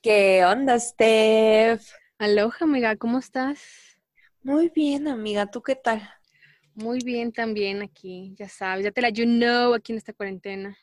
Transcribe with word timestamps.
¿Qué 0.00 0.44
onda, 0.44 0.78
Steph? 0.78 1.82
Aloha, 2.18 2.58
amiga, 2.60 2.94
¿cómo 2.96 3.18
estás? 3.18 3.60
Muy 4.44 4.68
bien, 4.68 5.08
amiga, 5.08 5.50
¿tú 5.50 5.60
qué 5.60 5.74
tal? 5.74 6.08
Muy 6.74 7.00
bien 7.00 7.32
también 7.32 7.82
aquí, 7.82 8.32
ya 8.38 8.48
sabes, 8.48 8.84
ya 8.84 8.92
te 8.92 9.02
la 9.02 9.08
you 9.08 9.24
know 9.24 9.74
aquí 9.74 9.90
en 9.90 9.98
esta 9.98 10.12
cuarentena. 10.12 10.78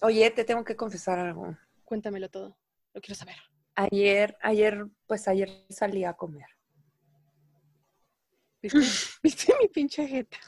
Oye, 0.00 0.30
te 0.30 0.42
tengo 0.44 0.64
que 0.64 0.74
confesar 0.74 1.18
algo. 1.18 1.54
Cuéntamelo 1.84 2.30
todo, 2.30 2.56
lo 2.94 3.00
quiero 3.02 3.14
saber. 3.14 3.36
Ayer, 3.74 4.38
ayer, 4.40 4.86
pues 5.06 5.28
ayer 5.28 5.50
salí 5.68 6.04
a 6.04 6.14
comer. 6.14 6.46
¿Viste, 8.62 8.78
¿Viste 9.22 9.52
mi 9.60 9.68
pinche 9.68 10.08
jeta? 10.08 10.38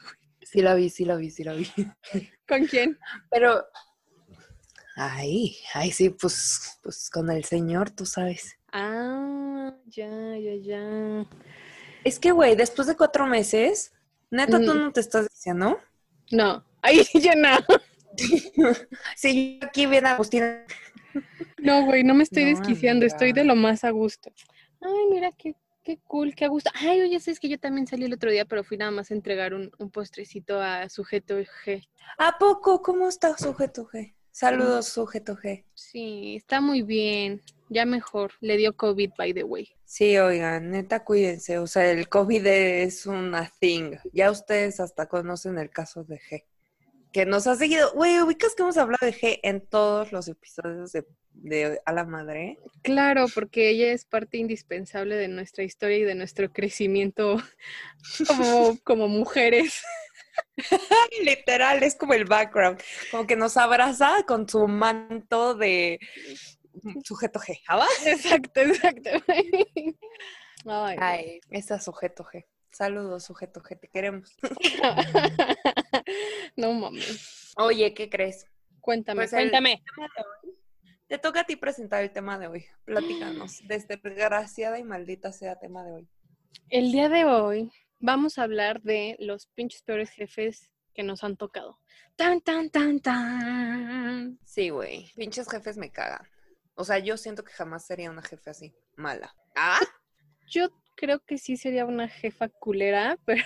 Sí 0.41 0.63
la 0.63 0.73
vi, 0.73 0.89
sí 0.89 1.05
la 1.05 1.15
vi, 1.15 1.29
sí 1.29 1.43
la 1.43 1.53
vi. 1.53 1.67
¿Con 2.47 2.65
quién? 2.65 2.97
Pero, 3.29 3.63
ay, 4.99 5.57
ay, 5.73 5.91
sí, 5.91 6.09
pues, 6.11 6.79
pues 6.83 7.09
con 7.09 7.29
el 7.31 7.43
señor, 7.45 7.89
tú 7.91 8.05
sabes. 8.05 8.55
Ah, 8.71 9.73
ya, 9.95 10.09
ya, 10.37 10.55
ya. 10.55 11.25
Es 12.03 12.19
que, 12.19 12.31
güey, 12.31 12.55
después 12.55 12.87
de 12.87 12.95
cuatro 12.97 13.25
meses, 13.27 13.93
neta, 14.31 14.63
tú 14.63 14.73
Mm. 14.73 14.77
no 14.77 14.91
te 14.93 14.99
estás 15.01 15.27
diciendo. 15.29 15.79
No, 16.31 16.63
ahí 16.81 17.01
ya 17.13 17.35
no. 17.35 17.49
Sí, 19.15 19.59
yo 19.61 19.67
aquí 19.67 19.85
bien 19.85 20.05
Agustina. 20.05 20.65
No, 21.57 21.85
güey, 21.85 22.03
no 22.03 22.13
me 22.13 22.23
estoy 22.23 22.43
No, 22.43 22.49
desquiciando, 22.51 23.05
estoy 23.05 23.33
de 23.33 23.43
lo 23.43 23.55
más 23.55 23.83
a 23.83 23.91
gusto. 23.91 24.31
Ay, 24.81 25.05
mira, 25.11 25.31
qué, 25.37 25.55
qué 25.83 25.99
cool, 26.07 26.35
qué 26.35 26.45
a 26.45 26.47
gusto. 26.47 26.69
Ay, 26.73 27.01
oye, 27.01 27.19
sabes 27.19 27.39
que 27.39 27.49
yo 27.49 27.59
también 27.59 27.87
salí 27.87 28.05
el 28.05 28.13
otro 28.13 28.31
día, 28.31 28.45
pero 28.45 28.63
fui 28.63 28.77
nada 28.77 28.91
más 28.91 29.11
a 29.11 29.13
entregar 29.13 29.53
un, 29.53 29.71
un 29.77 29.89
postrecito 29.91 30.61
a 30.61 30.89
sujeto 30.89 31.37
G. 31.39 31.87
¿A 32.19 32.37
poco? 32.37 32.81
¿Cómo 32.83 33.07
está 33.09 33.35
sujeto 33.37 33.87
G? 33.87 34.13
Saludos, 34.39 34.87
sujeto 34.87 35.35
G. 35.35 35.65
Sí, 35.73 36.37
está 36.37 36.61
muy 36.61 36.81
bien, 36.81 37.41
ya 37.67 37.85
mejor. 37.85 38.31
Le 38.39 38.55
dio 38.55 38.71
COVID, 38.71 39.09
by 39.17 39.33
the 39.33 39.43
way. 39.43 39.67
Sí, 39.83 40.17
oigan, 40.17 40.71
neta, 40.71 41.03
cuídense. 41.03 41.57
O 41.57 41.67
sea, 41.67 41.91
el 41.91 42.07
COVID 42.07 42.47
es 42.47 43.05
una 43.05 43.51
thing. 43.59 43.97
Ya 44.13 44.31
ustedes 44.31 44.79
hasta 44.79 45.09
conocen 45.09 45.57
el 45.57 45.69
caso 45.69 46.05
de 46.05 46.21
G. 46.21 46.45
Que 47.11 47.25
nos 47.25 47.47
ha 47.47 47.57
seguido. 47.57 47.91
Güey, 47.91 48.21
ubicas 48.21 48.55
que 48.55 48.63
hemos 48.63 48.77
hablado 48.77 49.05
de 49.05 49.13
G 49.13 49.39
en 49.43 49.59
todos 49.59 50.13
los 50.13 50.29
episodios 50.29 50.93
de, 50.93 51.05
de 51.33 51.81
A 51.85 51.91
la 51.91 52.05
Madre. 52.05 52.59
Claro, 52.81 53.25
porque 53.35 53.71
ella 53.71 53.91
es 53.91 54.05
parte 54.05 54.37
indispensable 54.37 55.17
de 55.17 55.27
nuestra 55.27 55.65
historia 55.65 55.97
y 55.97 56.03
de 56.03 56.15
nuestro 56.15 56.49
crecimiento 56.53 57.43
como, 58.25 58.77
como 58.85 59.09
mujeres. 59.09 59.83
Literal, 61.23 61.83
es 61.83 61.95
como 61.95 62.13
el 62.13 62.25
background. 62.25 62.81
Como 63.11 63.27
que 63.27 63.35
nos 63.35 63.57
abraza 63.57 64.23
con 64.27 64.47
su 64.47 64.67
manto 64.67 65.55
de 65.55 65.99
sujeto 67.03 67.39
G. 67.39 67.59
¿Ah, 67.67 67.77
va? 67.77 67.87
Exacto, 68.05 68.61
exacto. 68.61 69.09
Ay, 70.65 70.97
Ay, 70.99 71.41
ese 71.49 71.75
es 71.75 71.83
sujeto 71.83 72.25
G. 72.25 72.45
Saludos, 72.71 73.23
sujeto 73.23 73.61
G, 73.61 73.79
te 73.79 73.87
queremos. 73.87 74.37
no 76.55 76.73
mames. 76.73 77.53
Oye, 77.57 77.93
¿qué 77.93 78.09
crees? 78.09 78.45
Cuéntame, 78.81 79.21
Pues 79.21 79.31
cuéntame. 79.31 79.81
Te 81.07 81.17
toca 81.17 81.41
a 81.41 81.43
ti 81.45 81.55
presentar 81.55 82.03
el 82.03 82.11
tema 82.11 82.37
de 82.37 82.47
hoy. 82.47 82.65
Platícanos. 82.85 83.61
Desde 83.67 83.97
desgraciada 83.97 84.77
y 84.77 84.83
maldita 84.83 85.31
sea 85.31 85.57
tema 85.57 85.83
de 85.83 85.93
hoy. 85.93 86.09
El 86.69 86.91
día 86.91 87.09
de 87.09 87.25
hoy 87.25 87.71
vamos 87.99 88.37
a 88.37 88.43
hablar 88.43 88.81
de 88.81 89.15
los 89.19 89.47
pinches 89.47 89.81
peores 89.83 90.09
jefes 90.09 90.71
que 90.93 91.03
nos 91.03 91.23
han 91.23 91.37
tocado. 91.37 91.79
Tan, 92.15 92.41
tan, 92.41 92.69
tan, 92.69 92.99
tan. 92.99 94.39
Sí, 94.43 94.69
güey. 94.69 95.09
Pinches 95.15 95.49
jefes 95.49 95.77
me 95.77 95.91
cagan. 95.91 96.27
O 96.75 96.83
sea, 96.83 96.99
yo 96.99 97.17
siento 97.17 97.43
que 97.43 97.53
jamás 97.53 97.85
sería 97.85 98.09
una 98.09 98.21
jefe 98.21 98.49
así. 98.49 98.73
Mala. 98.95 99.35
¿Ah? 99.55 99.79
Yo 100.47 100.69
creo 100.95 101.19
que 101.19 101.37
sí 101.37 101.55
sería 101.55 101.85
una 101.85 102.07
jefa 102.07 102.49
culera, 102.49 103.17
pero. 103.25 103.43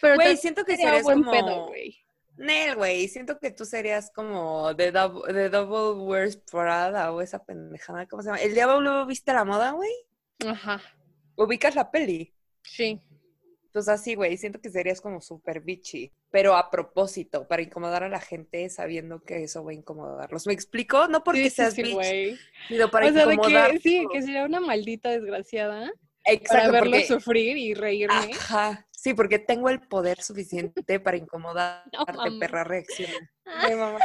pero 0.00 0.14
Güey, 0.16 0.36
siento 0.36 0.64
que 0.64 0.76
sería 0.76 1.02
buen 1.02 1.22
como... 1.22 1.32
pedo, 1.32 1.66
güey. 1.66 1.96
Nel, 2.36 2.74
güey. 2.74 3.06
Siento 3.08 3.38
que 3.38 3.50
tú 3.50 3.64
serías 3.64 4.10
como 4.10 4.74
The 4.74 4.92
Double, 4.92 5.32
the 5.32 5.50
double 5.50 6.02
Wears 6.04 6.36
Prada 6.36 7.12
o 7.12 7.20
esa 7.20 7.44
pendejada. 7.44 8.06
¿Cómo 8.06 8.22
se 8.22 8.28
llama? 8.28 8.40
¿El 8.40 8.54
diablo 8.54 9.06
viste 9.06 9.32
la 9.32 9.44
moda, 9.44 9.72
güey? 9.72 9.92
Ajá. 10.46 10.80
¿Ubicas 11.36 11.74
la 11.74 11.90
peli? 11.90 12.34
Sí. 12.62 13.00
Pues 13.72 13.88
así, 13.88 14.14
güey, 14.16 14.36
siento 14.36 14.60
que 14.60 14.70
serías 14.70 15.00
como 15.00 15.20
súper 15.20 15.60
bitchy, 15.60 16.12
pero 16.30 16.56
a 16.56 16.70
propósito, 16.70 17.46
para 17.48 17.62
incomodar 17.62 18.02
a 18.04 18.08
la 18.08 18.20
gente 18.20 18.68
sabiendo 18.68 19.22
que 19.22 19.44
eso 19.44 19.64
va 19.64 19.70
a 19.70 19.74
incomodarlos. 19.74 20.46
¿Me 20.46 20.52
explico? 20.52 21.06
No 21.08 21.22
porque 21.24 21.50
Sí, 21.50 21.50
seas 21.50 21.74
sí, 21.74 21.82
bitch, 21.82 21.94
güey. 21.94 22.38
sino 22.68 22.90
para 22.90 23.08
o 23.08 23.12
sea, 23.12 23.26
de 23.26 23.34
incomodar. 23.34 23.70
que 23.72 23.78
sí, 23.80 24.06
que 24.12 24.22
sería 24.22 24.44
una 24.44 24.60
maldita 24.60 25.10
desgraciada 25.10 25.92
para 26.22 26.34
Exacto, 26.34 26.72
verlo 26.72 26.90
porque... 26.92 27.06
sufrir 27.06 27.56
y 27.56 27.74
reírme. 27.74 28.38
Ajá, 28.38 28.86
sí, 28.90 29.14
porque 29.14 29.38
tengo 29.38 29.68
el 29.68 29.80
poder 29.88 30.22
suficiente 30.22 31.00
para 31.00 31.16
incomodarte, 31.16 31.90
No 32.24 32.38
perra 32.38 32.64
reacciona. 32.64 33.30
Ay, 33.44 33.74
mamá. 33.74 34.00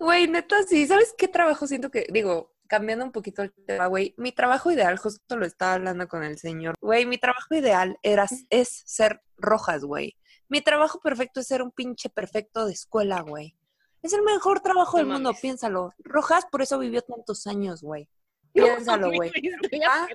Güey, 0.00 0.26
neta, 0.28 0.62
sí, 0.64 0.86
¿sabes 0.86 1.14
qué 1.16 1.28
trabajo 1.28 1.66
siento 1.66 1.90
que, 1.90 2.06
digo, 2.10 2.54
cambiando 2.68 3.04
un 3.04 3.12
poquito 3.12 3.42
el 3.42 3.52
tema, 3.66 3.86
güey, 3.86 4.14
mi 4.16 4.30
trabajo 4.30 4.70
ideal, 4.70 4.98
justo 4.98 5.36
lo 5.36 5.44
estaba 5.46 5.74
hablando 5.74 6.06
con 6.06 6.22
el 6.22 6.38
señor, 6.38 6.76
güey, 6.80 7.06
mi 7.06 7.18
trabajo 7.18 7.54
ideal 7.54 7.98
era, 8.02 8.26
es 8.50 8.82
ser 8.86 9.20
rojas, 9.36 9.82
güey. 9.82 10.16
Mi 10.48 10.60
trabajo 10.60 11.00
perfecto 11.00 11.40
es 11.40 11.46
ser 11.46 11.62
un 11.62 11.72
pinche 11.72 12.08
perfecto 12.08 12.66
de 12.66 12.72
escuela, 12.72 13.20
güey. 13.20 13.56
Es 14.02 14.12
el 14.12 14.22
mejor 14.22 14.60
trabajo 14.60 14.92
No 14.92 14.98
del 14.98 15.06
mundo, 15.12 15.34
piénsalo. 15.40 15.92
Rojas 15.98 16.46
por 16.50 16.62
eso 16.62 16.78
vivió 16.78 17.02
tantos 17.02 17.46
años, 17.46 17.82
güey. 17.82 18.08
Piénsalo, 18.52 19.10
güey. 19.10 19.30
Ah. 19.86 20.08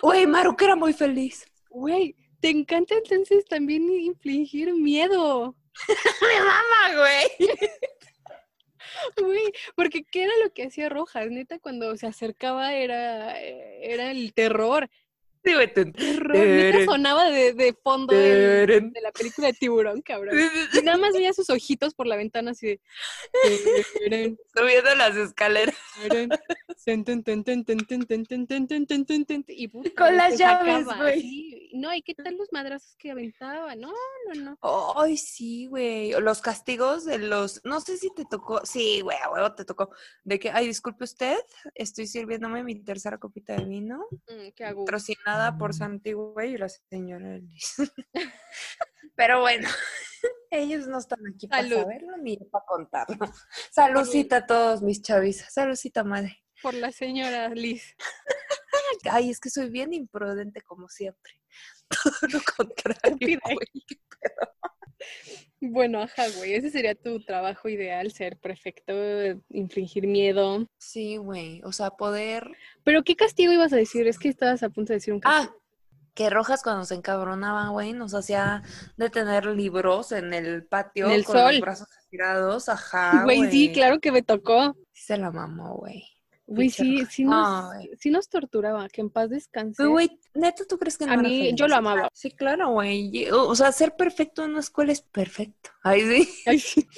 Güey, 0.00 0.26
Maruca 0.26 0.64
era 0.64 0.76
muy 0.76 0.92
feliz. 0.92 1.44
Güey, 1.68 2.16
te 2.40 2.48
encanta 2.48 2.94
entonces 2.94 3.44
también 3.44 3.88
infligir 3.90 4.72
miedo. 4.72 5.56
¡Me 6.22 6.40
mama, 6.40 7.00
güey! 7.00 7.50
Güey, 9.16 9.52
porque 9.76 10.04
¿qué 10.04 10.24
era 10.24 10.32
lo 10.42 10.52
que 10.52 10.64
hacía 10.64 10.88
Rojas? 10.88 11.28
Neta, 11.30 11.58
cuando 11.58 11.96
se 11.96 12.06
acercaba 12.06 12.74
era, 12.74 13.40
eh, 13.42 13.80
era 13.92 14.10
el 14.10 14.32
terror. 14.34 14.88
Sí, 15.44 15.54
güey, 15.54 15.72
tú- 15.72 15.92
Terror. 15.92 16.36
Neta 16.36 16.84
sonaba 16.84 17.30
de, 17.30 17.52
de 17.54 17.72
fondo 17.72 18.12
de 18.12 18.90
la 19.00 19.12
película 19.12 19.46
de 19.46 19.52
Tiburón, 19.54 20.02
cabrón. 20.02 20.36
Y 20.72 20.82
nada 20.82 20.98
más 20.98 21.12
veía 21.14 21.32
sus 21.32 21.48
ojitos 21.48 21.94
por 21.94 22.06
la 22.08 22.16
ventana 22.16 22.50
así 22.50 22.66
de... 22.66 22.80
"Teren, 24.00 24.38
Subiendo 24.54 24.94
las 24.96 25.16
escaleras. 25.16 25.76
Y 29.48 29.68
con 29.94 30.16
las 30.16 30.38
llaves, 30.38 30.86
güey. 30.86 31.70
No, 31.74 31.92
¿y 31.94 32.02
qué 32.02 32.14
tal 32.14 32.36
los 32.36 32.52
madrazos 32.52 32.94
que 32.96 33.10
aventaba? 33.10 33.74
No, 33.74 33.92
no, 34.26 34.40
no. 34.42 34.58
Ay, 34.96 35.16
sí, 35.16 35.66
güey. 35.66 36.12
Los 36.20 36.40
castigos 36.40 37.04
de 37.04 37.18
los, 37.18 37.60
no 37.64 37.80
sé 37.80 37.96
si 37.96 38.14
te 38.14 38.24
tocó, 38.24 38.64
sí, 38.64 39.00
güey, 39.00 39.18
a 39.22 39.30
huevo 39.30 39.54
te 39.54 39.64
tocó. 39.64 39.90
De 40.24 40.38
que, 40.38 40.50
ay, 40.50 40.66
disculpe 40.68 41.04
usted, 41.04 41.38
estoy 41.74 42.06
sirviéndome 42.06 42.62
mi 42.62 42.76
tercera 42.82 43.18
copita 43.18 43.54
de 43.54 43.64
vino. 43.64 44.06
qué 44.54 44.64
hago. 44.64 44.84
Patrocinada 44.84 45.58
por 45.58 45.74
Santi, 45.74 46.12
güey, 46.12 46.54
y 46.54 46.58
la 46.58 46.68
señora 46.68 47.40
Pero 49.14 49.40
bueno, 49.40 49.68
ellos 50.50 50.86
no 50.86 50.98
están 50.98 51.20
aquí 51.34 51.48
para 51.48 51.68
saberlo 51.68 52.16
ni 52.18 52.36
para 52.36 52.64
contarlo. 52.64 53.18
Saludcita 53.70 54.38
a 54.38 54.46
todos 54.46 54.82
mis 54.82 55.02
chavis. 55.02 55.44
Saludcita, 55.50 56.04
madre. 56.04 56.42
Por 56.62 56.74
la 56.74 56.92
señora 56.92 57.48
Liz. 57.50 57.94
Ay, 59.10 59.30
es 59.30 59.40
que 59.40 59.50
soy 59.50 59.70
bien 59.70 59.92
imprudente 59.92 60.60
como 60.62 60.88
siempre. 60.88 61.32
Todo 61.88 62.28
lo 62.32 62.40
contrario, 62.56 63.40
güey. 63.44 64.00
Bueno, 65.60 66.02
ajá, 66.02 66.24
güey. 66.36 66.54
Ese 66.54 66.70
sería 66.70 66.94
tu 66.94 67.20
trabajo 67.24 67.68
ideal, 67.68 68.12
ser 68.12 68.38
perfecto, 68.38 68.92
infligir 69.48 70.06
miedo. 70.06 70.66
Sí, 70.78 71.16
güey. 71.16 71.62
O 71.64 71.72
sea, 71.72 71.90
poder 71.90 72.50
Pero 72.84 73.02
¿qué 73.02 73.16
castigo 73.16 73.52
ibas 73.52 73.72
a 73.72 73.76
decir? 73.76 74.06
Es 74.06 74.18
que 74.18 74.28
estabas 74.28 74.62
a 74.62 74.70
punto 74.70 74.92
de 74.92 74.98
decir 74.98 75.14
un 75.14 75.20
castigo. 75.20 75.52
Ah, 75.52 75.64
que 76.14 76.30
Rojas 76.30 76.64
cuando 76.64 76.84
se 76.84 76.94
encabronaba, 76.96 77.68
güey, 77.68 77.92
nos 77.92 78.12
hacía 78.12 78.62
detener 78.96 79.46
libros 79.46 80.10
en 80.10 80.34
el 80.34 80.64
patio 80.64 81.06
En 81.06 81.12
el 81.12 81.24
con 81.24 81.36
sol. 81.36 81.52
los 81.52 81.60
brazos 81.60 81.88
estirados, 82.02 82.68
ajá, 82.68 83.22
Güey, 83.22 83.48
sí, 83.50 83.72
claro 83.72 84.00
que 84.00 84.10
me 84.10 84.22
tocó. 84.22 84.76
Se 84.92 85.16
la 85.16 85.30
mamó, 85.30 85.76
güey. 85.76 86.04
Güey, 86.50 86.70
sí, 86.70 87.04
sí 87.10 87.24
nos, 87.24 87.70
Ay. 87.74 87.90
sí 88.00 88.10
nos 88.10 88.28
torturaba, 88.30 88.88
que 88.88 89.02
en 89.02 89.10
paz 89.10 89.28
descanse. 89.28 89.84
Güey, 89.84 90.18
neta, 90.34 90.64
¿tú 90.66 90.78
crees 90.78 90.96
que 90.96 91.04
no 91.04 91.12
A 91.12 91.16
mí, 91.18 91.24
feliz? 91.24 91.54
yo 91.54 91.68
lo 91.68 91.76
amaba. 91.76 92.08
Sí, 92.14 92.30
claro, 92.30 92.70
güey. 92.70 93.28
O 93.30 93.54
sea, 93.54 93.70
ser 93.70 93.94
perfecto 93.96 94.44
en 94.44 94.52
una 94.52 94.60
escuela 94.60 94.92
es 94.92 95.02
perfecto. 95.02 95.70
Ay, 95.82 96.00
sí. 96.02 96.28
Ay, 96.46 96.58
sí. 96.58 96.88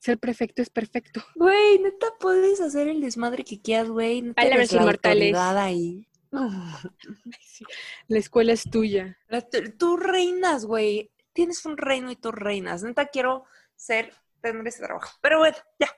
Ser 0.00 0.18
perfecto 0.18 0.62
es 0.62 0.70
perfecto. 0.70 1.22
Güey, 1.34 1.78
neta, 1.80 2.06
puedes 2.18 2.62
hacer 2.62 2.88
el 2.88 3.02
desmadre 3.02 3.44
que 3.44 3.60
quieras, 3.60 3.90
güey. 3.90 4.22
No 4.22 4.32
Palabras 4.34 4.72
inmortales. 4.72 5.34
ahí. 5.36 6.08
Ay, 6.32 7.42
sí. 7.42 7.64
La 8.08 8.18
escuela 8.18 8.52
es 8.52 8.64
tuya. 8.70 9.18
La- 9.28 9.46
Tú 9.78 9.98
reinas, 9.98 10.64
güey. 10.64 11.10
Tienes 11.34 11.64
un 11.66 11.76
reino 11.76 12.10
y 12.10 12.16
tú 12.16 12.32
reinas. 12.32 12.82
Neta, 12.82 13.06
quiero 13.08 13.44
ser, 13.76 14.14
tener 14.40 14.66
ese 14.66 14.82
trabajo. 14.82 15.10
Pero 15.20 15.38
bueno, 15.40 15.56
ya. 15.78 15.88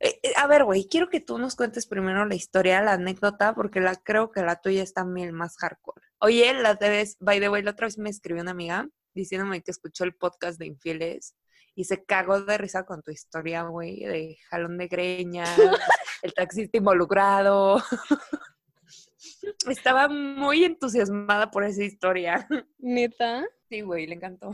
Eh, 0.00 0.20
eh, 0.22 0.32
a 0.36 0.46
ver, 0.46 0.64
güey, 0.64 0.88
quiero 0.88 1.08
que 1.08 1.20
tú 1.20 1.38
nos 1.38 1.56
cuentes 1.56 1.86
primero 1.86 2.26
la 2.26 2.34
historia, 2.34 2.82
la 2.82 2.92
anécdota, 2.92 3.54
porque 3.54 3.80
la 3.80 3.96
creo 3.96 4.30
que 4.30 4.42
la 4.42 4.56
tuya 4.56 4.82
es 4.82 4.92
también 4.92 5.32
más 5.32 5.56
hardcore. 5.56 6.02
Oye, 6.18 6.52
la 6.54 6.74
vez, 6.74 7.16
by 7.20 7.40
the 7.40 7.48
way, 7.48 7.62
la 7.62 7.72
otra 7.72 7.86
vez 7.86 7.98
me 7.98 8.10
escribió 8.10 8.42
una 8.42 8.52
amiga 8.52 8.88
diciéndome 9.14 9.62
que 9.62 9.70
escuchó 9.70 10.04
el 10.04 10.14
podcast 10.14 10.58
de 10.58 10.66
Infieles 10.66 11.34
y 11.74 11.84
se 11.84 12.04
cagó 12.04 12.40
de 12.40 12.58
risa 12.58 12.84
con 12.84 13.02
tu 13.02 13.10
historia, 13.10 13.62
güey, 13.64 14.00
de 14.00 14.38
jalón 14.48 14.78
de 14.78 14.88
greña, 14.88 15.44
el 16.22 16.34
taxista 16.34 16.78
involucrado. 16.78 17.82
Estaba 19.68 20.08
muy 20.08 20.64
entusiasmada 20.64 21.50
por 21.50 21.64
esa 21.64 21.84
historia. 21.84 22.46
¿Neta? 22.78 23.44
Sí, 23.68 23.80
güey, 23.80 24.06
le 24.06 24.14
encantó. 24.14 24.52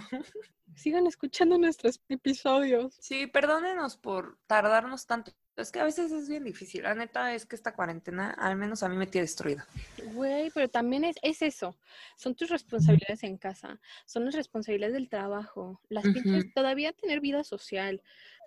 Sigan 0.75 1.07
escuchando 1.07 1.59
nuestros 1.59 2.01
episodios. 2.09 2.97
Sí, 3.01 3.27
perdónenos 3.27 3.97
por 3.97 4.39
tardarnos 4.47 5.07
tanto. 5.07 5.33
Es 5.55 5.71
que 5.71 5.81
a 5.81 5.85
veces 5.85 6.11
es 6.13 6.31
bien 6.31 6.45
difícil. 6.45 6.83
La 6.83 6.95
neta 6.95 7.35
es 7.35 7.45
que 7.45 7.57
esta 7.57 7.75
cuarentena, 7.75 8.31
al 8.31 8.57
menos 8.57 8.83
a 8.83 8.89
mí 8.89 8.97
me 8.97 9.07
tiene 9.07 9.25
destruida. 9.25 9.67
Güey, 10.15 10.51
pero 10.55 10.69
también 10.69 11.05
es, 11.05 11.17
es 11.21 11.43
eso. 11.43 11.77
Son 12.17 12.35
tus 12.35 12.49
responsabilidades 12.49 13.23
en 13.25 13.37
casa. 13.37 13.79
Son 14.07 14.25
las 14.25 14.35
responsabilidades 14.35 14.95
del 14.95 15.11
trabajo. 15.11 15.83
Las 15.91 16.05
pinches, 16.05 16.55
todavía 16.55 16.95
tener 16.95 17.21
vida 17.21 17.45
social. 17.45 18.03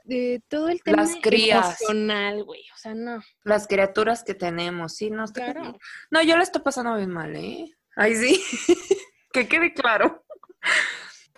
De 0.06 0.42
todo 0.48 0.70
el 0.70 0.82
tema 0.84 0.98
Las 1.02 1.16
crías. 1.16 1.82
emocional, 1.82 2.44
güey. 2.44 2.62
O 2.74 2.78
sea, 2.78 2.94
no. 2.94 3.22
Las 3.44 3.68
criaturas 3.68 4.24
que 4.24 4.36
tenemos, 4.36 4.96
sí, 4.96 5.10
no 5.10 5.26
Claro. 5.26 5.78
No, 6.12 6.22
yo 6.22 6.38
la 6.38 6.44
estoy 6.44 6.62
pasando 6.62 6.96
bien 6.96 7.10
mal, 7.10 7.36
¿eh? 7.36 7.76
Ay, 7.96 8.16
sí. 8.16 8.42
que 9.34 9.48
quede 9.48 9.74
claro. 9.74 10.24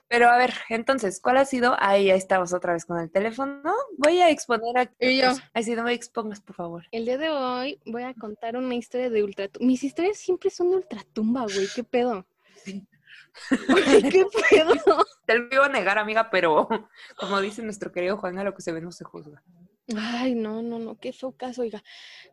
Pero 0.10 0.30
a 0.30 0.38
ver, 0.38 0.54
entonces, 0.70 1.20
¿cuál 1.22 1.38
ha 1.38 1.46
sido? 1.46 1.76
Ahí 1.80 2.06
ya 2.06 2.16
estamos 2.16 2.54
otra 2.54 2.74
vez 2.74 2.86
con 2.86 3.00
el 3.00 3.12
teléfono. 3.12 3.74
Voy 3.98 4.20
a 4.20 4.30
exponer 4.30 4.78
a... 4.78 4.92
Y 5.00 5.18
yo. 5.18 5.32
Ay, 5.54 5.64
sí, 5.64 5.76
no 5.76 5.84
me 5.84 5.94
expongas, 5.94 6.40
por 6.40 6.56
favor. 6.56 6.86
El 6.92 7.06
día 7.06 7.18
de 7.18 7.30
hoy 7.30 7.80
voy 7.86 8.04
a 8.04 8.14
contar 8.14 8.56
una 8.56 8.76
historia 8.76 9.10
de 9.10 9.24
ultratumba. 9.24 9.66
Mis 9.66 9.84
historias 9.84 10.18
siempre 10.18 10.50
son 10.50 10.70
de 10.70 10.78
ultratumba, 10.78 11.44
güey. 11.44 11.68
¿Qué 11.76 11.84
pedo? 11.84 12.26
¿Qué 13.50 14.26
pedo? 14.50 14.74
Te 15.26 15.38
lo 15.38 15.48
iba 15.52 15.66
a 15.66 15.70
negar, 15.70 15.98
amiga, 15.98 16.30
pero 16.30 16.68
como 17.18 17.42
dice 17.42 17.62
nuestro 17.62 17.92
querido 17.92 18.18
Juan, 18.18 18.38
a 18.38 18.44
lo 18.44 18.54
que 18.54 18.62
se 18.62 18.72
ve 18.72 18.82
no 18.82 18.92
se 18.92 19.04
juzga. 19.04 19.44
Ay, 19.96 20.36
no, 20.36 20.62
no, 20.62 20.80
no, 20.80 21.00
qué 21.00 21.14
caso, 21.38 21.62
oiga. 21.62 21.82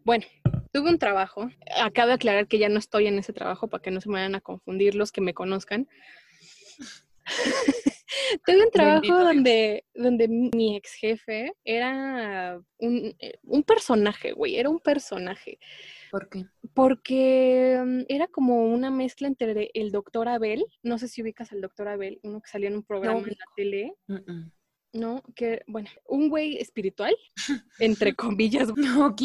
Bueno, 0.04 0.26
tuve 0.72 0.90
un 0.90 0.98
trabajo. 0.98 1.48
Acabo 1.80 2.08
de 2.08 2.14
aclarar 2.14 2.48
que 2.48 2.58
ya 2.58 2.68
no 2.68 2.78
estoy 2.78 3.06
en 3.06 3.18
ese 3.18 3.32
trabajo 3.32 3.68
para 3.68 3.80
que 3.82 3.92
no 3.92 4.00
se 4.00 4.08
me 4.08 4.14
vayan 4.14 4.34
a 4.34 4.40
confundir 4.40 4.96
los 4.96 5.12
que 5.12 5.20
me 5.20 5.34
conozcan. 5.34 5.88
tuve 8.44 8.64
un 8.64 8.70
trabajo 8.72 9.00
Bendito 9.02 9.14
Dios. 9.16 9.34
donde, 9.34 9.84
donde 9.94 10.28
mi 10.28 10.76
ex 10.76 10.94
jefe 10.94 11.52
era 11.64 12.60
un, 12.78 13.14
eh, 13.20 13.38
un 13.44 13.62
personaje, 13.62 14.32
güey, 14.32 14.56
era 14.56 14.68
un 14.68 14.80
personaje. 14.80 15.60
¿Por 16.14 16.28
qué? 16.28 16.46
Porque 16.74 17.82
mm, 17.84 18.02
era 18.06 18.28
como 18.28 18.68
una 18.68 18.88
mezcla 18.92 19.26
entre 19.26 19.72
el 19.74 19.90
doctor 19.90 20.28
Abel, 20.28 20.64
no 20.84 20.96
sé 20.96 21.08
si 21.08 21.22
ubicas 21.22 21.50
al 21.50 21.60
doctor 21.60 21.88
Abel, 21.88 22.20
uno 22.22 22.40
que 22.40 22.48
salía 22.48 22.68
en 22.68 22.76
un 22.76 22.84
programa 22.84 23.18
en 23.18 23.30
la 23.30 23.46
tele, 23.56 23.94
¿no? 24.92 25.24
Que, 25.34 25.62
bueno, 25.66 25.90
un 26.06 26.28
güey 26.28 26.58
espiritual, 26.58 27.16
entre 27.80 28.14
comillas, 28.14 28.68
mm. 28.76 29.00
Ok. 29.02 29.22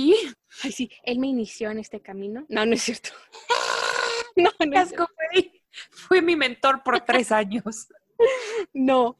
Ay, 0.63 0.71
sí, 0.71 0.89
él 1.03 1.19
me 1.19 1.27
inició 1.27 1.69
en 1.69 1.77
este 1.77 2.01
camino. 2.01 2.47
No, 2.49 2.65
no 2.65 2.73
es 2.73 2.81
cierto. 2.81 3.11
No, 4.35 4.49
no, 4.65 4.81
es 4.81 4.89
cierto. 4.89 5.07
Fue 5.91 6.21
mi 6.21 6.35
mentor 6.35 6.81
por 6.81 7.01
tres 7.01 7.31
años. 7.31 7.89
no. 8.73 9.19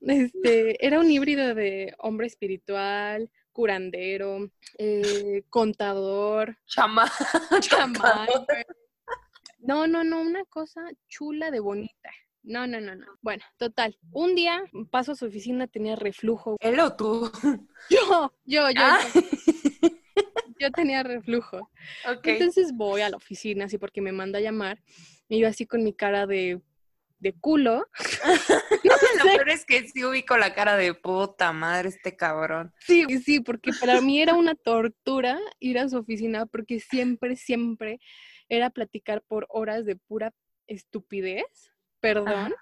Este, 0.00 0.86
era 0.86 1.00
un 1.00 1.10
híbrido 1.10 1.54
de 1.54 1.94
hombre 1.98 2.28
espiritual, 2.28 3.28
curandero, 3.52 4.50
eh, 4.78 5.42
contador, 5.50 6.58
Chamán. 6.66 7.08
chamán. 7.60 8.28
No, 9.60 9.86
no, 9.86 10.02
no, 10.04 10.20
una 10.20 10.44
cosa 10.46 10.82
chula 11.08 11.50
de 11.50 11.60
bonita. 11.60 12.10
No, 12.42 12.66
no, 12.66 12.80
no, 12.80 12.96
no. 12.96 13.06
Bueno, 13.20 13.44
total. 13.56 13.96
Un 14.10 14.34
día 14.34 14.64
paso 14.90 15.12
a 15.12 15.14
su 15.14 15.26
oficina, 15.26 15.68
tenía 15.68 15.94
reflujo. 15.94 16.56
Él 16.58 16.80
o 16.80 16.96
tú. 16.96 17.30
Yo, 17.90 18.32
yo, 18.44 18.70
yo, 18.70 18.74
Ah. 18.76 19.00
yo, 19.14 19.20
yo 20.58 20.70
tenía 20.72 21.02
reflujo. 21.04 21.70
Ok. 22.08 22.26
Entonces 22.26 22.72
voy 22.74 23.02
a 23.02 23.10
la 23.10 23.16
oficina, 23.16 23.66
así 23.66 23.78
porque 23.78 24.00
me 24.00 24.10
manda 24.12 24.38
a 24.38 24.42
llamar. 24.42 24.82
Y 25.28 25.38
yo 25.40 25.48
así 25.48 25.66
con 25.66 25.82
mi 25.84 25.92
cara 25.92 26.26
de, 26.26 26.60
de 27.22 27.32
culo. 27.34 27.86
Lo 29.24 29.24
peor 29.24 29.48
es 29.48 29.64
que 29.64 29.88
sí 29.88 30.04
ubico 30.04 30.36
la 30.36 30.54
cara 30.54 30.76
de 30.76 30.92
puta 30.92 31.52
madre 31.52 31.88
este 31.88 32.16
cabrón. 32.16 32.72
Sí, 32.80 33.06
sí, 33.24 33.40
porque 33.40 33.70
para 33.80 34.00
mí 34.00 34.20
era 34.20 34.34
una 34.34 34.54
tortura 34.54 35.38
ir 35.60 35.78
a 35.78 35.88
su 35.88 35.98
oficina 35.98 36.46
porque 36.46 36.80
siempre, 36.80 37.36
siempre 37.36 38.00
era 38.48 38.70
platicar 38.70 39.22
por 39.22 39.46
horas 39.48 39.86
de 39.86 39.96
pura 39.96 40.34
estupidez, 40.66 41.72
perdón, 42.00 42.54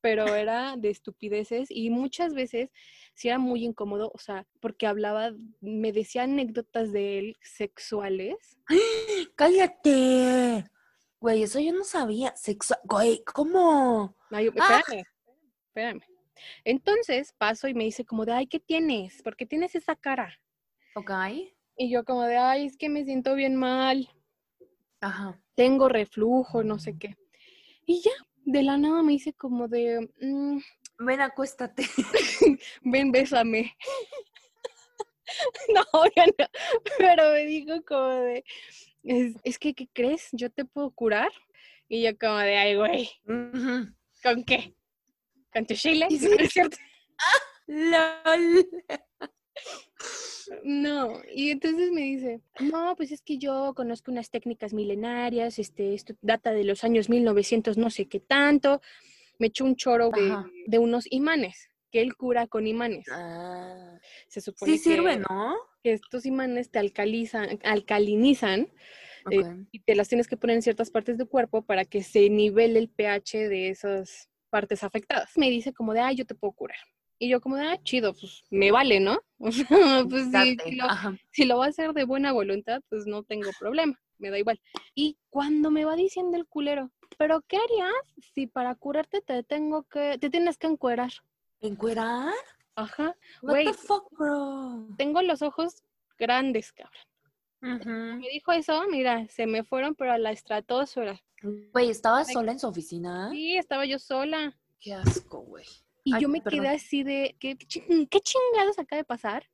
pero 0.00 0.34
era 0.34 0.76
de 0.76 0.90
estupideces 0.90 1.68
y 1.70 1.90
muchas 1.90 2.32
veces 2.32 2.70
sí 3.14 3.28
era 3.28 3.38
muy 3.38 3.64
incómodo, 3.64 4.10
o 4.14 4.18
sea, 4.18 4.46
porque 4.60 4.86
hablaba, 4.86 5.32
me 5.60 5.92
decía 5.92 6.22
anécdotas 6.22 6.90
de 6.92 7.18
él 7.18 7.36
sexuales. 7.42 8.58
¡Cállate! 9.36 10.64
Güey, 11.26 11.42
eso 11.42 11.58
yo 11.58 11.72
no 11.72 11.82
sabía. 11.82 12.36
Sexual. 12.36 12.78
Güey, 12.84 13.24
¿cómo? 13.24 14.14
Ah. 14.30 14.40
espérame, 14.40 15.04
espérame. 15.66 16.00
Entonces 16.62 17.32
paso 17.36 17.66
y 17.66 17.74
me 17.74 17.82
dice 17.82 18.04
como 18.04 18.24
de, 18.24 18.30
ay, 18.30 18.46
¿qué 18.46 18.60
tienes? 18.60 19.22
¿Por 19.24 19.34
qué 19.34 19.44
tienes 19.44 19.74
esa 19.74 19.96
cara? 19.96 20.38
Ok. 20.94 21.10
Y 21.76 21.90
yo 21.90 22.04
como 22.04 22.22
de, 22.22 22.36
ay, 22.36 22.66
es 22.66 22.76
que 22.76 22.88
me 22.88 23.04
siento 23.04 23.34
bien 23.34 23.56
mal, 23.56 24.08
Ajá. 25.00 25.42
tengo 25.56 25.88
reflujo, 25.88 26.62
no 26.62 26.78
sé 26.78 26.96
qué. 26.96 27.16
Y 27.86 28.02
ya, 28.02 28.12
de 28.44 28.62
la 28.62 28.78
nada 28.78 29.02
me 29.02 29.10
dice 29.10 29.32
como 29.32 29.66
de, 29.66 30.08
"Mm, 30.20 30.60
Ven, 31.00 31.20
acuéstate. 31.22 31.88
ven, 32.82 33.10
bésame. 33.10 33.76
no, 35.74 35.84
ya 36.14 36.26
no, 36.26 36.46
pero 36.98 37.32
me 37.32 37.46
dijo 37.46 37.82
como 37.84 38.10
de, 38.10 38.44
es, 39.06 39.34
es 39.44 39.58
que, 39.58 39.74
¿qué 39.74 39.88
crees? 39.92 40.28
Yo 40.32 40.50
te 40.50 40.64
puedo 40.64 40.90
curar. 40.90 41.30
Y 41.88 42.02
yo 42.02 42.16
como 42.18 42.38
de, 42.38 42.56
ay, 42.56 42.76
güey. 42.76 43.10
¿con 44.22 44.44
qué? 44.44 44.74
¿Con 45.52 45.66
tu 45.66 45.74
chile? 45.74 46.06
Sí. 46.10 46.28
No, 46.28 46.36
es 46.36 46.52
cierto. 46.52 46.76
LOL. 47.66 48.68
No, 50.62 51.20
y 51.34 51.50
entonces 51.50 51.90
me 51.90 52.02
dice, 52.02 52.40
no, 52.60 52.94
pues 52.96 53.10
es 53.10 53.22
que 53.22 53.38
yo 53.38 53.72
conozco 53.74 54.10
unas 54.10 54.30
técnicas 54.30 54.72
milenarias, 54.72 55.58
este, 55.58 55.94
esto 55.94 56.14
data 56.20 56.52
de 56.52 56.64
los 56.64 56.84
años 56.84 57.08
1900, 57.08 57.76
no 57.76 57.90
sé 57.90 58.06
qué 58.06 58.20
tanto. 58.20 58.80
Me 59.38 59.48
echó 59.48 59.64
un 59.64 59.76
choro 59.76 60.10
de, 60.10 60.36
de 60.66 60.78
unos 60.78 61.06
imanes, 61.10 61.70
que 61.90 62.00
él 62.00 62.14
cura 62.16 62.46
con 62.46 62.66
imanes. 62.66 63.06
Ah. 63.10 63.98
Se 64.28 64.40
supone 64.40 64.72
Sí 64.72 64.78
sirve, 64.78 65.18
¿no? 65.18 65.56
Que 65.86 65.92
estos 65.92 66.26
imanes 66.26 66.68
te 66.70 66.80
alcalizan, 66.80 67.60
alcalinizan 67.62 68.68
eh, 69.30 69.44
y 69.70 69.78
te 69.78 69.94
las 69.94 70.08
tienes 70.08 70.26
que 70.26 70.36
poner 70.36 70.56
en 70.56 70.62
ciertas 70.62 70.90
partes 70.90 71.16
del 71.16 71.28
cuerpo 71.28 71.62
para 71.62 71.84
que 71.84 72.02
se 72.02 72.28
nivele 72.28 72.80
el 72.80 72.88
pH 72.88 73.48
de 73.48 73.68
esas 73.68 74.28
partes 74.50 74.82
afectadas. 74.82 75.30
Me 75.36 75.48
dice 75.48 75.72
como 75.72 75.92
de, 75.92 76.00
ay, 76.00 76.16
yo 76.16 76.26
te 76.26 76.34
puedo 76.34 76.52
curar. 76.54 76.78
Y 77.20 77.28
yo 77.28 77.40
como 77.40 77.54
de, 77.54 77.62
ah, 77.62 77.78
chido, 77.84 78.14
pues 78.14 78.42
me 78.50 78.72
vale, 78.72 78.98
¿no? 78.98 79.20
Pues 80.10 80.24
sí, 80.24 80.30
Date. 80.32 80.56
sí 80.64 80.74
lo- 80.74 80.88
si 81.30 81.44
lo 81.44 81.58
va 81.58 81.66
a 81.66 81.68
hacer 81.68 81.92
de 81.92 82.02
buena 82.04 82.32
voluntad, 82.32 82.82
pues 82.88 83.06
no 83.06 83.22
tengo 83.22 83.50
problema, 83.60 83.96
me 84.18 84.30
da 84.30 84.38
igual. 84.40 84.60
Y 84.96 85.18
cuando 85.30 85.70
me 85.70 85.84
va 85.84 85.94
diciendo 85.94 86.36
el 86.36 86.46
culero, 86.46 86.90
¿pero 87.16 87.42
qué 87.46 87.58
harías 87.58 87.94
si 88.34 88.48
para 88.48 88.74
curarte 88.74 89.20
te 89.20 89.44
tengo 89.44 89.84
que, 89.84 90.18
te 90.18 90.30
tienes 90.30 90.58
que 90.58 90.66
encuerar? 90.66 91.12
¿Encuerar? 91.60 92.34
Ajá, 92.76 93.16
What 93.42 93.50
güey, 93.52 93.64
the 93.66 93.72
fuck, 93.74 94.10
bro? 94.16 94.86
tengo 94.98 95.22
los 95.22 95.42
ojos 95.42 95.82
grandes, 96.18 96.72
cabrón. 96.72 98.20
Me 98.20 98.28
dijo 98.30 98.52
eso, 98.52 98.84
mira, 98.90 99.26
se 99.28 99.46
me 99.46 99.64
fueron, 99.64 99.94
pero 99.94 100.12
a 100.12 100.18
la 100.18 100.30
estratosfera. 100.30 101.20
Güey, 101.72 101.90
¿estabas 101.90 102.28
Ay. 102.28 102.34
sola 102.34 102.52
en 102.52 102.58
su 102.60 102.68
oficina? 102.68 103.30
Sí, 103.32 103.56
estaba 103.56 103.84
yo 103.86 103.98
sola. 103.98 104.56
Qué 104.78 104.92
asco, 104.94 105.40
güey. 105.40 105.64
Y 106.04 106.14
Ay, 106.14 106.20
yo 106.22 106.28
me 106.28 106.40
perdón. 106.40 106.60
quedé 106.60 106.68
así 106.68 107.02
de, 107.02 107.34
¿qué, 107.40 107.56
qué 107.56 107.66
ching- 107.66 108.08
qué 108.08 108.20
chingados 108.20 108.78
acaba 108.78 108.98
de 108.98 109.04
pasar? 109.04 109.48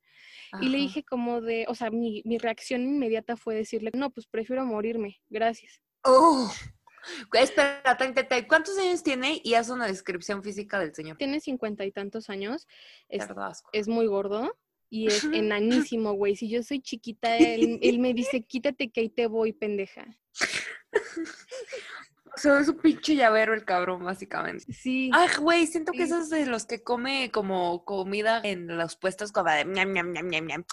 Y 0.61 0.69
le 0.69 0.77
dije 0.77 1.03
como 1.03 1.41
de, 1.41 1.65
o 1.67 1.73
sea, 1.73 1.89
mi, 1.89 2.21
mi 2.25 2.37
reacción 2.37 2.81
inmediata 2.83 3.35
fue 3.35 3.55
decirle, 3.55 3.89
no, 3.95 4.11
pues 4.11 4.27
prefiero 4.27 4.63
morirme, 4.65 5.19
gracias. 5.29 5.81
Oh. 6.03 6.51
Espera, 7.33 7.97
¿cuántos 8.47 8.77
años 8.77 9.03
tiene? 9.03 9.41
Y 9.43 9.55
haz 9.55 9.69
una 9.69 9.87
descripción 9.87 10.43
física 10.43 10.79
del 10.79 10.93
señor. 10.93 11.17
Tiene 11.17 11.39
cincuenta 11.39 11.85
y 11.85 11.91
tantos 11.91 12.29
años, 12.29 12.67
es, 13.09 13.25
es 13.71 13.87
muy 13.87 14.07
gordo 14.07 14.55
y 14.89 15.07
es 15.07 15.23
enanísimo, 15.23 16.13
güey. 16.13 16.35
Si 16.35 16.49
yo 16.49 16.61
soy 16.63 16.81
chiquita, 16.81 17.37
él, 17.37 17.79
él 17.81 17.99
me 17.99 18.13
dice, 18.13 18.43
quítate 18.43 18.89
que 18.89 19.01
ahí 19.01 19.09
te 19.09 19.27
voy, 19.27 19.53
pendeja. 19.53 20.05
sea, 22.37 22.59
es 22.59 22.67
un 22.67 22.77
pinche 22.77 23.15
llavero 23.15 23.53
el 23.53 23.65
cabrón, 23.65 24.03
básicamente. 24.03 24.71
Sí. 24.73 25.11
Ay, 25.13 25.27
güey, 25.39 25.67
siento 25.67 25.91
que 25.91 26.03
esos 26.03 26.29
de 26.29 26.45
los 26.45 26.65
que 26.65 26.83
come 26.83 27.29
como 27.31 27.83
comida 27.85 28.41
en 28.43 28.77
los 28.77 28.95
puestos 28.95 29.31
como 29.31 29.49
de 29.49 29.65
ñam, 29.65 29.93
ñam, 29.93 30.11
ñam, 30.11 30.27
ñam, 30.27 30.45
ñam. 30.47 30.65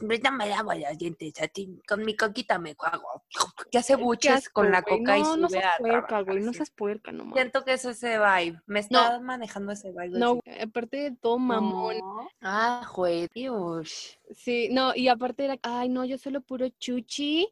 Me 0.00 0.18
lavo 0.18 0.72
los 0.74 0.98
dientes 0.98 1.40
a 1.40 1.48
ti, 1.48 1.80
con 1.86 2.04
mi 2.04 2.16
coquita 2.16 2.58
me 2.58 2.74
juego. 2.74 3.24
Que 3.70 3.78
hace 3.78 3.96
Qué 3.96 4.02
buches 4.02 4.48
con 4.48 4.70
la 4.70 4.80
güey. 4.80 4.98
coca 4.98 5.18
y 5.18 5.22
no, 5.22 5.26
sube 5.34 5.40
no 5.40 5.48
seas 5.48 5.64
a 5.64 5.78
puerca, 5.78 6.06
trabajar, 6.06 6.24
güey. 6.24 6.44
No 6.44 6.52
seas 6.52 6.70
puerca, 6.70 7.12
no 7.12 7.24
mames. 7.24 7.34
Siento 7.34 7.64
que 7.64 7.72
es 7.74 7.84
ese 7.84 8.18
vibe. 8.18 8.60
Me 8.66 8.80
está 8.80 9.20
manejando 9.20 9.72
ese 9.72 9.90
vibe. 9.90 10.18
No, 10.18 10.40
así. 10.46 10.60
aparte 10.60 10.96
de 10.96 11.16
todo 11.16 11.38
mamón. 11.38 11.98
No. 11.98 12.28
Ah, 12.40 12.88
güey. 12.94 13.28
Dios. 13.34 14.18
Sí, 14.34 14.68
no, 14.70 14.94
y 14.94 15.08
aparte 15.08 15.44
era, 15.44 15.58
ay, 15.62 15.88
no, 15.88 16.04
yo 16.04 16.18
solo 16.18 16.40
puro 16.40 16.68
chuchi. 16.68 17.48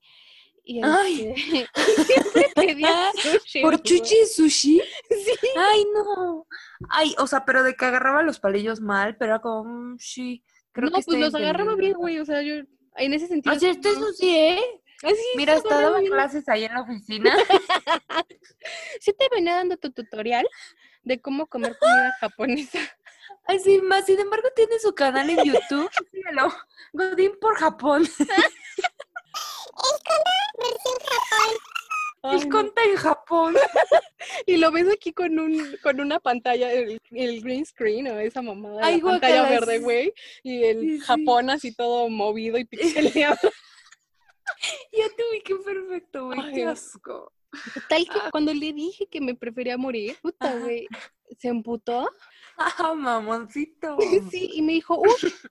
Y 0.64 0.80
Ay. 0.84 1.32
este, 1.34 1.66
siempre 2.04 2.52
pedía 2.54 3.10
sushi. 3.20 3.62
¿Por 3.62 3.82
chuchi 3.82 4.14
y 4.22 4.26
sushi? 4.26 4.80
Sí. 5.08 5.48
Ay, 5.56 5.84
no. 5.94 6.46
Ay, 6.90 7.14
o 7.18 7.26
sea, 7.26 7.44
pero 7.44 7.62
de 7.62 7.74
que 7.74 7.84
agarraba 7.84 8.22
los 8.22 8.38
palillos 8.38 8.80
mal, 8.80 9.16
pero 9.16 9.32
era 9.32 9.40
como, 9.40 9.64
mm, 9.64 9.98
sí. 9.98 10.44
Creo 10.72 10.90
no, 10.90 10.96
que 10.98 11.02
pues 11.04 11.18
los 11.18 11.34
agarraba 11.34 11.74
bien, 11.74 11.94
güey. 11.94 12.18
O 12.18 12.24
sea, 12.24 12.42
yo 12.42 12.54
en 12.96 13.14
ese 13.14 13.26
sentido. 13.26 13.54
Oye, 13.54 13.70
esto 13.70 13.88
es 13.88 13.98
no- 13.98 14.06
sushi, 14.06 14.36
¿eh? 14.36 14.60
Mira, 15.36 15.60
daba 15.68 15.98
bien. 15.98 16.12
clases 16.12 16.48
ahí 16.48 16.64
en 16.64 16.74
la 16.74 16.82
oficina. 16.82 17.34
Sí 19.00 19.12
te 19.18 19.28
venía 19.34 19.56
dando 19.56 19.76
tu 19.76 19.90
tutorial 19.90 20.46
de 21.02 21.20
cómo 21.20 21.48
comer 21.48 21.76
comida 21.80 22.14
japonesa. 22.20 22.78
Ay, 23.44 23.58
sí, 23.58 23.80
más. 23.80 24.06
Sin 24.06 24.20
embargo, 24.20 24.48
tiene 24.54 24.78
su 24.78 24.94
canal 24.94 25.28
en 25.30 25.42
YouTube. 25.42 25.90
Síguelo. 26.12 26.54
Godín 26.92 27.32
por 27.40 27.56
Japón. 27.56 28.08
Ay, 32.24 32.38
El 32.40 32.48
conta 32.48 32.82
en 32.84 32.96
Japón. 32.96 33.54
Y 34.46 34.56
lo 34.56 34.70
ves 34.70 34.86
aquí 34.88 35.12
con 35.12 35.38
un 35.38 35.76
con 35.82 36.00
una 36.00 36.20
pantalla, 36.20 36.72
el, 36.72 37.00
el 37.10 37.42
green 37.42 37.66
screen 37.66 38.06
o 38.06 38.18
esa 38.18 38.40
mamada, 38.40 38.80
Ay, 38.82 39.00
la 39.00 39.10
pantalla 39.10 39.42
verde, 39.50 39.80
güey, 39.80 40.14
y 40.44 40.62
el 40.62 40.80
Sí, 40.80 40.98
sí. 40.98 41.04
Japón 41.04 41.50
así 41.50 41.74
todo 41.74 42.08
movido 42.08 42.56
y 42.56 42.64
pixeleado. 43.16 43.36
Ya 44.92 45.04
te 45.16 45.22
ubiqué 45.30 45.56
perfecto, 45.56 46.26
güey. 46.26 46.52
Qué 46.54 46.64
asco. 46.64 47.32
Tal 47.88 48.04
que 48.04 48.30
cuando 48.30 48.54
le 48.54 48.72
dije 48.72 49.06
que 49.08 49.20
me 49.20 49.34
prefería 49.34 49.76
morir, 49.76 50.16
puta, 50.22 50.54
güey, 50.56 50.86
se 51.38 51.48
emputó. 51.48 52.08
Ah, 52.56 52.94
mamoncito. 52.94 53.96
Sí, 54.30 54.50
y 54.54 54.62
me 54.62 54.72
dijo, 54.74 55.00
uff, 55.00 55.44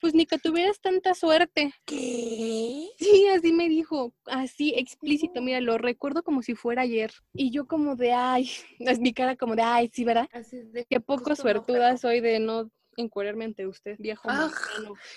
pues 0.00 0.14
ni 0.14 0.26
que 0.26 0.38
tuvieras 0.38 0.80
tanta 0.80 1.14
suerte. 1.14 1.72
¿Qué? 1.84 2.88
Sí, 2.98 3.26
así 3.28 3.52
me 3.52 3.68
dijo, 3.68 4.14
así 4.26 4.74
explícito, 4.76 5.42
mira, 5.42 5.60
lo 5.60 5.78
recuerdo 5.78 6.22
como 6.22 6.42
si 6.42 6.54
fuera 6.54 6.82
ayer. 6.82 7.12
Y 7.32 7.50
yo 7.50 7.66
como 7.66 7.96
de, 7.96 8.12
ay, 8.12 8.50
es 8.78 9.00
mi 9.00 9.12
cara 9.12 9.36
como 9.36 9.56
de, 9.56 9.62
ay, 9.62 9.90
sí, 9.92 10.04
¿verdad? 10.04 10.28
Así 10.32 10.60
de 10.62 10.84
Qué 10.86 11.00
poco 11.00 11.30
no, 11.30 11.36
suertuda 11.36 11.96
soy 11.96 12.20
de 12.20 12.40
no 12.40 12.70
encuadrarme 12.96 13.44
ante 13.44 13.66
usted, 13.66 13.96
viejo 13.98 14.28
Ah. 14.30 14.50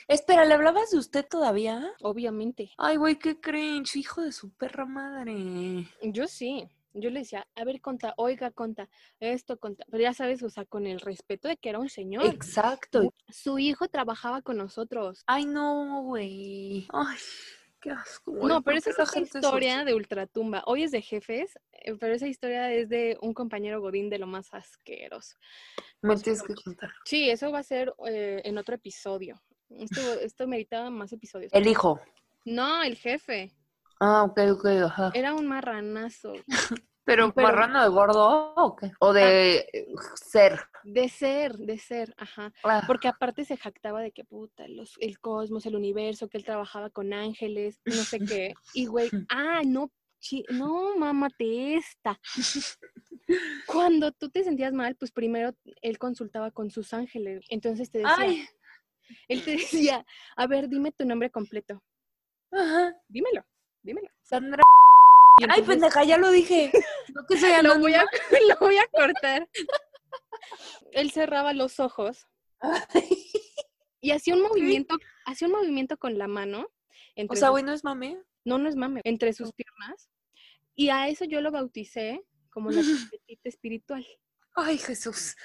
Espera, 0.07 0.45
¿le 0.45 0.53
hablabas 0.53 0.91
de 0.91 0.97
usted 0.97 1.25
todavía? 1.27 1.93
Obviamente. 2.01 2.71
Ay, 2.77 2.97
güey, 2.97 3.17
qué 3.17 3.39
cringe, 3.39 3.95
hijo 3.95 4.21
de 4.21 4.31
su 4.31 4.51
perra 4.51 4.85
madre. 4.85 5.87
Yo 6.01 6.27
sí. 6.27 6.67
Yo 6.93 7.09
le 7.09 7.19
decía, 7.19 7.47
a 7.55 7.63
ver, 7.63 7.81
conta, 7.81 8.13
oiga, 8.17 8.51
conta, 8.51 8.89
esto, 9.19 9.57
conta. 9.57 9.85
Pero 9.89 10.03
ya 10.03 10.13
sabes, 10.13 10.41
o 10.43 10.49
sea, 10.49 10.65
con 10.65 10.87
el 10.87 10.99
respeto 10.99 11.47
de 11.47 11.57
que 11.57 11.69
era 11.69 11.79
un 11.79 11.89
señor. 11.89 12.25
Exacto. 12.25 13.13
Su 13.29 13.59
hijo 13.59 13.87
trabajaba 13.87 14.41
con 14.41 14.57
nosotros. 14.57 15.23
Ay, 15.27 15.45
no, 15.45 16.01
güey. 16.03 16.87
Ay, 16.91 17.17
qué 17.79 17.91
asco. 17.91 18.31
No, 18.33 18.55
¿por 18.55 18.63
pero 18.63 18.77
esa 18.77 18.89
es 18.91 18.99
otra 18.99 19.21
es 19.21 19.35
historia 19.35 19.83
de 19.83 19.93
Ultratumba. 19.93 20.63
Hoy 20.65 20.83
es 20.83 20.91
de 20.91 21.01
jefes, 21.01 21.59
eh, 21.71 21.95
pero 21.99 22.15
esa 22.15 22.27
historia 22.27 22.71
es 22.71 22.89
de 22.89 23.17
un 23.21 23.33
compañero 23.33 23.81
Godín 23.81 24.09
de 24.09 24.19
lo 24.19 24.27
más 24.27 24.53
asqueroso. 24.53 25.37
Me 26.01 26.15
tienes 26.15 26.41
que 26.43 26.55
contar. 26.55 26.91
Sí, 27.05 27.29
eso 27.29 27.51
va 27.51 27.59
a 27.59 27.63
ser 27.63 27.93
eh, 28.07 28.41
en 28.43 28.57
otro 28.57 28.75
episodio. 28.75 29.41
Esto, 29.69 30.01
esto 30.21 30.47
meritaba 30.47 30.89
más 30.89 31.11
episodios. 31.13 31.53
El 31.53 31.67
hijo. 31.67 31.99
No, 32.45 32.81
el 32.81 32.95
jefe. 32.95 33.51
Ah, 33.99 34.23
ok, 34.23 34.39
ok, 34.53 34.65
ajá. 34.85 35.11
Era 35.13 35.33
un 35.33 35.47
marranazo. 35.47 36.33
Pero, 37.07 37.33
pero- 37.33 37.47
marrano 37.47 37.81
de 37.81 37.87
gordo 37.87 38.53
o 38.57 38.75
qué? 38.75 38.91
O 38.99 39.13
de 39.13 39.59
eh, 39.71 39.85
ser. 40.15 40.59
De 40.83 41.07
ser, 41.07 41.55
de 41.57 41.77
ser, 41.79 42.13
ajá. 42.17 42.51
Ah, 42.65 42.83
Porque 42.85 43.07
aparte 43.07 43.45
se 43.45 43.55
jactaba 43.55 44.01
de 44.01 44.11
que 44.11 44.25
puta, 44.25 44.67
los, 44.67 44.97
el 44.99 45.17
cosmos, 45.21 45.65
el 45.65 45.77
universo, 45.77 46.27
que 46.27 46.37
él 46.37 46.43
trabajaba 46.43 46.89
con 46.89 47.13
ángeles, 47.13 47.79
no 47.85 48.03
sé 48.03 48.19
qué. 48.19 48.53
Y 48.73 48.87
güey, 48.87 49.09
ah, 49.31 49.61
no, 49.65 49.89
chi- 50.19 50.43
no, 50.49 50.97
mámate 50.97 51.75
esta. 51.77 52.19
Cuando 53.67 54.11
tú 54.11 54.29
te 54.29 54.43
sentías 54.43 54.73
mal, 54.73 54.95
pues 54.97 55.11
primero 55.13 55.53
él 55.81 55.97
consultaba 55.97 56.51
con 56.51 56.69
sus 56.71 56.93
ángeles. 56.93 57.45
Entonces 57.49 57.89
te 57.89 57.99
decía, 57.99 58.15
Ay, 58.17 58.45
él 59.29 59.43
te 59.45 59.51
decía, 59.51 60.05
a 60.35 60.45
ver, 60.45 60.67
dime 60.67 60.91
tu 60.91 61.05
nombre 61.05 61.29
completo. 61.31 61.81
ajá. 62.51 62.93
Dímelo, 63.07 63.45
dímelo. 63.87 64.09
Sandra. 64.21 64.63
Ay, 65.49 65.61
pendeja, 65.61 66.03
ya 66.03 66.17
lo 66.17 66.29
dije. 66.31 66.71
No 67.13 67.25
que 67.25 67.37
soy 67.37 67.49
lo 67.63 67.79
voy, 67.79 67.93
a, 67.93 68.01
anónima. 68.01 68.11
lo 68.49 68.55
voy 68.59 68.77
a 68.77 68.87
cortar. 68.87 69.49
Él 70.91 71.11
cerraba 71.11 71.53
los 71.53 71.79
ojos 71.79 72.27
y 74.01 74.11
hacía 74.11 74.35
un 74.35 74.41
movimiento, 74.41 74.97
hacía 75.25 75.47
un 75.47 75.53
movimiento 75.53 75.97
con 75.97 76.17
la 76.17 76.27
mano. 76.27 76.67
O 77.29 77.35
sea, 77.35 77.49
güey, 77.49 77.63
no 77.63 77.73
es 77.73 77.83
mame. 77.83 78.17
no, 78.45 78.57
no 78.57 78.69
es 78.69 78.75
mame, 78.75 79.01
entre 79.03 79.33
sus 79.33 79.51
piernas. 79.53 80.09
Y 80.75 80.89
a 80.89 81.07
eso 81.07 81.25
yo 81.25 81.41
lo 81.41 81.51
bauticé 81.51 82.21
como 82.51 82.69
la 82.71 82.81
chupetita 82.81 83.49
espiritual. 83.49 84.05
Ay, 84.55 84.77
Jesús. 84.77 85.35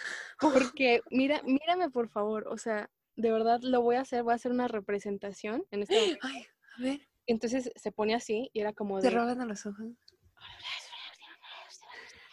Porque, 0.41 1.01
mira, 1.11 1.43
mírame 1.45 1.91
por 1.91 2.09
favor, 2.09 2.49
o 2.49 2.57
sea, 2.57 2.91
de 3.17 3.31
verdad 3.31 3.61
lo 3.63 3.83
voy 3.83 3.97
a 3.97 4.03
hacer, 4.03 4.23
voy 4.23 4.33
a 4.33 4.37
hacer 4.37 4.53
una 4.53 4.69
representación 4.69 5.67
en 5.71 5.83
este 5.83 5.95
momento. 6.01 6.27
Ay, 6.27 6.47
a 6.79 6.83
ver, 6.83 7.01
Entonces 7.27 7.71
se 7.77 7.93
pone 7.93 8.15
así 8.15 8.51
y 8.53 8.61
era 8.61 8.73
como 8.73 9.01
te 9.01 9.09
de... 9.09 9.15
roban 9.15 9.41
a 9.41 9.47
los 9.47 9.65
ojos. 9.67 9.87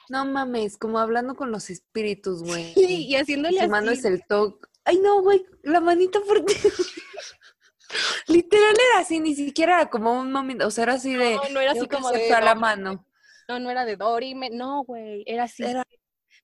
No 0.10 0.26
mames, 0.26 0.78
como 0.78 0.98
hablando 0.98 1.36
con 1.36 1.52
los 1.52 1.70
espíritus, 1.70 2.42
güey. 2.44 2.74
Sí, 2.74 3.06
y 3.08 3.16
haciéndole 3.16 3.62
Su 3.62 3.70
mano 3.70 3.92
así. 3.92 4.00
es 4.00 4.06
el 4.06 4.26
toque. 4.26 4.68
Ay, 4.84 4.98
no, 4.98 5.22
güey, 5.22 5.46
la 5.62 5.80
manita 5.80 6.20
fuerte. 6.22 6.54
Literal 8.28 8.76
era 8.92 9.02
así, 9.02 9.20
ni 9.20 9.36
siquiera 9.36 9.82
era 9.82 9.90
como 9.90 10.20
un 10.20 10.32
momento, 10.32 10.66
o 10.68 10.72
sea, 10.72 10.84
era 10.86 10.94
así 10.94 11.14
de... 11.14 11.36
No, 11.36 11.50
no 11.52 11.60
era 11.60 11.72
así 11.74 11.88
como 11.88 12.10
de... 12.12 12.30
la 12.30 12.56
mano. 12.56 13.06
No, 13.48 13.60
no 13.60 13.70
era 13.70 13.86
de 13.86 13.96
Dory, 13.98 14.36
me- 14.36 14.50
no, 14.50 14.84
güey, 14.84 15.24
era 15.28 15.44
así. 15.44 15.64
Era- 15.64 15.86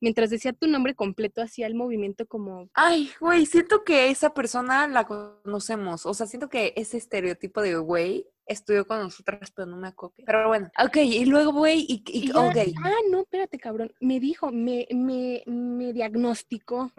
Mientras 0.01 0.29
decía 0.29 0.53
tu 0.53 0.67
nombre 0.67 0.93
completo, 0.93 1.41
hacía 1.41 1.67
el 1.67 1.73
movimiento 1.75 2.27
como... 2.27 2.69
Ay, 2.73 3.11
güey, 3.19 3.45
siento 3.45 3.83
que 3.83 4.09
esa 4.09 4.33
persona 4.33 4.87
la 4.87 5.05
conocemos. 5.05 6.05
O 6.05 6.13
sea, 6.13 6.27
siento 6.27 6.49
que 6.49 6.73
ese 6.75 6.97
estereotipo 6.97 7.61
de 7.61 7.75
güey 7.77 8.27
estudió 8.45 8.85
con 8.85 8.99
nosotras, 8.99 9.51
pero 9.55 9.65
no 9.65 9.77
me 9.77 9.87
acoque. 9.87 10.23
Pero 10.25 10.47
bueno, 10.47 10.69
ok, 10.83 10.97
y 10.97 11.25
luego, 11.25 11.51
güey, 11.53 11.79
y, 11.87 12.03
y- 12.07 12.29
y 12.29 12.33
ya- 12.33 12.39
ok. 12.41 12.57
Ah, 12.83 12.91
no, 13.11 13.21
espérate, 13.21 13.57
cabrón. 13.59 13.93
Me 13.99 14.19
dijo, 14.19 14.51
me, 14.51 14.87
me, 14.91 15.43
me 15.45 15.93
diagnosticó 15.93 16.91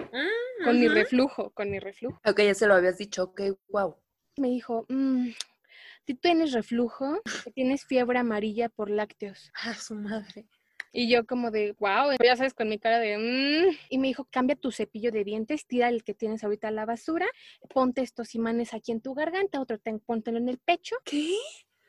con 0.64 0.80
mi 0.80 0.88
reflujo, 0.88 1.50
con 1.50 1.70
mi 1.70 1.78
reflujo. 1.78 2.20
Ok, 2.24 2.40
ya 2.40 2.54
se 2.54 2.66
lo 2.66 2.74
habías 2.74 2.98
dicho, 2.98 3.24
ok, 3.24 3.40
wow. 3.68 3.96
me 4.38 4.48
dijo, 4.48 4.84
mm, 4.88 5.28
si 6.06 6.14
tienes 6.14 6.52
reflujo, 6.52 7.20
que 7.44 7.50
tienes 7.52 7.84
fiebre 7.84 8.18
amarilla 8.18 8.68
por 8.68 8.90
lácteos. 8.90 9.50
A 9.54 9.74
su 9.74 9.94
madre. 9.94 10.46
Y 10.92 11.08
yo 11.10 11.26
como 11.26 11.50
de, 11.50 11.72
wow, 11.78 12.12
ya 12.22 12.36
sabes, 12.36 12.54
con 12.54 12.68
mi 12.68 12.78
cara 12.78 12.98
de, 12.98 13.18
"Mm". 13.18 13.76
y 13.90 13.98
me 13.98 14.08
dijo, 14.08 14.24
cambia 14.30 14.56
tu 14.56 14.70
cepillo 14.72 15.10
de 15.12 15.24
dientes, 15.24 15.66
tira 15.66 15.88
el 15.88 16.04
que 16.04 16.14
tienes 16.14 16.42
ahorita 16.44 16.68
a 16.68 16.70
la 16.70 16.86
basura, 16.86 17.26
ponte 17.74 18.02
estos 18.02 18.34
imanes 18.34 18.72
aquí 18.74 18.92
en 18.92 19.00
tu 19.02 19.14
garganta, 19.14 19.60
otro 19.60 19.78
ten, 19.78 20.00
póntelo 20.00 20.38
en 20.38 20.48
el 20.48 20.58
pecho. 20.58 20.96
¿Qué? 21.04 21.36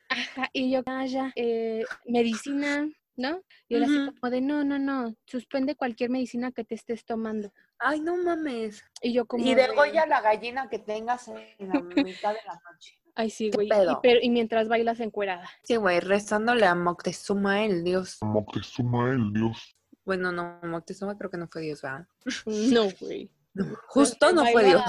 Ajá, 0.10 0.50
y 0.54 0.72
yo, 0.72 0.84
ah, 0.86 1.06
ya, 1.06 1.32
eh, 1.36 1.86
medicina, 2.06 2.90
¿no? 3.18 3.42
Y 3.68 3.76
él 3.76 3.84
así 3.84 4.00
Ujú. 4.00 4.12
como 4.20 4.32
de, 4.32 4.42
no, 4.42 4.64
no, 4.64 4.80
no, 4.80 5.16
suspende 5.26 5.76
cualquier 5.76 6.10
medicina 6.10 6.52
que 6.52 6.64
te 6.64 6.76
estés 6.76 7.06
tomando. 7.06 7.52
Ay, 7.80 8.00
no 8.02 8.18
mames. 8.18 8.84
Y 9.02 9.14
yo 9.14 9.26
como 9.26 9.46
Y 9.46 9.56
de, 9.56 9.68
degolla 9.68 10.06
la 10.06 10.22
gallina 10.22 10.70
que 10.70 10.80
tengas 10.80 11.28
en 11.28 11.70
la 11.70 11.80
mitad 11.82 12.34
de 12.34 12.40
la 12.46 12.60
noche. 12.70 13.00
Ay, 13.18 13.30
sí, 13.30 13.50
¿Qué 13.50 13.58
güey. 13.58 13.68
Y, 13.68 13.96
pero, 14.02 14.20
y 14.22 14.30
mientras 14.30 14.68
bailas 14.70 15.00
encuerada. 15.00 15.50
Sí, 15.64 15.76
güey, 15.76 16.00
rezándole 16.00 16.66
a 16.66 16.76
Moctezuma, 16.76 17.66
el 17.66 17.84
dios. 17.84 18.20
Moctezuma 18.22 19.12
el 19.12 19.34
dios. 19.34 19.76
Bueno, 20.06 20.32
no, 20.32 20.60
Moctezuma 20.64 21.18
creo 21.18 21.30
que 21.30 21.38
no 21.38 21.48
fue 21.48 21.64
dios, 21.64 21.82
¿verdad? 21.82 22.08
No, 22.46 22.88
güey. 23.02 23.30
No, 23.54 23.76
justo 23.88 24.32
no 24.32 24.46
fue 24.46 24.66
dios. 24.66 24.84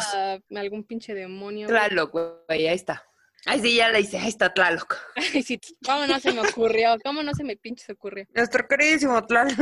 Algún 0.54 0.85
pinche 0.85 1.14
demonio. 1.14 1.66
Tlaloc, 1.66 2.12
güey, 2.12 2.35
ahí 2.49 2.66
está. 2.66 3.02
Ay, 3.47 3.61
sí, 3.61 3.76
ya 3.76 3.88
le 3.88 4.00
hice, 4.00 4.18
ahí 4.18 4.28
está 4.28 4.52
Tlaloc. 4.52 4.97
Ay, 5.16 5.42
sí, 5.42 5.58
¿cómo 5.85 6.06
no 6.06 6.20
se 6.20 6.32
me 6.32 6.40
ocurrió? 6.40 6.97
¿Cómo 7.02 7.23
no 7.23 7.32
se 7.35 7.44
me 7.44 7.56
pinche 7.56 7.92
ocurrió? 7.92 8.26
Nuestro 8.35 8.68
queridísimo 8.68 9.25
Tlaloc. 9.25 9.56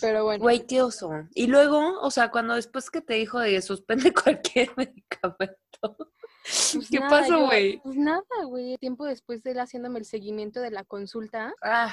Pero 0.00 0.24
bueno. 0.24 0.42
Güey, 0.42 0.66
qué 0.66 0.82
oso. 0.82 1.10
Y 1.34 1.46
luego, 1.46 2.00
o 2.00 2.10
sea, 2.10 2.30
cuando 2.30 2.54
después 2.54 2.90
que 2.90 3.00
te 3.00 3.14
dijo 3.14 3.40
de 3.40 3.60
suspende 3.62 4.12
cualquier 4.24 4.70
medicamento. 4.76 6.12
Pues 6.44 6.88
¿Qué 6.90 6.98
nada, 6.98 7.10
pasó, 7.10 7.46
güey? 7.46 7.78
Pues 7.82 7.96
nada, 7.96 8.22
güey. 8.46 8.76
Tiempo 8.78 9.06
después 9.06 9.42
de 9.42 9.52
él 9.52 9.58
haciéndome 9.60 9.98
el 9.98 10.04
seguimiento 10.04 10.60
de 10.60 10.70
la 10.70 10.84
consulta, 10.84 11.54
Ah, 11.62 11.92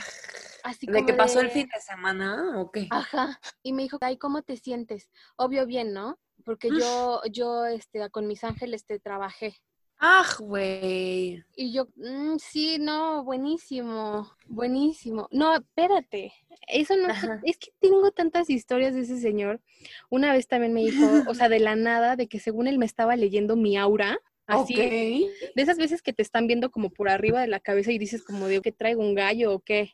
Así 0.63 0.86
¿De 0.86 1.05
qué 1.05 1.13
pasó 1.13 1.39
el 1.39 1.50
fin 1.50 1.67
de 1.74 1.81
semana 1.81 2.60
o 2.60 2.70
qué? 2.72 2.88
Ajá. 2.91 3.39
Y 3.63 3.74
me 3.74 3.84
dijo, 3.84 3.98
ay, 4.01 4.17
¿cómo 4.17 4.43
te 4.43 4.58
sientes? 4.58 5.10
Obvio 5.36 5.65
bien, 5.65 5.93
¿no? 5.93 6.20
Porque 6.46 6.70
yo, 6.77 7.22
yo, 7.31 7.65
este, 7.65 8.08
con 8.12 8.27
mis 8.27 8.43
ángeles 8.43 8.86
te 8.86 9.00
trabajé. 9.00 9.55
¡Ah, 10.03 10.25
güey! 10.39 11.43
Y 11.55 11.74
yo, 11.74 11.88
"Mm, 11.96 12.38
sí, 12.39 12.77
no, 12.79 13.24
buenísimo, 13.24 14.31
buenísimo. 14.48 15.27
No, 15.31 15.55
espérate, 15.55 16.34
eso 16.67 16.96
no, 16.96 17.10
Ajá. 17.10 17.39
es 17.43 17.58
que 17.60 17.72
tengo 17.79 18.10
tantas 18.12 18.50
historias 18.50 18.96
de 18.96 19.01
ese 19.01 19.20
señor. 19.20 19.62
Una 20.10 20.34
vez 20.34 20.48
también 20.48 20.74
me 20.74 20.81
dijo, 20.81 21.05
o 21.27 21.34
sea, 21.36 21.50
de 21.50 21.60
la 21.60 21.75
nada, 21.75 22.15
de 22.15 22.27
que 22.27 22.39
según 22.39 22.67
él 22.67 22.79
me 22.79 22.86
estaba 22.88 23.15
leyendo 23.15 23.55
mi 23.55 23.77
aura, 23.77 24.20
así, 24.51 24.75
de 24.75 25.62
esas 25.62 25.77
veces 25.77 26.01
que 26.01 26.13
te 26.13 26.22
están 26.22 26.48
viendo 26.48 26.72
como 26.72 26.89
por 26.89 27.10
arriba 27.10 27.41
de 27.41 27.48
la 27.48 27.60
cabeza 27.60 27.91
y 27.91 27.98
dices 27.98 28.24
como 28.24 28.48
de 28.48 28.62
que 28.62 28.72
traigo 28.72 29.01
un 29.01 29.15
gallo 29.15 29.53
o 29.53 29.60
qué. 29.60 29.93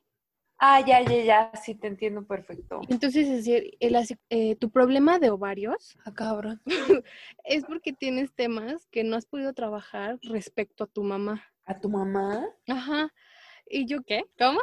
Ah, 0.59 0.81
ya, 0.81 1.01
ya, 1.03 1.23
ya, 1.23 1.51
sí 1.63 1.75
te 1.75 1.85
entiendo 1.85 2.25
perfecto. 2.25 2.81
Entonces, 2.89 3.27
es 3.27 3.45
decir, 3.45 3.77
hace, 3.95 4.17
eh, 4.29 4.55
tu 4.55 4.71
problema 4.71 5.19
de 5.19 5.29
ovarios 5.29 5.95
Ah, 6.03 6.13
cabrón. 6.13 6.61
es 7.43 7.63
porque 7.65 7.93
tienes 7.93 8.33
temas 8.33 8.87
que 8.87 9.03
no 9.03 9.15
has 9.15 9.27
podido 9.27 9.53
trabajar 9.53 10.17
respecto 10.23 10.83
a 10.83 10.87
tu 10.87 11.03
mamá. 11.03 11.43
¿A 11.65 11.79
tu 11.79 11.89
mamá? 11.89 12.47
Ajá. 12.67 13.13
¿Y 13.69 13.85
yo 13.85 14.01
qué? 14.01 14.23
¿Cómo? 14.39 14.59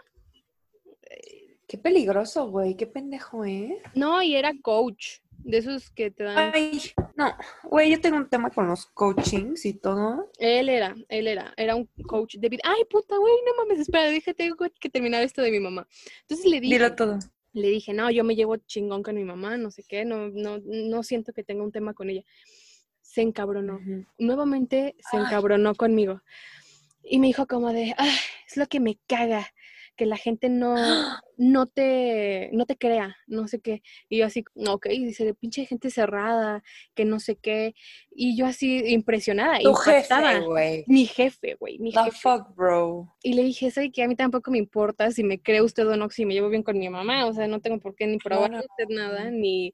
Qué 1.66 1.78
peligroso, 1.78 2.48
güey, 2.50 2.76
qué 2.76 2.86
pendejo, 2.86 3.44
¿eh? 3.44 3.80
No, 3.94 4.22
y 4.22 4.34
era 4.36 4.52
coach, 4.62 5.20
de 5.44 5.58
esos 5.58 5.90
que 5.90 6.10
te 6.10 6.24
dan. 6.24 6.50
Ay, 6.54 6.80
no, 7.16 7.34
güey, 7.64 7.90
yo 7.90 8.00
tengo 8.00 8.16
un 8.16 8.28
tema 8.28 8.50
con 8.50 8.66
los 8.66 8.86
coachings 8.86 9.64
y 9.66 9.74
todo. 9.74 10.30
Él 10.38 10.68
era, 10.68 10.94
él 11.08 11.26
era, 11.28 11.52
era 11.56 11.76
un 11.76 11.86
coach 12.06 12.36
de 12.36 12.48
vida. 12.48 12.62
Ay, 12.64 12.84
puta, 12.90 13.16
güey, 13.16 13.32
no 13.46 13.62
mames, 13.62 13.78
espera, 13.80 14.06
dije, 14.08 14.34
tengo 14.34 14.56
que 14.80 14.88
terminar 14.90 15.22
esto 15.22 15.42
de 15.42 15.50
mi 15.50 15.60
mamá. 15.60 15.86
Entonces 16.22 16.46
le 16.46 16.60
dije, 16.60 16.74
Dilo 16.74 16.94
todo. 16.94 17.18
le 17.52 17.68
dije, 17.68 17.92
no, 17.92 18.10
yo 18.10 18.24
me 18.24 18.34
llevo 18.34 18.56
chingón 18.56 19.02
con 19.02 19.14
mi 19.14 19.24
mamá, 19.24 19.56
no 19.56 19.70
sé 19.70 19.84
qué, 19.86 20.04
no, 20.04 20.28
no, 20.30 20.58
no 20.64 21.02
siento 21.02 21.32
que 21.32 21.44
tenga 21.44 21.62
un 21.62 21.72
tema 21.72 21.94
con 21.94 22.10
ella. 22.10 22.24
Se 23.02 23.20
encabronó. 23.22 23.78
Nuevamente 24.18 24.96
se 25.10 25.18
Ay. 25.18 25.24
encabronó 25.24 25.74
conmigo. 25.74 26.22
Y 27.02 27.18
me 27.18 27.26
dijo 27.28 27.46
como 27.46 27.72
de, 27.72 27.94
"Ay, 27.98 28.10
es 28.48 28.56
lo 28.56 28.66
que 28.66 28.80
me 28.80 28.98
caga, 29.06 29.46
que 29.96 30.06
la 30.06 30.16
gente 30.16 30.48
no, 30.48 30.74
no 31.36 31.66
te, 31.66 32.50
no 32.52 32.66
te 32.66 32.76
crea, 32.76 33.16
no 33.26 33.46
sé 33.48 33.60
qué. 33.60 33.82
Y 34.08 34.18
yo 34.18 34.26
así, 34.26 34.44
ok, 34.66 34.86
dice, 34.88 35.24
de 35.24 35.34
pinche 35.34 35.66
gente 35.66 35.90
cerrada, 35.90 36.62
que 36.94 37.04
no 37.04 37.20
sé 37.20 37.36
qué. 37.36 37.74
Y 38.10 38.36
yo 38.36 38.46
así 38.46 38.78
impresionada, 38.92 39.58
Tu 39.60 39.72
jefe. 39.74 40.84
Mi 40.86 41.06
jefe, 41.06 41.54
güey, 41.54 41.78
mi 41.78 41.92
The 41.92 42.04
jefe. 42.04 42.18
fuck, 42.22 42.54
bro. 42.54 43.14
Y 43.22 43.34
le 43.34 43.42
dije, 43.44 43.70
¿sabe 43.70 43.90
que 43.90 44.02
A 44.02 44.08
mí 44.08 44.16
tampoco 44.16 44.50
me 44.50 44.58
importa 44.58 45.10
si 45.10 45.22
me 45.24 45.40
cree 45.40 45.62
usted 45.62 45.86
o 45.88 45.96
no, 45.96 46.10
si 46.10 46.26
me 46.26 46.34
llevo 46.34 46.48
bien 46.48 46.62
con 46.62 46.78
mi 46.78 46.88
mamá. 46.88 47.26
O 47.26 47.32
sea, 47.32 47.46
no 47.46 47.60
tengo 47.60 47.78
por 47.80 47.94
qué 47.94 48.06
ni 48.06 48.18
probarle 48.18 48.58
Claro. 48.58 48.66
usted 48.70 48.94
nada, 48.94 49.30
ni 49.30 49.72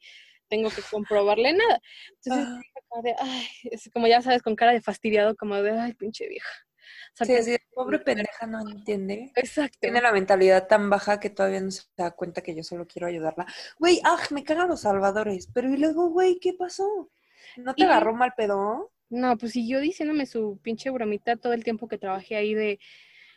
tengo 0.48 0.68
que 0.70 0.82
comprobarle 0.90 1.52
nada. 1.52 1.80
Entonces, 2.22 2.46
Ah. 2.48 2.60
como 2.88 3.02
de, 3.02 3.14
ay, 3.18 3.46
es 3.70 3.88
como 3.92 4.06
ya 4.08 4.20
sabes, 4.20 4.42
con 4.42 4.56
cara 4.56 4.72
de 4.72 4.80
fastidiado, 4.80 5.36
como 5.36 5.54
de, 5.62 5.70
ay, 5.78 5.94
pinche 5.94 6.26
vieja. 6.28 6.50
O 7.12 7.17
sea, 7.17 7.26
Sí, 7.26 7.33
que- 7.35 7.43
sí, 7.43 7.57
pobre 7.75 7.99
pendeja 7.99 8.47
no 8.47 8.61
entiende. 8.69 9.33
Exacto. 9.37 9.79
Tiene 9.81 10.00
la 10.00 10.12
mentalidad 10.12 10.67
tan 10.69 10.88
baja 10.90 11.21
que 11.21 11.31
todavía 11.31 11.61
no 11.61 11.71
se 11.71 11.83
da 11.97 12.11
cuenta 12.12 12.40
que 12.43 12.55
yo 12.55 12.62
solo 12.62 12.87
quiero 12.87 13.07
ayudarla. 13.09 13.47
Güey, 13.79 14.00
ah, 14.05 14.19
me 14.31 14.45
cagan 14.45 14.69
los 14.69 14.83
salvadores. 14.83 15.49
Pero 15.52 15.69
y 15.69 15.76
luego, 15.76 16.09
güey, 16.11 16.38
¿qué 16.40 16.55
pasó? 16.55 17.11
¿No 17.57 17.75
te 17.75 17.83
Y- 17.83 17.85
agarró 17.87 18.14
mal 18.14 18.33
pedo? 18.37 18.93
No, 19.09 19.37
pues 19.37 19.52
si 19.52 19.69
yo 19.69 19.81
diciéndome 19.81 20.25
su 20.25 20.61
pinche 20.62 20.88
bromita 20.90 21.37
todo 21.37 21.52
el 21.52 21.64
tiempo 21.64 21.88
que 21.88 21.99
trabajé 21.99 22.37
ahí 22.37 22.55
de, 22.55 22.79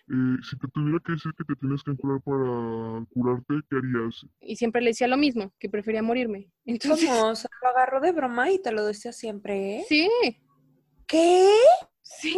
Eh, 0.06 0.38
si 0.48 0.58
te 0.60 0.68
tuviera 0.68 1.00
que 1.04 1.14
decir 1.14 1.32
que 1.38 1.46
te 1.46 1.56
tienes 1.56 1.82
que 1.82 1.96
curar 1.96 2.20
para 2.22 3.06
curarte, 3.14 3.54
¿qué 3.70 3.78
harías? 3.78 4.26
y 4.42 4.56
siempre 4.58 4.82
le 4.82 4.90
decía 4.90 5.08
lo 5.08 5.16
mismo, 5.18 5.54
que 5.58 5.70
prefería 5.70 6.04
morirme. 6.04 6.52
Entonces, 7.06 7.10
¿Cómo? 7.10 7.30
O 7.30 7.36
sea, 7.36 7.50
lo 7.62 7.70
agarró 7.70 8.02
de 8.02 8.12
broma 8.12 8.52
y 8.52 8.60
te 8.62 8.72
lo 8.74 8.86
decía 8.86 9.14
siempre, 9.14 9.78
¿eh? 9.80 9.86
sí, 9.88 10.10
¿Qué? 11.08 11.48
sí. 12.02 12.36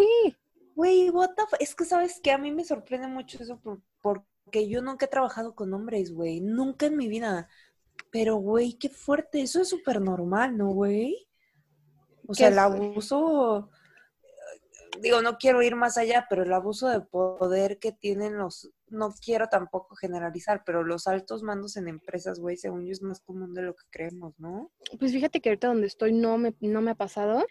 Güey, 0.75 1.09
what 1.09 1.29
the 1.35 1.43
fu- 1.49 1.55
Es 1.59 1.73
que, 1.73 1.85
¿sabes 1.85 2.19
qué? 2.21 2.31
A 2.31 2.37
mí 2.37 2.51
me 2.51 2.63
sorprende 2.65 3.07
mucho 3.07 3.41
eso 3.41 3.59
por- 3.59 3.81
porque 4.01 4.67
yo 4.67 4.81
nunca 4.81 5.05
he 5.05 5.09
trabajado 5.09 5.55
con 5.55 5.73
hombres, 5.73 6.11
güey. 6.13 6.41
Nunca 6.41 6.85
en 6.85 6.97
mi 6.97 7.07
vida. 7.07 7.47
Pero, 8.11 8.35
güey, 8.35 8.73
qué 8.73 8.89
fuerte. 8.89 9.41
Eso 9.41 9.61
es 9.61 9.69
súper 9.69 10.01
normal, 10.01 10.57
¿no, 10.57 10.69
güey? 10.71 11.27
O 12.27 12.33
¿Qué 12.33 12.35
sea, 12.39 12.47
el 12.49 12.59
abuso... 12.59 13.69
Digo, 15.01 15.21
no 15.21 15.37
quiero 15.37 15.61
ir 15.61 15.75
más 15.75 15.97
allá, 15.97 16.25
pero 16.29 16.43
el 16.43 16.53
abuso 16.53 16.87
de 16.87 17.01
poder 17.01 17.79
que 17.79 17.91
tienen 17.91 18.37
los... 18.37 18.71
No 18.87 19.13
quiero 19.13 19.49
tampoco 19.49 19.95
generalizar, 19.95 20.63
pero 20.65 20.83
los 20.83 21.07
altos 21.07 21.43
mandos 21.43 21.75
en 21.75 21.87
empresas, 21.89 22.39
güey, 22.39 22.55
según 22.55 22.85
yo 22.85 22.91
es 22.93 23.01
más 23.01 23.19
común 23.19 23.53
de 23.53 23.63
lo 23.63 23.75
que 23.75 23.83
creemos, 23.89 24.33
¿no? 24.39 24.71
Pues 24.99 25.11
fíjate 25.11 25.41
que 25.41 25.49
ahorita 25.49 25.67
donde 25.67 25.87
estoy 25.87 26.13
no 26.13 26.37
me, 26.37 26.55
no 26.61 26.81
me 26.81 26.91
ha 26.91 26.95
pasado, 26.95 27.45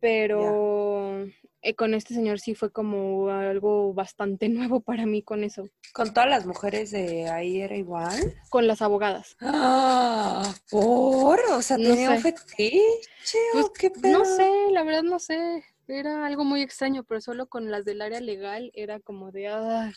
pero 0.00 1.24
eh, 1.64 1.74
con 1.74 1.94
este 1.94 2.14
señor 2.14 2.38
sí 2.38 2.54
fue 2.54 2.70
como 2.70 3.28
algo 3.30 3.92
bastante 3.94 4.48
nuevo 4.50 4.80
para 4.80 5.06
mí 5.06 5.22
con 5.22 5.42
eso, 5.44 5.68
Con 5.92 6.12
todas 6.14 6.28
las 6.30 6.46
mujeres 6.46 6.90
de 6.92 7.28
ahí 7.28 7.60
era 7.60 7.76
igual. 7.76 8.34
con 8.50 8.66
las 8.66 8.82
abogadas. 8.82 9.36
Ah, 9.40 10.54
¿por? 10.70 11.40
O 11.52 11.62
sea, 11.62 11.76
No 11.78 11.88
¿tenía 11.90 12.10
un 12.10 12.16
sé. 12.20 12.32
fetiche 12.32 13.38
Pues, 13.52 13.64
o 13.66 13.72
qué 13.72 13.90
pedo? 13.90 14.18
No 14.18 14.24
sé, 14.24 14.48
la 14.70 14.82
verdad 14.84 15.02
no 15.02 15.18
sé, 15.18 15.64
era 15.88 16.24
algo 16.26 16.44
muy 16.44 16.62
extraño, 16.62 17.04
pero 17.04 17.20
solo 17.20 17.48
con 17.48 17.70
las 17.70 17.84
del 17.84 18.00
área 18.02 18.20
legal 18.20 18.70
era 18.74 19.00
como 19.00 19.32
de, 19.32 19.48
ah, 19.48 19.92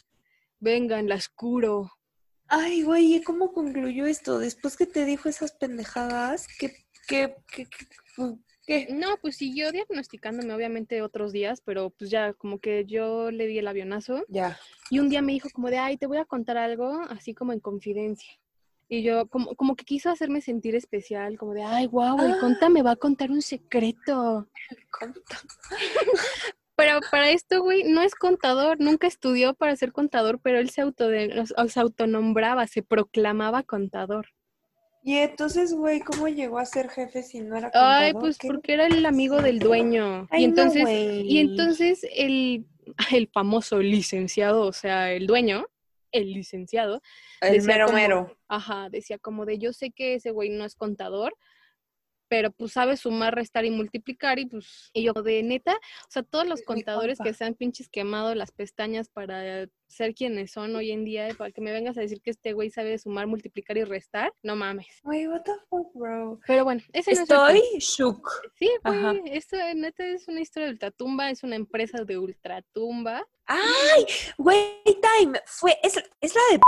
vengan, 0.60 1.08
las 1.08 1.30
curo. 1.30 1.92
Ay, 2.50 2.84
güey, 2.84 3.16
¿y 3.16 3.22
cómo 3.24 3.52
concluyó 3.52 4.06
esto? 4.06 4.40
Después 4.40 4.78
que 4.78 4.86
te 4.86 5.04
dijo 5.04 5.28
esas 5.28 5.52
pendejadas, 5.52 6.48
¿qué, 6.60 6.74
qué, 7.08 7.36
qué, 7.52 7.66
qué, 7.66 7.86
qué? 8.68 8.88
No, 8.92 9.18
pues 9.22 9.38
siguió 9.38 9.72
diagnosticándome 9.72 10.54
obviamente 10.54 11.02
otros 11.02 11.32
días, 11.32 11.62
pero 11.66 11.90
pues 11.90 12.12
ya 12.12 12.34
como 12.34 12.60
que 12.60 12.86
yo 12.86 13.32
le 13.32 13.48
di 13.48 13.58
el 13.58 13.68
avionazo 13.68 14.24
Ya. 14.28 14.60
y 14.92 15.00
un 15.00 15.10
día 15.10 15.24
me 15.24 15.32
dijo 15.32 15.50
como 15.52 15.70
de, 15.72 15.80
ay, 15.80 15.98
te 15.98 16.06
voy 16.06 16.18
a 16.18 16.26
contar 16.26 16.58
algo 16.58 17.02
así 17.10 17.34
como 17.34 17.54
en 17.54 17.60
confidencia. 17.60 18.30
Y 18.90 19.02
yo 19.04 19.28
como, 19.28 19.54
como 19.56 19.76
que 19.76 19.84
quiso 19.84 20.10
hacerme 20.10 20.40
sentir 20.42 20.76
especial, 20.76 21.38
como 21.38 21.54
de, 21.54 21.64
ay, 21.64 21.88
guau, 21.88 22.20
el 22.24 22.34
Ah. 22.34 22.38
conta 22.40 22.70
me 22.70 22.84
va 22.84 22.92
a 22.92 22.96
contar 22.96 23.32
un 23.32 23.42
secreto. 23.42 24.48
Conta- 24.92 25.42
Pero 26.76 27.00
para 27.10 27.32
esto, 27.32 27.64
güey, 27.64 27.84
no 27.86 28.02
es 28.04 28.14
contador, 28.14 28.80
nunca 28.80 29.08
estudió 29.08 29.56
para 29.56 29.76
ser 29.76 29.92
contador, 29.92 30.40
pero 30.44 30.60
él 30.60 30.70
se, 30.70 30.84
autode- 30.84 31.44
o- 31.58 31.68
se 31.68 31.80
autonombraba, 31.80 32.68
se 32.68 32.84
proclamaba 32.84 33.64
contador. 33.64 34.28
Y 35.08 35.20
entonces, 35.20 35.74
güey, 35.74 36.02
¿cómo 36.02 36.28
llegó 36.28 36.60
a 36.60 36.66
ser 36.66 36.90
jefe 36.90 37.24
si 37.24 37.40
no 37.40 37.56
era 37.56 37.72
Ay, 37.74 38.12
contador? 38.12 38.20
pues 38.22 38.38
¿Qué? 38.38 38.48
porque 38.50 38.74
era 38.74 38.88
el 38.88 39.06
amigo 39.06 39.42
del 39.42 39.58
dueño. 39.60 40.28
Ay, 40.30 40.44
y 40.44 40.48
no, 40.48 40.50
entonces, 40.50 40.84
y 41.24 41.40
entonces 41.40 42.06
el, 42.14 42.66
el 43.14 43.30
famoso 43.30 43.80
licenciado, 43.80 44.64
o 44.68 44.74
sea, 44.74 45.14
el 45.14 45.26
dueño, 45.26 45.66
el 46.12 46.34
licenciado, 46.34 47.02
El 47.40 47.54
decía 47.54 47.68
mero 47.74 47.86
como- 47.86 47.98
mero. 47.98 48.38
ajá, 48.50 48.90
decía 48.90 49.18
como 49.18 49.46
de 49.46 49.60
yo 49.60 49.72
sé 49.72 49.92
que 49.92 50.16
ese 50.16 50.32
güey 50.32 50.50
no 50.50 50.66
es 50.66 50.76
contador, 50.76 51.34
pero 52.30 52.52
pues 52.52 52.74
sabe 52.74 52.98
sumar, 52.98 53.36
restar 53.36 53.66
y 53.66 53.72
multiplicar 53.72 54.40
y 54.40 54.46
pues, 54.46 54.90
y 54.94 55.04
yo 55.04 55.14
de 55.14 55.44
neta, 55.44 55.74
o 55.74 56.12
sea, 56.12 56.24
todos 56.24 56.48
los 56.48 56.60
Es 56.62 56.66
contadores 56.66 57.20
que 57.24 57.34
se 57.34 57.46
han 57.46 57.54
pinches 57.54 57.90
quemado 57.90 58.34
las 58.36 58.52
pestañas 58.52 59.10
para 59.10 59.68
ser 59.88 60.14
quienes 60.14 60.52
son 60.52 60.76
hoy 60.76 60.92
en 60.92 61.06
día, 61.06 61.30
para 61.38 61.52
que 61.52 61.62
me 61.62 61.72
vengas 61.72 61.98
a 61.98 62.02
decir 62.02 62.20
que 62.22 62.32
este 62.32 62.52
güey 62.54 62.70
sabe 62.70 62.98
sumar, 62.98 63.26
multiplicar 63.28 63.78
y 63.78 63.84
restar, 63.86 64.34
no 64.44 64.56
mames. 64.56 64.88
Güey, 65.04 65.28
what 65.28 65.44
the 65.44 65.54
fuck, 65.70 65.88
bro. 65.94 66.40
Pero 66.46 66.64
bueno, 66.66 66.82
ese 66.94 67.14
no 67.14 67.22
es 67.24 67.30
el 67.30 67.58
Estoy 67.58 67.80
shook. 67.80 68.30
Sí, 68.60 68.70
güey, 68.84 69.22
esto 69.32 69.56
neta 69.76 70.06
es 70.06 70.28
una 70.28 70.42
historia 70.42 70.68
de 70.68 70.74
ultratumba, 70.74 71.30
es 71.30 71.44
una 71.44 71.56
empresa 71.56 72.04
de 72.04 72.18
ultratumba. 72.18 73.26
¡Ay! 73.48 74.06
Güey, 74.38 74.82
time. 74.84 75.40
Fue, 75.46 75.78
es, 75.82 75.96
es 76.20 76.36
la 76.36 76.42
de... 76.52 76.60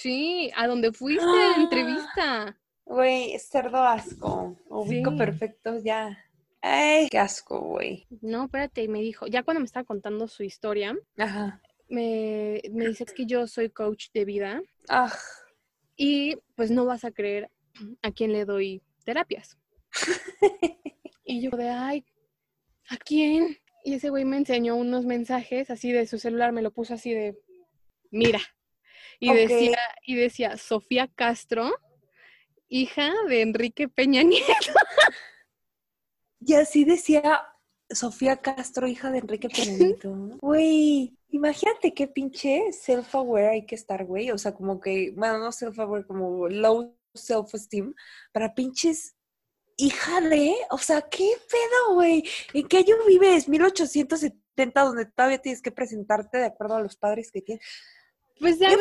Sí, 0.00 0.50
a 0.56 0.66
donde 0.66 0.90
fuiste 0.92 1.22
a 1.22 1.26
la 1.26 1.50
Ah. 1.50 1.54
entrevista. 1.58 2.58
Güey, 2.84 3.38
cerdo 3.38 3.78
asco. 3.82 4.56
Ubico 4.68 5.10
Sí. 5.12 5.16
perfecto 5.16 5.78
ya. 5.78 6.18
Ay, 6.60 7.08
qué 7.10 7.18
asco, 7.18 7.60
güey. 7.60 8.06
No, 8.20 8.44
espérate, 8.44 8.82
y 8.82 8.88
me 8.88 9.00
dijo, 9.00 9.26
ya 9.26 9.42
cuando 9.42 9.60
me 9.60 9.66
estaba 9.66 9.84
contando 9.84 10.28
su 10.28 10.42
historia, 10.42 10.96
Ajá. 11.16 11.60
me, 11.88 12.60
me 12.70 12.86
dice 12.86 13.04
"Es 13.04 13.12
que 13.12 13.26
yo 13.26 13.46
soy 13.46 13.70
coach 13.70 14.08
de 14.12 14.24
vida 14.24 14.62
Ah, 14.88 15.12
y 15.96 16.36
pues 16.56 16.70
no 16.70 16.84
vas 16.84 17.04
a 17.04 17.10
creer 17.12 17.50
a 18.02 18.12
quién 18.12 18.32
le 18.32 18.44
doy 18.44 18.82
terapias. 19.04 19.56
y 21.24 21.42
yo 21.42 21.50
de, 21.56 21.68
ay, 21.68 22.04
¿a 22.88 22.96
quién? 22.98 23.58
Y 23.84 23.94
ese 23.94 24.10
güey 24.10 24.24
me 24.24 24.36
enseñó 24.36 24.76
unos 24.76 25.04
mensajes 25.04 25.70
así 25.70 25.90
de 25.92 26.06
su 26.06 26.18
celular, 26.18 26.52
me 26.52 26.62
lo 26.62 26.70
puso 26.72 26.94
así 26.94 27.12
de, 27.12 27.36
mira. 28.10 28.40
Y 29.18 29.32
decía, 29.34 29.78
y 30.04 30.16
decía, 30.16 30.56
Sofía 30.56 31.08
Castro, 31.08 31.70
hija 32.72 33.12
de 33.28 33.42
Enrique 33.42 33.88
Peña 33.88 34.22
Nieto. 34.22 34.72
y 36.40 36.54
así 36.54 36.84
decía 36.84 37.42
Sofía 37.90 38.38
Castro, 38.38 38.88
hija 38.88 39.10
de 39.10 39.18
Enrique 39.18 39.48
Peña 39.50 39.72
Nieto. 39.72 40.10
Güey, 40.40 41.16
imagínate 41.28 41.92
qué 41.92 42.08
pinche 42.08 42.72
self-aware 42.72 43.50
hay 43.50 43.66
que 43.66 43.74
estar, 43.74 44.04
güey. 44.06 44.30
O 44.30 44.38
sea, 44.38 44.54
como 44.54 44.80
que, 44.80 45.12
bueno, 45.14 45.38
no 45.38 45.52
self-aware, 45.52 46.06
como 46.06 46.48
low 46.48 46.96
self-esteem 47.14 47.94
para 48.32 48.54
pinches 48.54 49.16
hija 49.76 50.20
de, 50.22 50.54
o 50.70 50.78
sea, 50.78 51.02
¿qué 51.02 51.28
pedo, 51.50 51.94
güey? 51.94 52.24
¿En 52.54 52.68
qué 52.68 52.78
año 52.78 52.96
vives? 53.06 53.48
1870, 53.48 54.80
donde 54.80 55.06
todavía 55.06 55.38
tienes 55.38 55.60
que 55.60 55.72
presentarte 55.72 56.38
de 56.38 56.46
acuerdo 56.46 56.76
a 56.76 56.82
los 56.82 56.96
padres 56.96 57.30
que 57.30 57.42
tienes. 57.42 57.64
Pues 58.42 58.58
ya, 58.58 58.68
hizo 58.72 58.76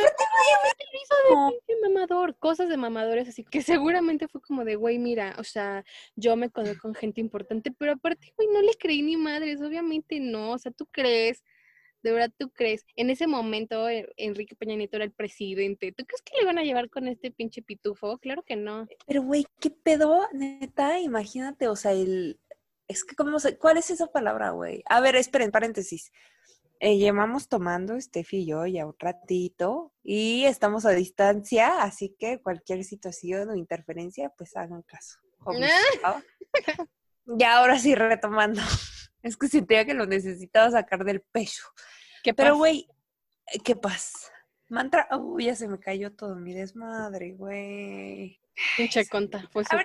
de 1.68 1.88
mamador, 1.88 2.36
cosas 2.38 2.68
de 2.68 2.78
mamadores, 2.78 3.30
así 3.30 3.44
que 3.44 3.62
seguramente 3.84 4.28
fue 4.28 4.42
como 4.42 4.66
de, 4.66 4.76
güey, 4.76 4.98
mira, 4.98 5.36
o 5.38 5.44
sea, 5.44 5.86
yo 6.16 6.36
me 6.36 6.50
conozco 6.50 6.82
con 6.82 6.96
gente 6.96 7.22
importante, 7.22 7.72
pero 7.72 7.92
aparte, 7.92 8.34
güey, 8.36 8.50
no 8.52 8.60
le 8.64 8.74
creí 8.74 9.04
ni 9.04 9.18
madres, 9.18 9.62
obviamente 9.62 10.20
no, 10.20 10.54
o 10.54 10.58
sea, 10.58 10.72
tú 10.72 10.88
crees, 10.88 11.44
de 12.02 12.12
verdad 12.12 12.32
tú 12.36 12.50
crees, 12.50 12.88
en 12.96 13.12
ese 13.12 13.28
momento 13.28 13.88
eh, 13.88 14.12
Enrique 14.18 14.56
Peña 14.56 14.76
Nieto 14.76 14.96
era 14.96 15.06
el 15.06 15.12
presidente, 15.12 15.92
¿tú 15.92 16.06
crees 16.08 16.24
que 16.24 16.38
le 16.38 16.42
iban 16.42 16.58
a 16.58 16.64
llevar 16.64 16.90
con 16.90 17.08
este 17.08 17.30
pinche 17.30 17.62
pitufo? 17.62 18.18
Claro 18.18 18.42
que 18.42 18.56
no. 18.56 18.88
Pero, 19.06 19.22
güey, 19.22 19.46
¿qué 19.60 19.70
pedo? 19.70 20.28
Neta, 20.34 21.00
imagínate, 21.00 21.68
o 21.68 21.76
sea, 21.76 21.92
el... 21.92 22.40
Es 22.88 23.06
que, 23.06 23.16
¿cómo 23.16 23.40
se... 23.40 23.60
¿cuál 23.60 23.78
es 23.78 23.92
esa 23.92 24.08
palabra, 24.08 24.50
güey? 24.50 24.84
A 24.88 25.02
ver, 25.02 25.16
esperen, 25.16 25.52
paréntesis. 25.52 26.12
Eh, 26.84 26.98
llevamos 26.98 27.48
tomando 27.48 28.02
Steffi 28.02 28.38
y 28.38 28.48
yo 28.48 28.66
ya 28.66 28.88
un 28.88 28.96
ratito 28.98 29.94
y 30.02 30.46
estamos 30.46 30.84
a 30.88 30.90
distancia, 30.90 31.84
así 31.84 32.16
que 32.18 32.42
cualquier 32.42 32.84
situación 32.84 33.52
o 33.52 33.56
interferencia, 33.56 34.34
pues 34.36 34.56
hagan 34.56 34.82
caso. 34.82 35.20
ya 37.26 37.60
ahora 37.60 37.78
sí 37.78 37.94
retomando. 37.94 38.62
Es 39.22 39.38
que 39.38 39.48
sentía 39.48 39.86
que 39.86 39.94
lo 39.94 40.08
necesitaba 40.08 40.72
sacar 40.72 41.04
del 41.06 41.22
pecho. 41.22 41.62
¿Qué 42.24 42.34
Pero, 42.34 42.58
güey, 42.58 42.88
¿qué 43.64 43.76
pasa? 43.76 44.18
Mantra, 44.68 45.08
uy, 45.16 45.46
ya 45.46 45.56
se 45.56 45.68
me 45.68 45.80
cayó 45.80 46.12
todo 46.12 46.36
mi 46.36 46.56
desmadre, 46.56 47.34
güey. 47.34 48.42
Pinche 48.76 49.08
conta, 49.08 49.48
fue 49.52 49.64
su 49.64 49.78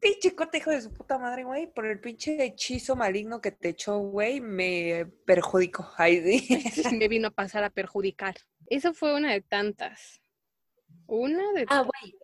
pinche 0.00 0.34
cote 0.34 0.58
hijo 0.58 0.70
de 0.70 0.80
su 0.80 0.92
puta 0.92 1.18
madre, 1.18 1.44
güey, 1.44 1.66
por 1.72 1.86
el 1.86 2.00
pinche 2.00 2.42
hechizo 2.44 2.96
maligno 2.96 3.40
que 3.40 3.50
te 3.50 3.70
echó, 3.70 3.98
güey, 3.98 4.40
me 4.40 5.06
perjudicó. 5.26 5.88
Ay, 5.96 6.40
sí. 6.40 6.96
me 6.96 7.08
vino 7.08 7.28
a 7.28 7.32
pasar 7.32 7.64
a 7.64 7.70
perjudicar. 7.70 8.34
Eso 8.66 8.94
fue 8.94 9.14
una 9.14 9.32
de 9.32 9.40
tantas. 9.40 10.22
Una 11.06 11.52
de 11.52 11.66
Ah, 11.68 11.82
güey. 11.82 12.14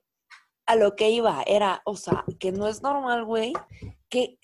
A 0.67 0.77
lo 0.77 0.97
que 0.97 1.11
iba 1.11 1.43
era, 1.47 1.83
o 1.85 1.97
sea, 1.97 2.25
que 2.39 2.51
no 2.53 2.69
es 2.69 2.83
normal, 2.83 3.25
güey, 3.25 3.53
que 4.09 4.39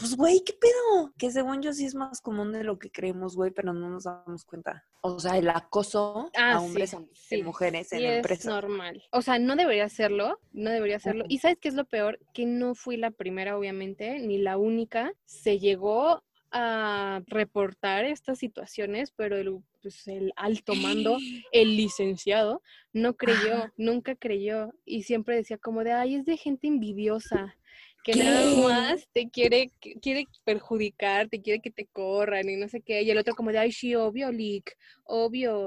pues, 0.00 0.16
güey, 0.16 0.42
¿qué 0.44 0.54
pedo? 0.54 1.12
Que 1.18 1.30
según 1.30 1.62
yo 1.62 1.72
sí 1.72 1.84
es 1.84 1.94
más 1.94 2.20
común 2.20 2.52
de 2.52 2.64
lo 2.64 2.78
que 2.78 2.90
creemos, 2.90 3.36
güey, 3.36 3.50
pero 3.50 3.72
no 3.72 3.90
nos 3.90 4.04
damos 4.04 4.44
cuenta. 4.44 4.84
O 5.02 5.18
sea, 5.18 5.38
el 5.38 5.48
acoso 5.48 6.30
a 6.36 6.52
ah, 6.52 6.60
hombres 6.60 6.94
y 7.30 7.42
mujeres 7.42 7.92
en 7.92 8.02
la 8.02 8.16
empresa. 8.16 8.40
Es 8.40 8.46
normal. 8.46 9.02
O 9.12 9.22
sea, 9.22 9.38
no 9.38 9.56
debería 9.56 9.88
serlo, 9.88 10.38
no 10.52 10.70
debería 10.70 10.98
serlo. 10.98 11.24
Y 11.28 11.38
¿sabes 11.38 11.58
qué 11.58 11.68
es 11.68 11.74
lo 11.74 11.86
peor? 11.86 12.18
Que 12.34 12.44
no 12.44 12.74
fui 12.74 12.96
la 12.96 13.10
primera, 13.10 13.56
obviamente, 13.56 14.18
ni 14.18 14.38
la 14.38 14.58
única. 14.58 15.12
Se 15.24 15.58
llegó 15.58 16.22
a 16.52 17.22
reportar 17.26 18.04
estas 18.04 18.38
situaciones, 18.38 19.12
pero 19.12 19.36
el, 19.36 19.58
pues, 19.82 20.06
el 20.08 20.32
alto 20.36 20.74
mando, 20.74 21.16
el 21.52 21.76
licenciado, 21.76 22.62
no 22.92 23.14
creyó, 23.14 23.72
nunca 23.76 24.16
creyó 24.16 24.72
y 24.84 25.04
siempre 25.04 25.36
decía 25.36 25.58
como 25.58 25.84
de, 25.84 25.92
ay, 25.92 26.16
es 26.16 26.24
de 26.24 26.36
gente 26.36 26.66
envidiosa 26.66 27.56
que 28.02 28.14
nada 28.14 28.54
más 28.56 29.08
te 29.12 29.28
quiere, 29.30 29.72
quiere 30.00 30.26
perjudicar, 30.44 31.28
te 31.28 31.40
quiere 31.40 31.60
que 31.60 31.70
te 31.70 31.86
corran 31.86 32.48
y 32.48 32.56
no 32.56 32.68
sé 32.68 32.80
qué. 32.80 33.02
Y 33.02 33.10
el 33.10 33.18
otro 33.18 33.34
como 33.34 33.52
de, 33.52 33.58
ay, 33.58 33.72
sí, 33.72 33.94
obvio, 33.94 34.30
Lick, 34.30 34.76
obvio. 35.04 35.66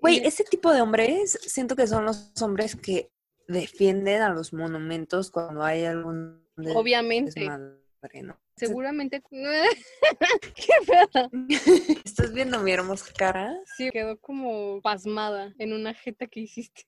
Güey, 0.00 0.18
ese 0.24 0.44
tipo 0.44 0.72
de 0.72 0.80
hombres, 0.80 1.38
siento 1.42 1.76
que 1.76 1.86
son 1.86 2.04
los 2.04 2.32
hombres 2.42 2.76
que 2.76 3.10
defienden 3.46 4.22
a 4.22 4.30
los 4.30 4.52
monumentos 4.52 5.30
cuando 5.30 5.62
hay 5.62 5.84
algún... 5.84 6.46
Obviamente. 6.74 7.48
Seguramente. 8.56 9.22
¿Qué 9.30 10.72
pedo? 10.86 11.30
¿Estás 12.04 12.32
viendo 12.32 12.60
mi 12.60 12.72
hermosa 12.72 13.12
cara? 13.16 13.56
Sí, 13.76 13.90
quedó 13.90 14.18
como 14.18 14.80
pasmada 14.82 15.54
en 15.58 15.72
una 15.72 15.94
jeta 15.94 16.26
que 16.26 16.40
hiciste. 16.40 16.82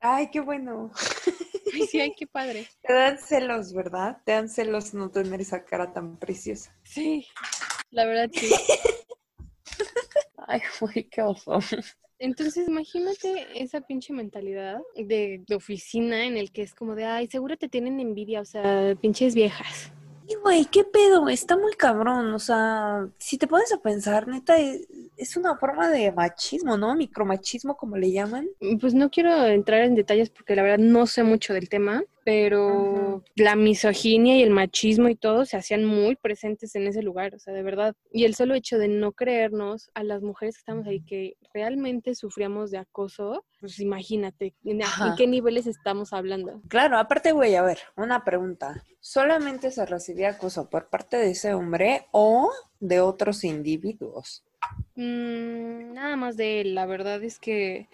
Ay, 0.00 0.30
qué 0.30 0.40
bueno. 0.40 0.92
Ay, 1.74 2.14
qué 2.16 2.26
padre. 2.26 2.66
Te 2.82 2.92
dan 2.92 3.18
celos, 3.18 3.72
¿verdad? 3.72 4.18
Te 4.24 4.32
dan 4.32 4.48
celos 4.48 4.94
no 4.94 5.10
tener 5.10 5.40
esa 5.40 5.64
cara 5.64 5.92
tan 5.92 6.18
preciosa. 6.18 6.74
Sí, 6.82 7.26
la 7.90 8.04
verdad 8.04 8.30
sí. 8.32 8.50
ay, 10.46 10.60
güey, 10.80 11.08
qué 11.08 11.22
oso. 11.22 11.58
Entonces, 12.18 12.68
imagínate 12.68 13.46
esa 13.54 13.80
pinche 13.80 14.12
mentalidad 14.12 14.80
de, 14.96 15.42
de, 15.46 15.54
oficina 15.54 16.24
en 16.24 16.36
el 16.36 16.52
que 16.52 16.62
es 16.62 16.74
como 16.74 16.94
de, 16.94 17.04
ay, 17.04 17.26
seguro 17.26 17.56
te 17.56 17.68
tienen 17.68 18.00
envidia, 18.00 18.40
o 18.40 18.44
sea, 18.44 18.94
pinches 19.00 19.34
viejas. 19.34 19.92
Y 20.26 20.36
güey, 20.36 20.64
¿qué 20.66 20.84
pedo? 20.84 21.28
Está 21.28 21.56
muy 21.56 21.74
cabrón. 21.74 22.32
O 22.32 22.38
sea, 22.38 23.06
si 23.18 23.36
te 23.36 23.46
pones 23.46 23.72
a 23.72 23.78
pensar, 23.78 24.26
neta, 24.26 24.58
e, 24.58 24.86
es, 25.16 25.36
una 25.36 25.56
forma 25.56 25.90
de 25.90 26.12
machismo, 26.12 26.76
¿no? 26.78 26.94
Micromachismo, 26.94 27.76
como 27.76 27.96
le 27.96 28.10
llaman. 28.10 28.48
Pues 28.80 28.94
no 28.94 29.10
quiero 29.10 29.44
entrar 29.44 29.82
en 29.82 29.94
detalles 29.94 30.30
porque 30.30 30.56
la 30.56 30.62
verdad 30.62 30.78
no 30.78 31.06
sé 31.06 31.22
mucho 31.24 31.52
del 31.52 31.68
tema, 31.68 32.02
pero 32.24 33.22
la 33.36 33.54
misoginia 33.54 34.36
y 34.36 34.42
el 34.42 34.50
machismo 34.50 35.08
y 35.08 35.14
todo 35.14 35.44
se 35.44 35.58
hacían 35.58 35.84
muy 35.84 36.16
presentes 36.16 36.74
en 36.74 36.86
ese 36.86 37.02
lugar, 37.02 37.34
o 37.34 37.38
sea, 37.38 37.52
de 37.52 37.62
verdad. 37.62 37.94
Y 38.10 38.24
el 38.24 38.34
solo 38.34 38.54
hecho 38.54 38.78
de 38.78 38.88
no 38.88 39.12
creernos 39.12 39.90
a 39.94 40.02
las 40.02 40.22
mujeres 40.22 40.56
que 40.56 40.60
estamos 40.60 40.86
ahí 40.86 41.00
que 41.00 41.36
realmente 41.52 42.14
sufríamos 42.14 42.70
de 42.70 42.78
acoso, 42.78 43.44
pues 43.60 43.78
imagínate, 43.78 44.54
¿en, 44.64 44.80
qué 45.16 45.26
niveles 45.26 45.66
estamos 45.66 46.12
hablando? 46.12 46.62
Claro, 46.68 46.98
aparte, 46.98 47.32
güey, 47.32 47.54
a 47.56 47.62
ver, 47.62 47.78
una 47.96 48.24
pregunta. 48.24 48.82
¿Solamente 49.00 49.70
se 49.70 49.84
recibía 49.84 50.30
acoso 50.30 50.70
por 50.70 50.88
parte 50.88 51.18
de 51.18 51.30
ese 51.30 51.52
hombre 51.52 52.06
o 52.10 52.50
de 52.80 53.00
otros 53.00 53.44
individuos? 53.44 54.44
Mm, 54.96 55.92
nada 55.92 56.16
más 56.16 56.38
de 56.38 56.62
él, 56.62 56.74
la 56.74 56.86
verdad 56.86 57.22
es 57.22 57.38
que 57.38 57.88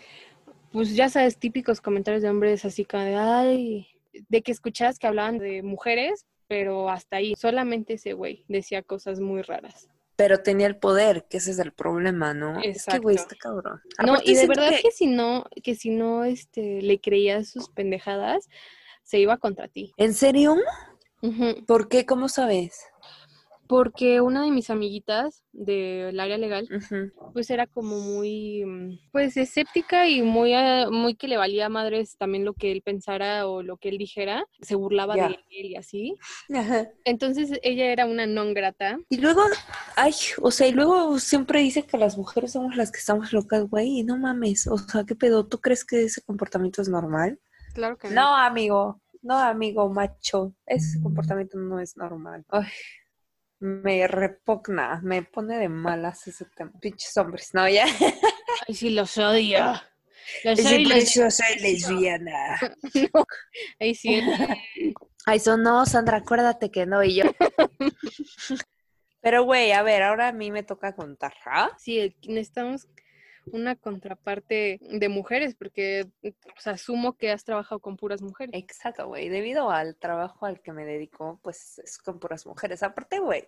pues 0.72 0.94
ya 0.94 1.08
sabes, 1.08 1.36
típicos 1.36 1.80
comentarios 1.80 2.22
de 2.22 2.30
hombres 2.30 2.64
así 2.64 2.84
como 2.84 3.02
de, 3.02 3.16
ay, 3.16 3.88
de 4.12 4.42
que 4.42 4.52
escuchabas 4.52 4.98
que 4.98 5.06
hablaban 5.06 5.38
de 5.38 5.62
mujeres, 5.62 6.26
pero 6.48 6.88
hasta 6.88 7.16
ahí, 7.16 7.34
solamente 7.36 7.94
ese 7.94 8.12
güey 8.12 8.44
decía 8.48 8.82
cosas 8.82 9.20
muy 9.20 9.42
raras. 9.42 9.88
Pero 10.16 10.42
tenía 10.42 10.66
el 10.66 10.76
poder, 10.76 11.26
que 11.30 11.38
ese 11.38 11.52
es 11.52 11.58
el 11.60 11.72
problema, 11.72 12.34
¿no? 12.34 12.58
Exacto. 12.62 12.70
Es 12.70 12.84
que, 12.86 12.98
güey, 12.98 13.16
está 13.16 13.36
cabrón. 13.36 13.80
No, 14.04 14.18
y 14.22 14.34
de 14.34 14.46
verdad 14.46 14.72
que... 14.82 14.90
si 14.90 15.06
no, 15.06 15.44
que 15.62 15.74
si 15.74 15.90
no, 15.90 16.24
este, 16.24 16.82
le 16.82 17.00
creías 17.00 17.48
sus 17.48 17.70
pendejadas, 17.70 18.48
se 19.02 19.18
iba 19.18 19.38
contra 19.38 19.68
ti. 19.68 19.92
¿En 19.96 20.12
serio? 20.12 20.56
¿Por 21.66 21.88
qué? 21.88 22.04
¿Cómo 22.04 22.28
sabes? 22.28 22.84
Porque 23.70 24.20
una 24.20 24.42
de 24.42 24.50
mis 24.50 24.68
amiguitas 24.68 25.44
del 25.52 26.18
área 26.18 26.38
legal, 26.38 26.68
pues 27.32 27.50
era 27.50 27.68
como 27.68 28.00
muy, 28.00 28.64
mm, 28.64 28.98
pues 29.12 29.36
escéptica 29.36 30.08
y 30.08 30.22
muy, 30.22 30.54
ah, 30.54 30.88
muy 30.90 31.14
que 31.14 31.28
le 31.28 31.36
valía 31.36 31.66
a 31.66 31.68
madres 31.68 32.16
también 32.16 32.44
lo 32.44 32.54
que 32.54 32.72
él 32.72 32.82
pensara 32.82 33.46
o 33.46 33.62
lo 33.62 33.76
que 33.76 33.90
él 33.90 33.98
dijera, 33.98 34.44
se 34.60 34.74
burlaba 34.74 35.14
de 35.14 35.38
él 35.50 35.66
y 35.66 35.76
así. 35.76 36.16
Entonces 37.04 37.60
ella 37.62 37.92
era 37.92 38.06
una 38.06 38.26
non 38.26 38.54
grata. 38.54 38.98
Y 39.08 39.18
luego, 39.18 39.42
ay, 39.94 40.14
o 40.42 40.50
sea, 40.50 40.66
y 40.66 40.72
luego 40.72 41.20
siempre 41.20 41.60
dice 41.60 41.84
que 41.84 41.96
las 41.96 42.18
mujeres 42.18 42.50
somos 42.50 42.74
las 42.74 42.90
que 42.90 42.98
estamos 42.98 43.32
locas, 43.32 43.68
güey, 43.68 44.02
no 44.02 44.18
mames, 44.18 44.66
o 44.66 44.78
sea, 44.78 45.04
¿qué 45.04 45.14
pedo? 45.14 45.46
¿Tú 45.46 45.60
crees 45.60 45.84
que 45.84 46.02
ese 46.02 46.22
comportamiento 46.22 46.82
es 46.82 46.88
normal? 46.88 47.38
Claro 47.72 47.96
que 47.98 48.08
no. 48.08 48.14
No, 48.14 48.36
amigo. 48.36 49.00
No, 49.22 49.36
amigo 49.36 49.88
macho, 49.90 50.54
ese 50.64 51.00
comportamiento 51.00 51.58
no 51.58 51.78
es 51.78 51.96
normal. 51.96 52.44
Ay, 52.48 52.68
me 53.60 54.06
repugna, 54.06 55.00
me 55.02 55.22
pone 55.22 55.58
de 55.58 55.68
malas 55.68 56.26
ese 56.26 56.46
tema. 56.46 56.72
Pinches 56.80 57.16
hombres, 57.16 57.50
¿no? 57.52 57.68
Ya. 57.68 57.84
Ay, 58.66 58.74
sí, 58.74 58.90
los 58.90 59.16
odio. 59.18 59.80
Los 60.44 60.60
soy, 60.60 60.84
yo 60.86 61.30
soy 61.30 61.58
lesbiana. 61.60 62.58
no. 63.12 63.24
Ay, 63.80 63.94
sí. 63.94 64.22
Ay, 65.26 65.38
son 65.38 65.62
no, 65.62 65.84
Sandra, 65.86 66.18
acuérdate 66.18 66.70
que 66.70 66.86
no, 66.86 67.02
y 67.04 67.16
yo. 67.16 67.24
Pero, 69.22 69.44
güey, 69.44 69.72
a 69.72 69.82
ver, 69.82 70.02
ahora 70.02 70.28
a 70.28 70.32
mí 70.32 70.50
me 70.50 70.62
toca 70.62 70.94
contar, 70.94 71.34
¿ah? 71.44 71.70
Sí, 71.78 72.16
necesitamos 72.26 72.88
una 73.52 73.76
contraparte 73.76 74.78
de 74.80 75.08
mujeres, 75.08 75.54
porque 75.54 76.06
asumo 76.64 77.16
que 77.16 77.30
has 77.30 77.44
trabajado 77.44 77.80
con 77.80 77.96
puras 77.96 78.22
mujeres. 78.22 78.54
Exacto, 78.54 79.06
güey. 79.06 79.28
Debido 79.28 79.70
al 79.70 79.96
trabajo 79.96 80.46
al 80.46 80.60
que 80.60 80.72
me 80.72 80.84
dedico, 80.84 81.38
pues 81.42 81.78
es 81.78 81.98
con 81.98 82.18
puras 82.18 82.46
mujeres. 82.46 82.82
Aparte, 82.82 83.18
güey, 83.18 83.46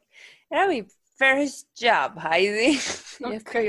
era 0.51 0.67
mi 0.67 0.87
first 1.17 1.69
job, 1.79 2.19
Heidi. 2.19 2.79
Ya 3.21 3.37
estoy 3.37 3.69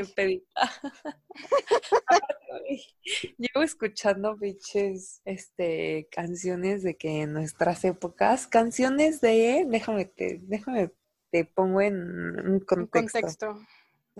Llevo 3.37 3.63
escuchando 3.63 4.35
biches 4.35 5.21
este 5.25 6.07
canciones 6.11 6.81
de 6.81 6.95
que 6.95 7.21
en 7.21 7.33
nuestras 7.33 7.85
épocas, 7.85 8.47
canciones 8.47 9.21
de 9.21 9.65
déjame 9.67 10.05
te, 10.05 10.39
déjame 10.41 10.91
te 11.29 11.45
pongo 11.45 11.81
en 11.81 11.95
un 11.95 12.59
contexto. 12.61 12.79
Un 12.79 12.87
contexto 12.87 13.59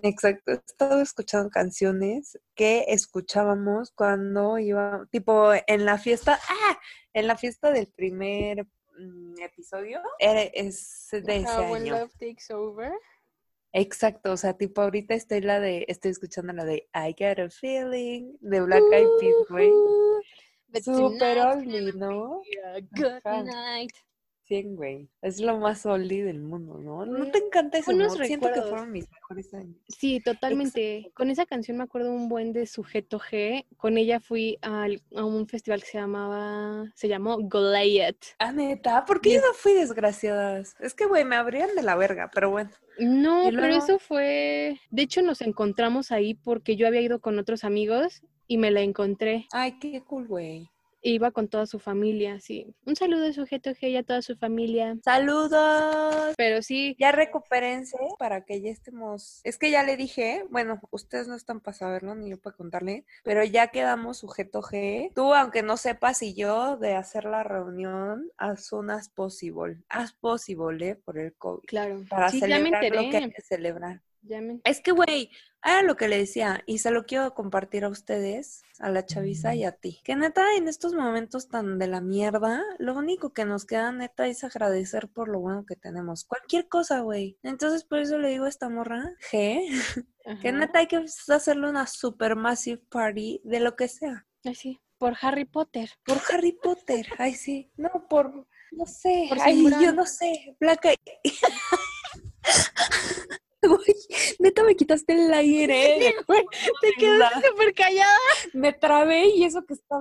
Exacto, 0.02 0.52
he 0.52 0.56
estado 0.56 1.02
escuchando 1.02 1.50
canciones 1.50 2.40
que 2.56 2.86
escuchábamos 2.88 3.92
cuando 3.92 4.58
iba, 4.58 5.08
tipo 5.12 5.52
en 5.54 5.86
la 5.86 5.98
fiesta, 5.98 6.40
¡ah! 6.50 6.80
En 7.14 7.28
la 7.28 7.38
fiesta 7.38 7.72
del 7.72 7.88
primer 7.88 8.66
mm, 8.98 9.40
episodio, 9.40 10.02
es 10.20 11.10
de 11.12 11.38
ese 11.38 11.48
año. 11.48 12.00
Love 12.00 12.14
Takes 12.18 12.54
Over. 12.54 12.92
Exacto, 13.72 14.32
o 14.32 14.38
sea, 14.38 14.54
tipo 14.54 14.82
ahorita 14.82 15.14
estoy 15.14 15.42
la 15.42 15.60
de, 15.60 15.86
estoy 15.88 16.12
escuchando 16.12 16.54
la 16.54 16.66
de 16.66 16.88
I 16.94 17.16
Got 17.18 17.40
a 17.40 17.50
Feeling 17.50 18.38
de 18.40 18.62
Black 18.62 18.84
Eyed 18.92 19.08
Peas, 19.20 19.36
güey. 19.50 19.72
Súper 20.84 21.38
tonight's 21.38 21.56
oldie, 21.56 21.94
¿no? 21.94 22.42
good 22.92 23.20
Ajá. 23.24 23.44
night. 23.44 23.92
100, 24.46 24.76
güey. 24.76 25.10
Es 25.22 25.40
lo 25.40 25.58
más 25.58 25.86
oldie 25.86 26.24
del 26.24 26.42
mundo, 26.42 26.78
¿no? 26.80 27.06
¿No 27.06 27.32
te 27.32 27.38
encanta 27.40 27.80
buenos 27.86 28.14
humor? 28.14 28.26
Siento 28.26 28.52
que 28.52 28.62
fueron 28.62 28.92
mis 28.92 29.10
mejores 29.10 29.54
años. 29.54 29.76
Sí, 29.88 30.20
totalmente. 30.20 31.12
Con 31.14 31.30
esa 31.30 31.46
canción 31.46 31.78
me 31.78 31.84
acuerdo 31.84 32.12
un 32.12 32.28
buen 32.30 32.52
de 32.54 32.68
Sujeto 32.68 33.20
G. 33.20 33.66
Con 33.78 33.98
ella 33.98 34.20
fui 34.20 34.58
al- 34.62 35.02
a 35.16 35.24
un 35.26 35.48
festival 35.48 35.82
que 35.82 35.88
se 35.90 35.98
llamaba, 35.98 36.92
se 36.96 37.08
llamó 37.08 37.38
Goliath. 37.42 38.36
Ah, 38.40 38.52
neta, 38.52 39.06
¿por 39.06 39.22
qué 39.22 39.34
yo 39.36 39.42
no 39.42 39.54
fui 39.54 39.74
desgraciadas? 39.74 40.76
Es 40.80 40.94
que, 40.94 41.06
güey, 41.06 41.24
me 41.26 41.36
abrían 41.36 41.76
de 41.76 41.82
la 41.84 41.96
verga, 41.96 42.30
pero 42.34 42.50
bueno. 42.50 42.72
No, 43.00 43.46
pero 43.52 43.74
eso 43.76 43.98
fue, 43.98 44.80
de 44.92 45.02
hecho 45.02 45.22
nos 45.24 45.42
encontramos 45.42 46.12
ahí 46.12 46.36
porque 46.36 46.76
yo 46.76 46.86
había 46.86 47.02
ido 47.02 47.20
con 47.22 47.40
otros 47.40 47.64
amigos 47.64 48.22
y 48.46 48.58
me 48.58 48.70
la 48.70 48.82
encontré. 48.82 49.48
Ay, 49.52 49.80
qué 49.80 50.04
cool, 50.04 50.28
güey. 50.28 50.70
Iba 51.06 51.32
con 51.32 51.50
toda 51.50 51.66
su 51.66 51.80
familia, 51.80 52.40
sí. 52.40 52.74
Un 52.86 52.96
saludo 52.96 53.24
de 53.24 53.34
Sujeto 53.34 53.72
G 53.72 53.90
y 53.90 53.98
a 53.98 54.04
toda 54.04 54.22
su 54.22 54.38
familia. 54.38 54.98
Saludos. 55.04 56.34
Pero 56.38 56.62
sí, 56.62 56.96
Ya 56.98 57.12
recupérense 57.12 57.98
para 58.18 58.46
que 58.46 58.62
ya 58.62 58.72
estemos. 58.72 59.42
Es 59.44 59.58
que 59.58 59.70
ya 59.70 59.84
le 59.84 59.98
dije, 59.98 60.46
bueno, 60.50 60.80
ustedes 60.92 61.28
no 61.28 61.36
están 61.36 61.60
para 61.60 61.76
saberlo 61.76 62.16
ni 62.16 62.30
yo 62.30 62.40
para 62.40 62.56
contarle, 62.56 63.04
pero 63.24 63.44
ya 63.44 63.68
quedamos 63.68 64.20
sujeto 64.20 64.62
G. 64.62 65.12
Tú, 65.14 65.34
aunque 65.34 65.62
no 65.62 65.76
sepas, 65.76 66.22
y 66.22 66.34
yo 66.36 66.78
de 66.78 66.96
hacer 66.96 67.26
la 67.26 67.44
reunión 67.44 68.32
as 68.38 68.66
soon 68.66 68.90
as 68.90 69.10
possible. 69.10 69.78
As 69.90 70.14
possible, 70.14 70.88
¿eh? 70.88 70.96
Por 70.96 71.18
el 71.18 71.34
COVID. 71.34 71.66
claro. 71.68 72.04
Para 72.10 72.30
sí, 72.30 72.40
celebrar 72.40 72.84
lo 72.86 73.10
que 73.10 73.18
hay 73.18 73.32
que 73.32 73.42
celebrar. 73.42 74.02
Ya 74.24 74.42
me- 74.42 74.62
Es 74.64 74.82
que, 74.82 74.92
güey, 74.92 75.30
era 75.64 75.82
lo 75.82 75.96
que 75.96 76.08
le 76.08 76.18
decía, 76.18 76.62
y 76.66 76.80
se 76.80 76.92
lo 76.92 77.06
quiero 77.06 77.34
compartir 77.34 77.84
a 77.86 77.90
ustedes, 77.90 78.64
a 78.80 78.90
la 78.90 79.06
chaviza 79.06 79.54
y 79.56 79.64
a 79.66 79.72
ti. 79.74 80.02
Que 80.04 80.16
neta, 80.16 80.44
en 80.58 80.68
estos 80.68 80.94
momentos 80.94 81.48
tan 81.50 81.78
de 81.80 81.88
la 81.88 82.02
mierda, 82.02 82.64
lo 82.80 82.94
único 82.96 83.34
que 83.34 83.46
nos 83.46 83.66
queda, 83.66 83.92
neta, 83.92 84.28
es 84.28 84.44
agradecer 84.44 85.10
por 85.10 85.30
lo 85.30 85.40
bueno 85.40 85.66
que 85.66 85.76
tenemos. 85.76 86.26
Cualquier 86.26 86.68
cosa, 86.68 87.02
güey. 87.02 87.38
Entonces, 87.44 87.84
por 87.84 88.00
eso 88.00 88.18
le 88.18 88.30
digo 88.30 88.46
a 88.46 88.50
esta 88.50 88.70
morra, 88.70 89.12
G, 89.32 89.68
que 90.42 90.52
neta 90.52 90.80
hay 90.80 90.88
que 90.88 91.06
hacerle 91.30 91.70
una 91.70 91.88
super 91.88 92.36
massive 92.36 92.82
party 92.90 93.42
de 93.44 93.60
lo 93.60 93.76
que 93.76 93.88
sea. 93.88 94.26
Ay, 94.46 94.56
sí, 94.56 94.82
por 94.98 95.16
Harry 95.22 95.46
Potter. 95.46 95.90
Por 96.06 96.20
Harry 96.32 96.54
Potter, 96.54 97.08
ay, 97.18 97.34
sí. 97.36 97.72
No, 97.78 97.90
por, 98.10 98.48
no 98.72 98.86
sé, 98.86 99.28
Por 99.30 99.40
ay, 99.42 99.64
yo 99.82 99.94
no 99.94 100.06
sé, 100.06 100.56
Blanca. 100.60 100.90
Güey, 103.68 103.96
neta 104.40 104.64
me 104.64 104.76
quitaste 104.76 105.14
el 105.14 105.34
aire. 105.34 106.14
Te 106.82 106.92
quedaste 106.98 107.48
súper 107.48 107.74
callada. 107.74 108.18
me 108.54 108.74
trabé 108.74 109.28
y 109.28 109.46
eso 109.46 109.66
que 109.66 109.74
está. 109.74 109.96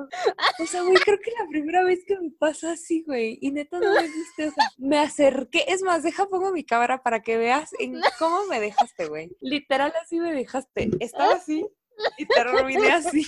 O 0.59 0.67
sea, 0.67 0.83
güey, 0.83 0.97
creo 0.97 1.19
que 1.19 1.31
la 1.31 1.49
primera 1.49 1.85
vez 1.85 2.01
que 2.07 2.19
me 2.19 2.31
pasa 2.31 2.73
así, 2.73 3.05
güey. 3.07 3.39
Y 3.41 3.53
neta 3.53 3.79
no 3.79 3.95
me 3.95 4.03
viste, 4.03 4.49
o 4.49 4.51
sea, 4.51 4.65
me 4.79 4.99
acerqué. 4.99 5.65
Es 5.69 5.83
más, 5.83 6.03
deja 6.03 6.27
pongo 6.27 6.53
mi 6.53 6.65
cámara 6.65 7.03
para 7.03 7.23
que 7.23 7.37
veas 7.37 7.71
en 7.79 8.01
cómo 8.19 8.47
me 8.47 8.61
dejaste, 8.61 9.07
güey. 9.07 9.31
Literal 9.41 9.93
así 10.03 10.19
me 10.19 10.33
dejaste. 10.33 10.91
Estaba 11.01 11.35
así 11.35 11.67
y 12.19 12.27
terminé 12.27 12.91
así. 12.93 13.27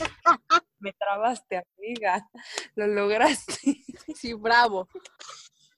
Me 0.78 0.92
trabaste, 0.92 1.62
amiga. 1.78 2.28
Lo 2.74 2.86
lograste. 2.86 3.84
Sí, 4.14 4.34
bravo. 4.34 4.88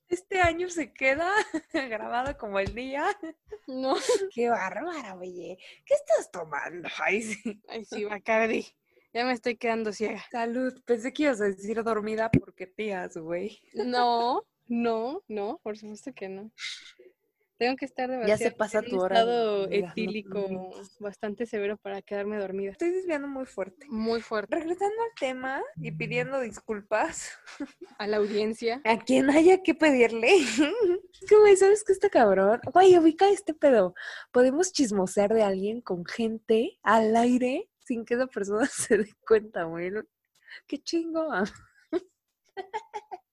Este 0.09 0.41
año 0.41 0.69
se 0.69 0.93
queda 0.93 1.33
grabado 1.73 2.37
como 2.39 2.59
el 2.59 2.75
día. 2.75 3.07
No. 3.67 3.97
Qué 4.35 4.49
bárbara, 4.49 5.17
oye. 5.17 5.59
¿Qué 5.85 5.95
estás 5.95 6.31
tomando? 6.31 6.89
Ay, 7.05 7.23
sí. 7.23 7.61
Ay, 7.69 7.85
sí, 7.85 8.05
Bacardi. 8.05 8.67
Ya 9.13 9.25
me 9.25 9.33
estoy 9.33 9.57
quedando 9.57 9.93
ciega. 9.93 10.25
Salud. 10.31 10.75
Pensé 10.85 11.13
que 11.13 11.25
ibas 11.25 11.41
a 11.41 11.45
decir 11.45 11.83
dormida 11.83 12.31
porque 12.31 12.67
tías, 12.67 13.17
güey. 13.17 13.61
No, 13.73 14.47
no, 14.69 15.23
no, 15.27 15.59
por 15.63 15.79
supuesto 15.79 16.13
que 16.13 16.29
no. 16.29 16.51
Tengo 17.59 17.77
que 17.77 17.87
estar 17.87 18.11
Ya 18.27 18.37
se 18.37 18.45
demasiado 18.45 18.57
pasa 18.57 18.83
tu 18.83 19.01
hora 19.01 19.25
no 19.25 19.65
etílico 19.65 20.71
bastante 20.99 21.47
severo 21.47 21.79
para 21.79 22.03
quedarme 22.03 22.39
dormida. 22.39 22.73
Estoy 22.73 22.91
desviando 22.91 23.29
muy 23.29 23.47
fuerte. 23.47 23.87
Muy 23.89 24.21
fuerte. 24.21 24.57
Regresando 24.57 25.03
al 25.03 25.15
tema 25.19 25.63
y 25.77 25.91
pidiendo 25.93 26.41
disculpas 26.41 27.31
A 27.99 28.07
la 28.07 28.19
audiencia. 28.19 28.83
a 28.85 28.99
quien 28.99 29.31
haya 29.31 29.63
que 29.63 29.75
pedirle. 29.75 30.29
Es 31.19 31.31
que, 31.31 31.37
güey, 31.37 31.57
¿sabes 31.57 31.83
qué 31.83 31.95
está 31.95 32.11
cabrón? 32.11 32.61
Güey, 32.73 32.99
ubica 32.99 33.27
este 33.31 33.55
pedo. 33.55 33.95
Podemos 34.33 34.71
chismosear 34.73 35.33
de 35.33 35.43
alguien 35.43 35.81
con 35.81 36.05
gente 36.05 36.79
al 36.83 37.17
aire 37.17 37.71
sin 37.79 38.05
que 38.05 38.15
esa 38.15 38.27
persona 38.27 38.67
se 38.71 38.99
dé 38.99 39.15
cuenta, 39.27 39.65
güey. 39.65 39.93
Qué 40.67 40.79
chingo. 40.79 41.29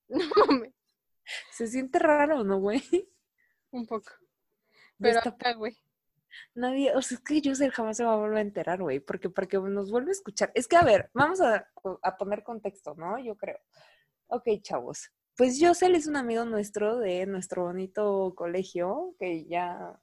No 0.06 0.18
mames, 0.36 0.72
Se 1.50 1.66
siente 1.66 1.98
raro, 1.98 2.44
¿no, 2.44 2.60
güey? 2.60 2.82
Un 3.76 3.86
poco. 3.86 4.10
Pero 4.98 5.18
esta 5.18 5.30
acá, 5.30 5.54
güey. 5.54 5.76
Nadie, 6.54 6.94
o 6.94 7.02
sea, 7.02 7.18
es 7.18 7.24
que 7.24 7.40
Yusel 7.40 7.70
jamás 7.70 7.96
se 7.96 8.04
va 8.04 8.14
a 8.14 8.16
volver 8.16 8.38
a 8.38 8.42
enterar, 8.42 8.80
güey, 8.80 9.00
porque 9.00 9.30
para 9.30 9.46
que 9.46 9.58
nos 9.58 9.90
vuelva 9.90 10.08
a 10.08 10.12
escuchar. 10.12 10.50
Es 10.54 10.66
que, 10.66 10.76
a 10.76 10.82
ver, 10.82 11.10
vamos 11.14 11.40
a, 11.40 11.68
a 12.02 12.16
poner 12.16 12.42
contexto, 12.42 12.94
¿no? 12.96 13.18
Yo 13.18 13.36
creo. 13.36 13.58
Ok, 14.28 14.44
chavos. 14.62 15.10
Pues 15.36 15.58
Yusel 15.58 15.94
es 15.94 16.06
un 16.06 16.16
amigo 16.16 16.44
nuestro 16.44 16.98
de 16.98 17.26
nuestro 17.26 17.64
bonito 17.64 18.34
colegio, 18.36 19.14
que 19.18 19.46
ya 19.46 20.00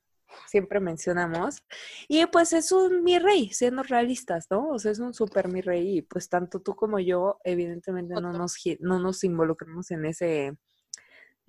siempre 0.48 0.80
mencionamos. 0.80 1.64
Y 2.08 2.26
pues 2.28 2.54
es 2.54 2.72
un 2.72 3.04
mi 3.04 3.20
rey, 3.20 3.50
siendo 3.50 3.84
realistas, 3.84 4.48
¿no? 4.50 4.70
O 4.70 4.80
sea, 4.80 4.92
es 4.92 5.00
un 5.00 5.14
súper 5.14 5.48
mi 5.48 5.62
rey. 5.62 5.98
Y 5.98 6.02
pues 6.02 6.30
tanto 6.30 6.62
tú 6.62 6.76
como 6.76 7.00
yo, 7.00 7.40
evidentemente, 7.44 8.14
no 8.16 8.34
nos, 8.34 8.56
no 8.80 9.00
nos 9.00 9.24
involucramos 9.24 9.92
en 9.92 10.06
ese 10.06 10.58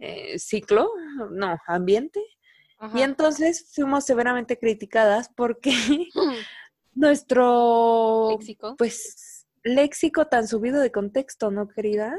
eh, 0.04 0.38
ciclo, 0.38 0.90
no, 1.30 1.56
ambiente. 1.66 2.20
Ajá. 2.78 2.98
Y 2.98 3.02
entonces 3.02 3.70
fuimos 3.72 4.04
severamente 4.04 4.58
criticadas 4.58 5.30
porque 5.36 5.70
nuestro, 6.94 8.30
Léxico. 8.38 8.74
pues, 8.76 9.46
léxico 9.62 10.26
tan 10.26 10.48
subido 10.48 10.80
de 10.80 10.90
contexto, 10.90 11.50
¿no, 11.52 11.68
querida? 11.68 12.16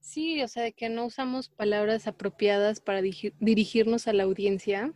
Sí, 0.00 0.42
o 0.42 0.48
sea, 0.48 0.64
de 0.64 0.72
que 0.74 0.90
no 0.90 1.06
usamos 1.06 1.48
palabras 1.48 2.06
apropiadas 2.06 2.80
para 2.80 3.00
dirigirnos 3.00 4.06
a 4.08 4.12
la 4.12 4.24
audiencia. 4.24 4.92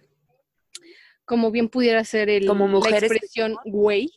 Como 1.25 1.51
bien 1.51 1.69
pudiera 1.69 2.05
ser 2.05 2.29
el, 2.29 2.47
Como 2.47 2.67
la 2.67 2.73
mujeres 2.73 3.11
expresión 3.11 3.57
güey 3.65 4.11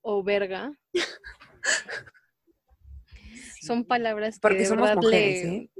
o 0.00 0.22
verga. 0.24 0.72
Son 3.60 3.84
palabras 3.84 4.36
que 4.36 4.40
Porque 4.40 4.58
de 4.60 4.66
somos 4.66 4.88
verdad 4.88 5.02
mujeres, 5.02 5.44
le- 5.44 5.56
¿eh? 5.56 5.70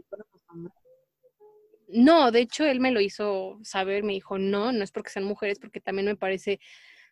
No, 1.88 2.30
de 2.30 2.40
hecho 2.40 2.64
él 2.64 2.80
me 2.80 2.90
lo 2.90 3.00
hizo 3.00 3.58
saber, 3.62 4.02
me 4.02 4.12
dijo, 4.12 4.38
no, 4.38 4.72
no 4.72 4.84
es 4.84 4.92
porque 4.92 5.10
sean 5.10 5.24
mujeres, 5.24 5.58
porque 5.58 5.80
también 5.80 6.06
me 6.06 6.16
parece 6.16 6.60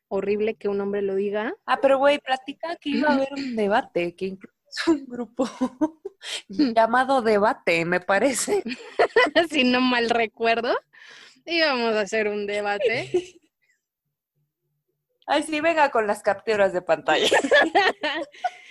horrible 0.09 0.55
que 0.55 0.69
un 0.69 0.81
hombre 0.81 1.03
lo 1.03 1.15
diga. 1.15 1.55
Ah, 1.67 1.79
pero 1.81 1.99
güey, 1.99 2.19
platica 2.19 2.77
que 2.77 2.91
iba 2.91 3.09
a 3.09 3.15
haber 3.15 3.33
un 3.33 3.57
debate, 3.57 4.15
que 4.15 4.27
incluso 4.27 4.55
es 4.69 4.87
un 4.89 5.07
grupo 5.07 5.49
llamado 6.49 7.23
debate, 7.23 7.85
me 7.85 8.01
parece. 8.01 8.63
si 9.51 9.65
no 9.65 9.81
mal 9.81 10.11
recuerdo, 10.11 10.75
íbamos 11.45 11.95
a 11.95 12.01
hacer 12.01 12.29
un 12.29 12.47
debate. 12.47 13.39
Ay, 15.27 15.43
sí, 15.43 15.61
venga 15.61 15.91
con 15.91 16.07
las 16.07 16.23
capturas 16.23 16.73
de 16.73 16.83
pantalla. 16.83 17.29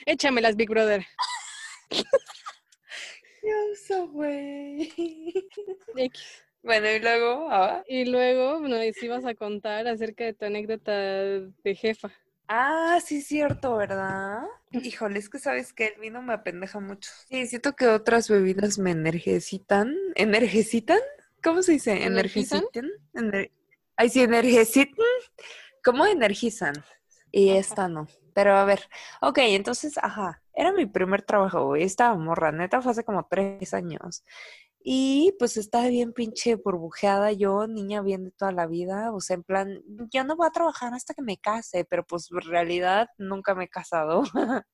Échamelas, 0.06 0.56
Big 0.56 0.70
Brother. 0.70 1.06
Dios, 3.46 4.12
güey. 4.12 4.92
Bueno, 6.64 6.90
y 6.90 7.00
luego, 7.00 7.48
ah, 7.52 7.84
Y 7.88 8.06
luego 8.06 8.60
nos 8.60 9.04
ibas 9.04 9.24
a 9.24 9.36
contar 9.36 9.88
acerca 9.88 10.24
de 10.24 10.34
tu 10.34 10.46
anécdota 10.46 10.92
de 10.92 11.76
jefa. 11.76 12.12
Ah, 12.48 13.00
sí, 13.06 13.22
cierto, 13.22 13.78
¿verdad? 13.78 14.44
Híjole, 14.72 15.20
es 15.20 15.30
que 15.30 15.40
sabes 15.40 15.74
que 15.74 15.88
el 15.88 16.00
vino 16.00 16.22
me 16.22 16.34
apendeja 16.34 16.80
mucho. 16.80 17.12
Sí, 17.30 17.48
siento 17.48 17.76
que 17.76 17.88
otras 17.88 18.30
bebidas 18.30 18.78
me 18.80 18.92
energicitan. 18.92 19.96
¿Energicitan? 20.16 21.00
¿Cómo 21.44 21.62
se 21.62 21.74
dice? 21.74 22.04
¿Energizan? 22.04 22.64
Ay, 23.96 24.10
sí, 24.10 24.22
energicitan. 24.22 25.06
¿Cómo 25.84 26.06
energizan? 26.06 26.74
Y 27.32 27.50
esta 27.50 27.88
no. 27.88 28.08
Pero 28.34 28.56
a 28.56 28.66
ver, 28.66 28.82
ok, 29.22 29.38
entonces, 29.40 29.98
ajá, 29.98 30.42
era 30.56 30.72
mi 30.72 30.86
primer 30.86 31.22
trabajo, 31.22 31.66
güey. 31.66 31.84
Estaba 31.84 32.16
morra, 32.16 32.52
neta, 32.52 32.82
fue 32.82 32.92
hace 32.92 33.04
como 33.04 33.28
tres 33.30 33.74
años. 33.74 34.24
Y 34.88 35.36
pues 35.40 35.58
estaba 35.58 35.88
bien 35.88 36.14
pinche 36.14 36.56
burbujeada 36.56 37.32
yo, 37.32 37.66
niña 37.66 38.02
bien 38.04 38.26
de 38.26 38.32
toda 38.32 38.52
la 38.52 38.68
vida, 38.68 39.12
o 39.14 39.20
sea, 39.20 39.36
en 39.36 39.44
plan, 39.44 39.82
yo 40.12 40.24
no 40.24 40.36
voy 40.36 40.46
a 40.46 40.52
trabajar 40.52 40.94
hasta 40.94 41.16
que 41.16 41.24
me 41.24 41.38
case, 41.40 41.86
pero 41.86 42.06
pues 42.06 42.30
en 42.32 42.42
realidad 42.42 43.08
nunca 43.18 43.56
me 43.56 43.64
he 43.64 43.68
casado. 43.68 44.22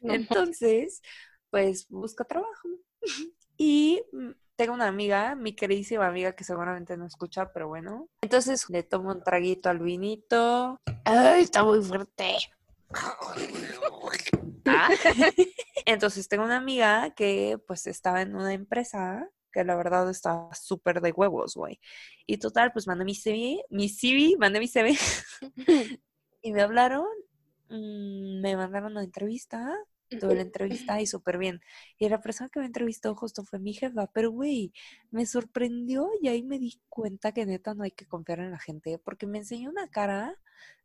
Entonces, 0.00 1.02
pues 1.50 1.86
busco 1.88 2.24
trabajo. 2.24 2.68
Y 3.58 4.02
mm, 4.12 4.30
tengo 4.56 4.72
una 4.72 4.88
amiga, 4.88 5.36
mi 5.36 5.54
queridísima 5.54 6.06
amiga 6.06 6.32
que 6.32 6.42
seguramente 6.42 6.96
no 6.96 7.06
escucha, 7.06 7.52
pero 7.52 7.68
bueno. 7.68 8.08
Entonces 8.22 8.68
le 8.70 8.82
tomo 8.82 9.10
un 9.12 9.22
traguito 9.22 9.68
al 9.68 9.78
vinito. 9.78 10.78
¡Ay, 11.04 11.42
está 11.42 11.62
muy 11.62 11.82
fuerte! 11.82 12.38
Ah. 14.66 14.88
Entonces 15.86 16.28
tengo 16.28 16.44
una 16.44 16.56
amiga 16.56 17.10
que 17.14 17.58
pues 17.66 17.86
estaba 17.86 18.22
en 18.22 18.34
una 18.34 18.52
empresa 18.52 19.28
que 19.52 19.64
la 19.64 19.76
verdad 19.76 20.08
estaba 20.10 20.54
súper 20.54 21.00
de 21.00 21.12
huevos, 21.12 21.54
güey. 21.54 21.78
Y 22.26 22.38
total, 22.38 22.72
pues 22.72 22.86
mandé 22.86 23.04
mi 23.04 23.14
CV, 23.14 23.62
mi 23.70 23.88
CV, 23.88 24.36
mandé 24.38 24.60
mi 24.60 24.66
CV. 24.68 24.96
y 26.42 26.52
me 26.52 26.62
hablaron, 26.62 27.06
mm, 27.68 28.40
me 28.40 28.56
mandaron 28.56 28.92
una 28.92 29.04
entrevista, 29.04 29.76
tuve 30.16 30.34
la 30.36 30.42
entrevista 30.42 31.00
y 31.00 31.06
súper 31.06 31.38
bien. 31.38 31.60
Y 31.98 32.08
la 32.08 32.20
persona 32.20 32.50
que 32.50 32.60
me 32.60 32.66
entrevistó 32.66 33.14
justo 33.14 33.44
fue 33.44 33.58
mi 33.58 33.74
jefa, 33.74 34.06
pero 34.12 34.30
güey, 34.30 34.72
me 35.10 35.26
sorprendió 35.26 36.08
y 36.20 36.28
ahí 36.28 36.42
me 36.42 36.58
di 36.58 36.80
cuenta 36.88 37.32
que 37.32 37.46
neta 37.46 37.74
no 37.74 37.84
hay 37.84 37.90
que 37.92 38.06
confiar 38.06 38.40
en 38.40 38.50
la 38.52 38.58
gente, 38.58 38.98
porque 38.98 39.26
me 39.26 39.38
enseñó 39.38 39.70
una 39.70 39.88
cara 39.88 40.38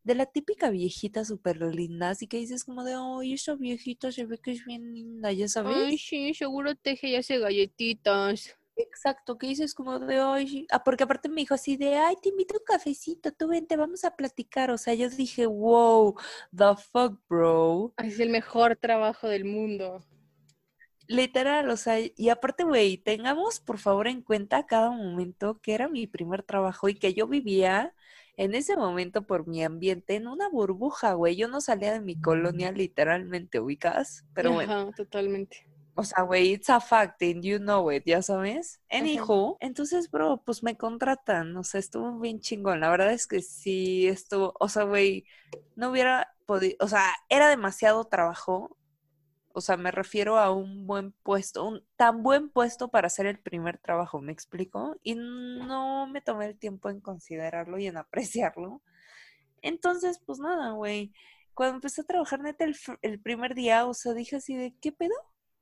de 0.03 0.15
la 0.15 0.25
típica 0.25 0.69
viejita 0.69 1.25
súper 1.25 1.61
linda, 1.61 2.09
así 2.09 2.27
que 2.27 2.37
dices 2.37 2.63
como 2.63 2.83
de, 2.83 2.93
ay, 2.95 3.33
esa 3.33 3.55
viejita 3.55 4.11
se 4.11 4.25
ve 4.25 4.37
que 4.39 4.51
es 4.51 4.65
bien 4.65 4.93
linda, 4.93 5.31
ya 5.33 5.47
sabes. 5.47 5.75
Ay, 5.75 5.97
sí, 5.97 6.33
seguro 6.33 6.75
teje 6.75 7.09
y 7.09 7.15
hace 7.15 7.39
galletitas. 7.39 8.57
Exacto, 8.79 9.39
que 9.39 9.47
dices 9.47 9.73
como 9.73 9.97
de, 9.97 10.19
ay, 10.19 10.67
ah, 10.71 10.83
porque 10.83 11.03
aparte 11.03 11.29
me 11.29 11.41
dijo 11.41 11.55
así 11.55 11.77
de, 11.77 11.95
ay, 11.95 12.15
te 12.21 12.29
invito 12.29 12.53
a 12.55 12.57
un 12.59 12.63
cafecito, 12.63 13.31
tú 13.31 13.47
vente, 13.47 13.75
vamos 13.75 14.03
a 14.03 14.15
platicar. 14.15 14.69
O 14.69 14.77
sea, 14.77 14.93
yo 14.93 15.09
dije, 15.09 15.47
wow, 15.47 16.15
the 16.55 16.75
fuck, 16.91 17.19
bro. 17.27 17.91
Es 17.97 18.19
el 18.19 18.29
mejor 18.29 18.75
trabajo 18.75 19.27
del 19.27 19.45
mundo. 19.45 20.05
Literal, 21.07 21.69
o 21.69 21.77
sea, 21.77 21.97
y 21.99 22.29
aparte, 22.29 22.65
güey, 22.65 22.97
tengamos 22.97 23.59
por 23.59 23.79
favor 23.79 24.07
en 24.07 24.21
cuenta 24.21 24.67
cada 24.67 24.91
momento 24.91 25.59
que 25.61 25.73
era 25.73 25.87
mi 25.87 26.05
primer 26.05 26.43
trabajo 26.43 26.89
y 26.89 26.95
que 26.95 27.13
yo 27.13 27.27
vivía 27.27 27.95
en 28.35 28.53
ese 28.53 28.77
momento 28.77 29.25
por 29.25 29.47
mi 29.47 29.63
ambiente 29.63 30.15
en 30.15 30.27
una 30.27 30.49
burbuja, 30.49 31.13
güey. 31.13 31.35
Yo 31.35 31.47
no 31.47 31.61
salía 31.61 31.93
de 31.93 32.01
mi 32.01 32.19
colonia 32.19 32.71
literalmente, 32.71 33.59
ubicas, 33.59 34.25
pero 34.33 34.51
bueno. 34.51 34.73
Ajá, 34.73 34.91
totalmente. 34.91 35.66
O 35.97 36.03
sea, 36.03 36.23
güey, 36.23 36.53
it's 36.53 36.69
a 36.69 36.79
fact 36.79 37.21
and 37.23 37.43
you 37.43 37.57
know 37.57 37.91
it, 37.91 38.03
ya 38.05 38.21
sabes. 38.21 38.79
Anyhow, 38.89 39.57
entonces, 39.59 40.11
bro, 40.11 40.43
pues 40.45 40.61
me 40.63 40.77
contratan, 40.77 41.57
o 41.57 41.63
sea, 41.63 41.79
estuvo 41.79 42.19
bien 42.19 42.39
chingón. 42.39 42.79
La 42.79 42.89
verdad 42.89 43.11
es 43.11 43.25
que 43.27 43.41
sí 43.41 44.07
estuvo, 44.07 44.53
o 44.59 44.69
sea, 44.69 44.83
güey, 44.83 45.25
no 45.75 45.89
hubiera 45.89 46.33
podido, 46.45 46.77
o 46.79 46.87
sea, 46.87 47.03
era 47.29 47.49
demasiado 47.49 48.05
trabajo 48.05 48.77
o 49.57 49.61
sea, 49.61 49.75
me 49.75 49.89
refiero 49.89 50.37
a 50.37 50.51
un 50.51 50.85
buen 50.85 51.13
puesto, 51.23 51.65
un 51.65 51.83
tan 51.95 52.21
buen 52.21 52.49
puesto 52.49 52.89
para 52.89 53.07
hacer 53.07 53.25
el 53.25 53.39
primer 53.39 53.79
trabajo, 53.79 54.21
¿me 54.21 54.31
explico? 54.31 54.97
Y 55.01 55.15
no 55.15 56.05
me 56.05 56.21
tomé 56.21 56.45
el 56.45 56.59
tiempo 56.59 56.91
en 56.91 57.01
considerarlo 57.01 57.79
y 57.79 57.87
en 57.87 57.97
apreciarlo. 57.97 58.83
Entonces, 59.63 60.19
pues 60.25 60.39
nada, 60.39 60.71
güey. 60.73 61.11
Cuando 61.55 61.77
empecé 61.77 62.01
a 62.01 62.03
trabajar 62.05 62.39
neta 62.41 62.65
el, 62.65 62.75
el 63.01 63.19
primer 63.19 63.55
día, 63.55 63.87
o 63.87 63.95
sea, 63.95 64.13
dije 64.13 64.35
así 64.35 64.55
de, 64.55 64.75
¿qué 64.79 64.91
pedo? 64.91 65.15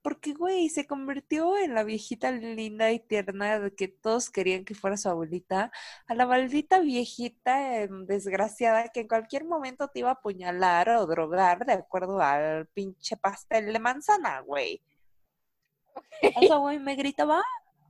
Porque, 0.06 0.34
güey, 0.36 0.70
se 0.70 0.86
convirtió 0.86 1.58
en 1.58 1.74
la 1.74 1.84
viejita 1.84 2.32
linda 2.32 2.92
y 2.92 3.00
tierna 3.00 3.58
de 3.60 3.74
que 3.74 3.88
todos 3.88 4.30
querían 4.30 4.64
que 4.64 4.76
fuera 4.76 4.98
su 4.98 5.10
abuelita, 5.10 5.72
a 6.06 6.14
la 6.14 6.28
maldita 6.28 6.80
viejita 6.80 7.82
em, 7.82 8.06
desgraciada 8.06 8.90
que 8.90 9.00
en 9.00 9.08
cualquier 9.08 9.46
momento 9.46 9.88
te 9.88 10.02
iba 10.02 10.10
a 10.10 10.14
apuñalar 10.14 10.90
o 10.90 11.08
drogar 11.08 11.66
de 11.66 11.74
acuerdo 11.74 12.22
al 12.22 12.68
pinche 12.68 13.18
pastel 13.18 13.74
de 13.74 13.80
manzana, 13.80 14.42
güey. 14.42 14.84
Eso, 16.22 16.60
güey, 16.60 16.78
me 16.78 16.96
gritaba 16.96 17.42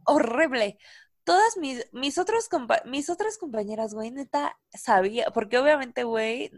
horrible. 0.06 0.78
Todas 1.26 1.58
mis, 1.58 1.86
mis, 1.92 2.18
otros 2.18 2.48
mis 2.86 3.10
otras 3.10 3.38
compañeras, 3.38 3.94
güey, 3.94 4.12
neta, 4.12 4.58
sabía, 4.74 5.32
porque 5.32 5.58
obviamente, 5.58 6.06
güey, 6.06 6.50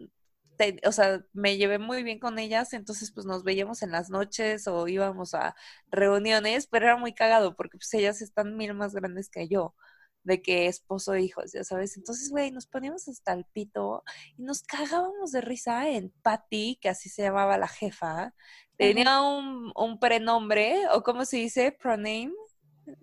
o 0.85 0.91
sea, 0.91 1.21
me 1.33 1.57
llevé 1.57 1.79
muy 1.79 2.03
bien 2.03 2.19
con 2.19 2.39
ellas, 2.39 2.73
entonces 2.73 3.11
pues 3.11 3.25
nos 3.25 3.43
veíamos 3.43 3.81
en 3.83 3.91
las 3.91 4.09
noches 4.09 4.67
o 4.67 4.87
íbamos 4.87 5.33
a 5.33 5.55
reuniones, 5.91 6.67
pero 6.67 6.85
era 6.87 6.97
muy 6.97 7.13
cagado 7.13 7.55
porque 7.55 7.77
pues 7.77 7.93
ellas 7.93 8.21
están 8.21 8.55
mil 8.57 8.73
más 8.73 8.93
grandes 8.93 9.29
que 9.29 9.47
yo, 9.47 9.75
de 10.23 10.41
que 10.41 10.67
esposo 10.67 11.13
e 11.13 11.21
hijos, 11.21 11.51
ya 11.53 11.63
sabes. 11.63 11.97
Entonces, 11.97 12.29
güey, 12.31 12.51
nos 12.51 12.67
poníamos 12.67 13.07
hasta 13.07 13.33
el 13.33 13.45
pito 13.45 14.03
y 14.37 14.43
nos 14.43 14.63
cagábamos 14.63 15.31
de 15.31 15.41
risa 15.41 15.89
en 15.89 16.11
Patty, 16.21 16.77
que 16.81 16.89
así 16.89 17.09
se 17.09 17.23
llamaba 17.23 17.57
la 17.57 17.67
jefa. 17.67 18.33
Tenía 18.77 19.21
un, 19.21 19.71
un 19.75 19.99
prenombre, 19.99 20.87
o 20.93 21.03
cómo 21.03 21.25
se 21.25 21.37
dice, 21.37 21.71
proname, 21.71 22.31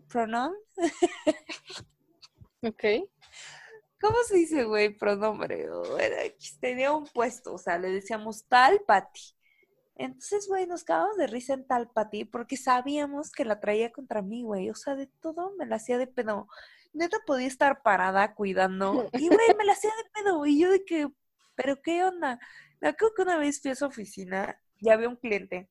pronoun. 0.08 0.54
ok. 2.62 2.84
¿Cómo 4.04 4.18
se 4.28 4.36
dice, 4.36 4.64
güey? 4.64 4.90
Pronombre. 4.90 5.66
tenía 6.60 6.92
un 6.92 7.06
puesto, 7.06 7.54
o 7.54 7.58
sea, 7.58 7.78
le 7.78 7.90
decíamos 7.90 8.44
tal 8.44 8.82
Pati. 8.86 9.34
Entonces, 9.96 10.46
güey, 10.46 10.66
nos 10.66 10.84
cagamos 10.84 11.16
de 11.16 11.26
risa 11.26 11.54
en 11.54 11.66
tal 11.66 11.88
Pati 11.88 12.26
porque 12.26 12.58
sabíamos 12.58 13.32
que 13.32 13.46
la 13.46 13.60
traía 13.60 13.92
contra 13.92 14.20
mí, 14.20 14.42
güey. 14.42 14.68
O 14.68 14.74
sea, 14.74 14.94
de 14.94 15.06
todo 15.06 15.54
me 15.56 15.64
la 15.64 15.76
hacía 15.76 15.96
de 15.96 16.06
pedo. 16.06 16.48
Neta 16.92 17.16
podía 17.26 17.46
estar 17.46 17.80
parada 17.80 18.34
cuidando. 18.34 19.08
Y, 19.14 19.28
güey, 19.28 19.56
me 19.56 19.64
la 19.64 19.72
hacía 19.72 19.90
de 19.90 20.22
pedo. 20.22 20.44
Y 20.44 20.60
yo 20.60 20.70
de 20.70 20.84
que, 20.84 21.08
¿pero 21.54 21.80
qué 21.80 22.04
onda? 22.04 22.38
Me 22.82 22.88
acuerdo 22.88 23.14
que 23.14 23.22
una 23.22 23.38
vez 23.38 23.62
fui 23.62 23.70
a 23.70 23.74
su 23.74 23.86
oficina 23.86 24.60
y 24.80 24.90
había 24.90 25.08
un 25.08 25.16
cliente. 25.16 25.70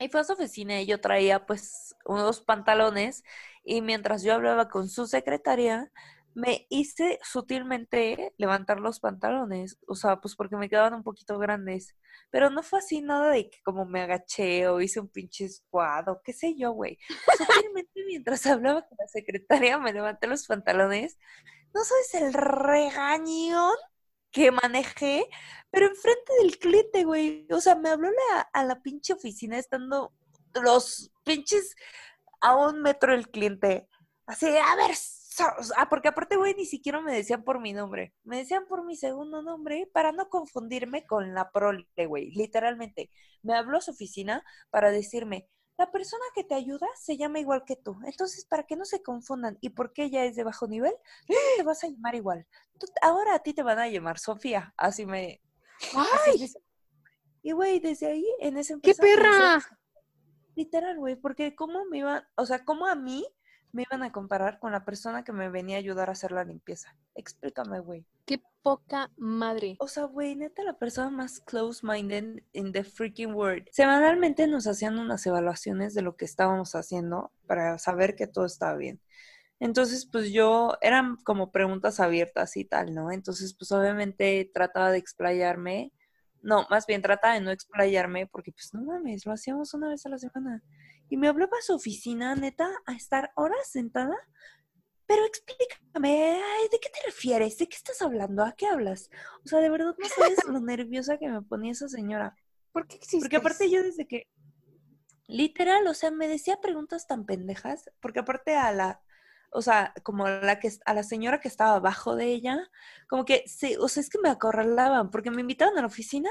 Y 0.00 0.08
fue 0.08 0.22
a 0.22 0.24
su 0.24 0.32
oficina 0.32 0.80
y 0.80 0.86
yo 0.86 1.00
traía, 1.00 1.46
pues, 1.46 1.94
unos 2.04 2.40
pantalones. 2.40 3.22
Y 3.62 3.80
mientras 3.80 4.24
yo 4.24 4.34
hablaba 4.34 4.68
con 4.68 4.88
su 4.88 5.06
secretaria, 5.06 5.92
me 6.38 6.66
hice 6.70 7.18
sutilmente 7.24 8.32
levantar 8.38 8.78
los 8.78 9.00
pantalones, 9.00 9.76
o 9.88 9.96
sea, 9.96 10.20
pues 10.20 10.36
porque 10.36 10.56
me 10.56 10.68
quedaban 10.68 10.94
un 10.94 11.02
poquito 11.02 11.36
grandes, 11.36 11.96
pero 12.30 12.48
no 12.48 12.62
fue 12.62 12.78
así 12.78 13.00
nada 13.02 13.30
de 13.30 13.50
que 13.50 13.58
como 13.64 13.86
me 13.86 14.02
agaché 14.02 14.68
o 14.68 14.80
hice 14.80 15.00
un 15.00 15.08
pinche 15.08 15.46
escuado, 15.46 16.20
qué 16.24 16.32
sé 16.32 16.54
yo, 16.56 16.70
güey. 16.70 16.96
Sutilmente 17.36 18.04
mientras 18.06 18.46
hablaba 18.46 18.82
con 18.82 18.96
la 19.00 19.08
secretaria 19.08 19.78
me 19.78 19.92
levanté 19.92 20.28
los 20.28 20.46
pantalones. 20.46 21.18
No 21.74 21.82
sabes 21.82 22.14
el 22.14 22.32
regañón 22.32 23.74
que 24.30 24.52
manejé, 24.52 25.26
pero 25.70 25.86
enfrente 25.86 26.32
del 26.40 26.58
cliente, 26.58 27.04
güey. 27.04 27.48
O 27.50 27.60
sea, 27.60 27.74
me 27.74 27.88
habló 27.88 28.10
la, 28.10 28.42
a 28.52 28.64
la 28.64 28.80
pinche 28.80 29.12
oficina 29.12 29.58
estando 29.58 30.14
los 30.62 31.10
pinches 31.24 31.74
a 32.40 32.54
un 32.56 32.80
metro 32.82 33.12
del 33.12 33.28
cliente. 33.28 33.88
Así, 34.26 34.46
a 34.46 34.76
ver, 34.76 34.94
ah, 35.40 35.88
porque 35.88 36.08
aparte, 36.08 36.36
güey, 36.36 36.54
ni 36.54 36.66
siquiera 36.66 37.00
me 37.00 37.12
decían 37.12 37.44
por 37.44 37.60
mi 37.60 37.72
nombre. 37.72 38.14
Me 38.24 38.38
decían 38.38 38.66
por 38.68 38.84
mi 38.84 38.96
segundo 38.96 39.42
nombre 39.42 39.88
para 39.92 40.12
no 40.12 40.28
confundirme 40.28 41.06
con 41.06 41.34
la 41.34 41.50
prole, 41.50 41.86
güey. 42.06 42.30
Literalmente. 42.32 43.10
Me 43.42 43.54
habló 43.54 43.78
a 43.78 43.80
su 43.80 43.92
oficina 43.92 44.44
para 44.70 44.90
decirme, 44.90 45.48
la 45.78 45.92
persona 45.92 46.24
que 46.34 46.42
te 46.42 46.54
ayuda 46.54 46.88
se 46.96 47.16
llama 47.16 47.38
igual 47.38 47.64
que 47.64 47.76
tú. 47.76 47.98
Entonces, 48.04 48.44
para 48.44 48.64
que 48.64 48.76
no 48.76 48.84
se 48.84 49.00
confundan 49.00 49.58
y 49.60 49.70
porque 49.70 50.04
ella 50.04 50.24
es 50.24 50.34
de 50.34 50.42
bajo 50.42 50.66
nivel, 50.66 50.92
tú 51.26 51.34
te 51.56 51.62
vas 51.62 51.84
a 51.84 51.88
llamar 51.88 52.16
igual. 52.16 52.46
ahora 53.00 53.34
a 53.34 53.38
ti 53.38 53.54
te 53.54 53.62
van 53.62 53.78
a 53.78 53.88
llamar 53.88 54.18
Sofía. 54.18 54.74
Así 54.76 55.06
me... 55.06 55.40
¡Ay! 55.94 56.50
y, 57.42 57.52
güey, 57.52 57.78
desde 57.78 58.08
ahí, 58.08 58.26
en 58.40 58.56
ese... 58.56 58.78
¡Qué 58.82 58.94
perra! 58.94 59.60
Literal, 60.56 60.98
güey, 60.98 61.14
porque 61.14 61.54
cómo 61.54 61.84
me 61.84 61.98
iban, 61.98 62.24
o 62.36 62.44
sea, 62.44 62.64
cómo 62.64 62.88
a 62.88 62.96
mí 62.96 63.24
me 63.72 63.82
iban 63.82 64.02
a 64.02 64.12
comparar 64.12 64.58
con 64.58 64.72
la 64.72 64.84
persona 64.84 65.24
que 65.24 65.32
me 65.32 65.48
venía 65.50 65.76
a 65.76 65.80
ayudar 65.80 66.08
a 66.08 66.12
hacer 66.12 66.32
la 66.32 66.44
limpieza. 66.44 66.96
Explícame, 67.14 67.80
güey. 67.80 68.06
Qué 68.24 68.40
poca 68.62 69.10
madre. 69.16 69.76
O 69.78 69.88
sea, 69.88 70.04
güey, 70.04 70.36
neta, 70.36 70.62
la 70.62 70.78
persona 70.78 71.10
más 71.10 71.40
close-minded 71.40 72.42
in 72.52 72.72
the 72.72 72.84
freaking 72.84 73.34
world. 73.34 73.66
Semanalmente 73.72 74.46
nos 74.46 74.66
hacían 74.66 74.98
unas 74.98 75.24
evaluaciones 75.26 75.94
de 75.94 76.02
lo 76.02 76.16
que 76.16 76.24
estábamos 76.24 76.74
haciendo 76.74 77.32
para 77.46 77.78
saber 77.78 78.16
que 78.16 78.26
todo 78.26 78.46
estaba 78.46 78.76
bien. 78.76 79.00
Entonces, 79.60 80.06
pues 80.10 80.30
yo, 80.30 80.76
eran 80.80 81.16
como 81.24 81.50
preguntas 81.50 82.00
abiertas 82.00 82.56
y 82.56 82.64
tal, 82.64 82.94
¿no? 82.94 83.10
Entonces, 83.10 83.54
pues 83.54 83.72
obviamente 83.72 84.50
trataba 84.54 84.90
de 84.90 84.98
explayarme. 84.98 85.92
No, 86.42 86.66
más 86.70 86.86
bien 86.86 87.02
trataba 87.02 87.34
de 87.34 87.40
no 87.40 87.50
explayarme 87.50 88.26
porque, 88.26 88.52
pues 88.52 88.72
no 88.72 88.82
mames, 88.82 89.26
lo 89.26 89.32
hacíamos 89.32 89.74
una 89.74 89.88
vez 89.88 90.06
a 90.06 90.08
la 90.08 90.18
semana 90.18 90.62
y 91.08 91.16
me 91.16 91.28
habló 91.28 91.48
para 91.48 91.62
su 91.62 91.74
oficina, 91.74 92.34
neta, 92.34 92.70
a 92.86 92.94
estar 92.94 93.32
horas 93.34 93.70
sentada. 93.70 94.16
Pero 95.06 95.24
explícame, 95.24 96.40
¿de 96.70 96.78
qué 96.80 96.90
te 96.90 97.06
refieres? 97.06 97.56
¿De 97.56 97.66
qué 97.66 97.76
estás 97.76 98.02
hablando? 98.02 98.44
¿A 98.44 98.52
qué 98.52 98.66
hablas? 98.66 99.10
O 99.44 99.48
sea, 99.48 99.60
de 99.60 99.70
verdad 99.70 99.94
no 99.98 100.08
sabes 100.08 100.44
lo 100.46 100.60
nerviosa 100.60 101.18
que 101.18 101.28
me 101.28 101.42
ponía 101.42 101.72
esa 101.72 101.88
señora. 101.88 102.36
¿Por 102.72 102.86
qué 102.86 102.96
existes? 102.96 103.20
Porque 103.20 103.36
aparte 103.36 103.70
yo 103.70 103.82
desde 103.82 104.06
que... 104.06 104.28
Literal, 105.26 105.86
o 105.86 105.94
sea, 105.94 106.10
me 106.10 106.28
decía 106.28 106.60
preguntas 106.60 107.06
tan 107.06 107.26
pendejas, 107.26 107.90
porque 108.00 108.20
aparte 108.20 108.54
a 108.54 108.72
la, 108.72 109.02
o 109.50 109.62
sea, 109.62 109.94
como 110.02 110.28
la 110.28 110.58
que 110.60 110.70
a 110.84 110.94
la 110.94 111.02
señora 111.02 111.40
que 111.40 111.48
estaba 111.48 111.76
abajo 111.76 112.16
de 112.16 112.26
ella, 112.26 112.58
como 113.08 113.24
que 113.24 113.44
sí, 113.46 113.76
o 113.80 113.88
sea, 113.88 114.02
es 114.02 114.10
que 114.10 114.18
me 114.18 114.28
acorralaban 114.28 115.10
porque 115.10 115.30
me 115.30 115.40
invitaban 115.42 115.76
a 115.78 115.80
la 115.82 115.86
oficina 115.86 116.30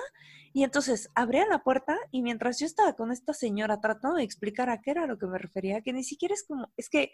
y 0.53 0.63
entonces 0.63 1.09
abría 1.15 1.45
la 1.47 1.63
puerta 1.63 1.97
y 2.11 2.22
mientras 2.22 2.59
yo 2.59 2.65
estaba 2.65 2.93
con 2.93 3.11
esta 3.11 3.34
señora 3.34 3.80
tratando 3.82 4.18
de 4.18 4.24
explicar 4.24 4.70
a 4.70 4.82
qué 4.82 4.91
era 4.91 5.07
lo 5.07 5.18
que 5.18 5.28
me 5.28 5.38
refería, 5.38 5.82
que 5.82 5.93
ni 5.93 6.03
siquiera 6.03 6.34
es 6.34 6.43
como, 6.47 6.72
es 6.78 6.89
que 6.89 7.11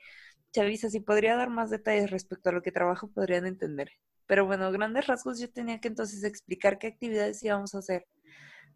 Chavisa, 0.53 0.89
si 0.89 0.99
podría 0.99 1.35
dar 1.35 1.49
más 1.49 1.69
detalles 1.69 2.11
respecto 2.11 2.49
a 2.49 2.53
lo 2.53 2.61
que 2.61 2.71
trabajo, 2.71 3.09
podrían 3.09 3.45
entender. 3.45 3.91
Pero 4.27 4.45
bueno, 4.45 4.71
grandes 4.71 5.07
rasgos 5.07 5.39
yo 5.39 5.51
tenía 5.51 5.79
que 5.79 5.87
entonces 5.89 6.23
explicar 6.23 6.79
qué 6.79 6.87
actividades 6.87 7.43
íbamos 7.43 7.75
a 7.75 7.79
hacer 7.79 8.07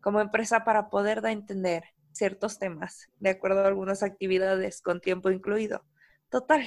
como 0.01 0.21
empresa 0.21 0.63
para 0.63 0.89
poder 0.89 1.21
dar 1.21 1.31
entender 1.31 1.83
ciertos 2.11 2.59
temas, 2.59 3.09
de 3.19 3.29
acuerdo 3.29 3.61
a 3.61 3.67
algunas 3.67 4.03
actividades 4.03 4.81
con 4.81 5.01
tiempo 5.01 5.29
incluido. 5.29 5.85
Total, 6.29 6.63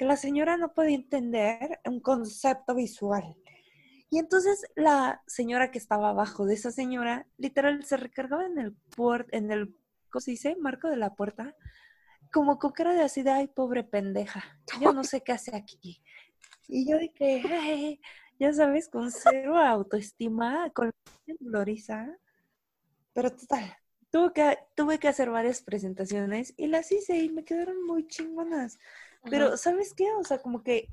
que 0.00 0.06
la 0.06 0.16
señora 0.16 0.56
no 0.56 0.72
podía 0.72 0.96
entender 0.96 1.78
un 1.84 2.00
concepto 2.00 2.74
visual. 2.74 3.36
Y 4.08 4.18
entonces 4.18 4.64
la 4.74 5.22
señora 5.26 5.70
que 5.70 5.76
estaba 5.76 6.08
abajo 6.08 6.46
de 6.46 6.54
esa 6.54 6.70
señora, 6.70 7.26
literal, 7.36 7.84
se 7.84 7.98
recargaba 7.98 8.46
en 8.46 8.56
el 8.56 8.72
puerto, 8.96 9.28
en 9.36 9.50
el, 9.50 9.76
¿cómo 10.08 10.20
se 10.22 10.30
dice? 10.30 10.56
Marco 10.56 10.88
de 10.88 10.96
la 10.96 11.14
puerta, 11.14 11.54
como 12.32 12.58
con 12.58 12.72
cara 12.72 12.94
de 12.94 13.02
así 13.02 13.22
de, 13.22 13.30
ay, 13.30 13.48
pobre 13.48 13.84
pendeja, 13.84 14.42
yo 14.80 14.94
no 14.94 15.04
sé 15.04 15.20
qué 15.20 15.32
hace 15.32 15.54
aquí. 15.54 16.02
Y 16.66 16.90
yo 16.90 16.96
dije, 16.96 18.00
ya 18.38 18.54
sabes, 18.54 18.88
con 18.88 19.10
cero 19.10 19.58
autoestima, 19.58 20.70
con 20.70 20.92
gloriza. 21.40 22.08
Pero 23.12 23.36
total, 23.36 23.76
tuve 24.10 24.32
que, 24.32 24.58
tuve 24.74 24.98
que 24.98 25.08
hacer 25.08 25.28
varias 25.28 25.60
presentaciones 25.60 26.54
y 26.56 26.68
las 26.68 26.90
hice 26.90 27.18
y 27.18 27.28
me 27.28 27.44
quedaron 27.44 27.84
muy 27.84 28.06
chingonas. 28.06 28.78
Pero, 29.28 29.56
¿sabes 29.56 29.94
qué? 29.94 30.06
O 30.18 30.24
sea, 30.24 30.38
como 30.38 30.62
que 30.62 30.88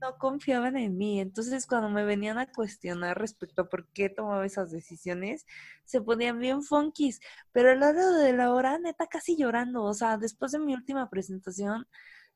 no 0.00 0.16
confiaban 0.18 0.76
en 0.76 0.96
mí. 0.96 1.20
Entonces, 1.20 1.66
cuando 1.66 1.88
me 1.90 2.04
venían 2.04 2.38
a 2.38 2.50
cuestionar 2.50 3.18
respecto 3.18 3.62
a 3.62 3.68
por 3.68 3.86
qué 3.88 4.08
tomaba 4.08 4.46
esas 4.46 4.70
decisiones, 4.70 5.46
se 5.84 6.00
ponían 6.00 6.38
bien 6.40 6.62
funkies. 6.62 7.20
Pero 7.52 7.70
al 7.72 7.80
lado 7.80 8.14
de 8.18 8.32
la 8.32 8.52
hora, 8.52 8.78
neta, 8.78 9.06
casi 9.06 9.36
llorando. 9.36 9.84
O 9.84 9.94
sea, 9.94 10.18
después 10.18 10.52
de 10.52 10.60
mi 10.60 10.74
última 10.74 11.08
presentación, 11.10 11.86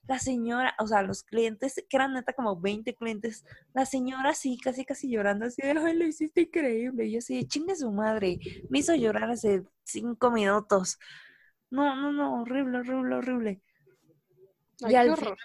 la 0.08 0.18
señora, 0.18 0.74
o 0.80 0.86
sea, 0.86 1.02
los 1.02 1.22
clientes, 1.22 1.74
que 1.88 1.96
eran 1.96 2.14
neta 2.14 2.32
como 2.32 2.60
20 2.60 2.94
clientes, 2.96 3.44
la 3.74 3.86
señora 3.86 4.34
sí, 4.34 4.58
casi 4.62 4.84
casi 4.84 5.08
llorando, 5.10 5.46
así 5.46 5.62
de, 5.62 5.70
ay, 5.70 5.96
lo 5.96 6.06
hiciste 6.06 6.42
increíble. 6.42 7.06
Y 7.06 7.12
yo 7.12 7.18
así, 7.18 7.46
chingue 7.46 7.76
su 7.76 7.92
madre, 7.92 8.38
me 8.70 8.80
hizo 8.80 8.94
llorar 8.96 9.30
hace 9.30 9.64
cinco 9.84 10.30
minutos. 10.32 10.98
No, 11.70 11.96
no, 11.96 12.12
no, 12.12 12.42
horrible, 12.42 12.78
horrible, 12.78 13.16
horrible. 13.16 13.62
Y 14.88 14.94
al 14.94 15.16
final, 15.16 15.36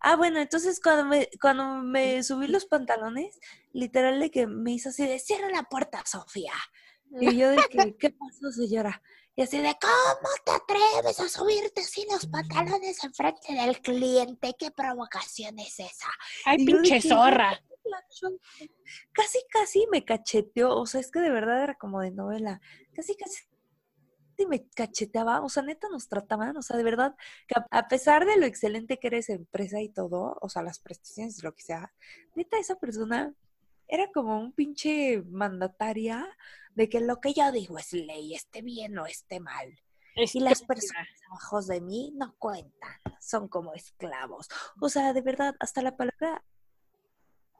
ah, 0.00 0.16
bueno, 0.16 0.38
entonces 0.38 0.80
cuando 0.80 1.04
me, 1.04 1.28
cuando 1.40 1.82
me 1.82 2.22
subí 2.22 2.46
los 2.46 2.66
pantalones, 2.66 3.38
literal 3.72 4.20
de 4.20 4.30
que 4.30 4.46
me 4.46 4.72
hizo 4.72 4.90
así 4.90 5.06
de, 5.06 5.18
cierra 5.18 5.48
la 5.50 5.64
puerta, 5.64 6.02
Sofía. 6.06 6.52
Y 7.20 7.36
yo 7.36 7.50
de 7.50 7.58
que, 7.70 7.96
¿qué 7.96 8.10
pasó, 8.10 8.50
señora? 8.50 9.02
Y 9.36 9.42
así 9.42 9.58
de, 9.58 9.74
¿cómo 9.80 10.28
te 10.44 10.52
atreves 10.52 11.18
a 11.20 11.28
subirte 11.28 11.82
sin 11.82 12.06
los 12.08 12.26
pantalones 12.26 13.02
enfrente 13.02 13.52
del 13.52 13.80
cliente? 13.80 14.54
¿Qué 14.58 14.70
provocación 14.70 15.58
es 15.58 15.80
esa? 15.80 16.08
Ay, 16.44 16.64
pinche 16.64 17.00
zorra. 17.00 17.60
Casi, 19.12 19.38
casi 19.50 19.86
me 19.90 20.04
cacheteó. 20.04 20.76
O 20.76 20.86
sea, 20.86 21.00
es 21.00 21.10
que 21.10 21.20
de 21.20 21.30
verdad 21.30 21.64
era 21.64 21.74
como 21.74 22.00
de 22.00 22.12
novela. 22.12 22.60
Casi, 22.94 23.16
casi 23.16 23.42
me 24.46 24.66
cacheteaba. 24.68 25.42
O 25.42 25.48
sea, 25.48 25.62
neta 25.62 25.88
nos 25.88 26.08
trataban. 26.08 26.56
O 26.56 26.62
sea, 26.62 26.76
de 26.76 26.84
verdad, 26.84 27.14
que 27.46 27.54
a 27.70 27.88
pesar 27.88 28.26
de 28.26 28.36
lo 28.36 28.46
excelente 28.46 28.98
que 28.98 29.08
eres 29.08 29.28
empresa 29.28 29.80
y 29.80 29.88
todo, 29.88 30.36
o 30.40 30.48
sea, 30.48 30.62
las 30.62 30.78
prestaciones, 30.78 31.42
lo 31.42 31.54
que 31.54 31.62
sea, 31.62 31.92
neta, 32.34 32.58
esa 32.58 32.76
persona 32.76 33.34
era 33.88 34.10
como 34.12 34.38
un 34.38 34.52
pinche 34.52 35.22
mandataria 35.22 36.26
de 36.74 36.88
que 36.88 37.00
lo 37.00 37.20
que 37.20 37.32
yo 37.32 37.50
digo 37.52 37.78
es 37.78 37.92
ley, 37.92 38.34
esté 38.34 38.62
bien 38.62 38.98
o 38.98 39.06
esté 39.06 39.40
mal. 39.40 39.78
y 40.16 40.40
las 40.40 40.62
personas 40.62 41.08
abajo 41.28 41.60
de 41.62 41.80
mí 41.80 42.12
no 42.14 42.34
cuentan, 42.38 43.00
son 43.20 43.48
como 43.48 43.74
esclavos. 43.74 44.48
O 44.80 44.88
sea, 44.88 45.12
de 45.12 45.22
verdad, 45.22 45.54
hasta 45.60 45.82
la 45.82 45.96
palabra 45.96 46.44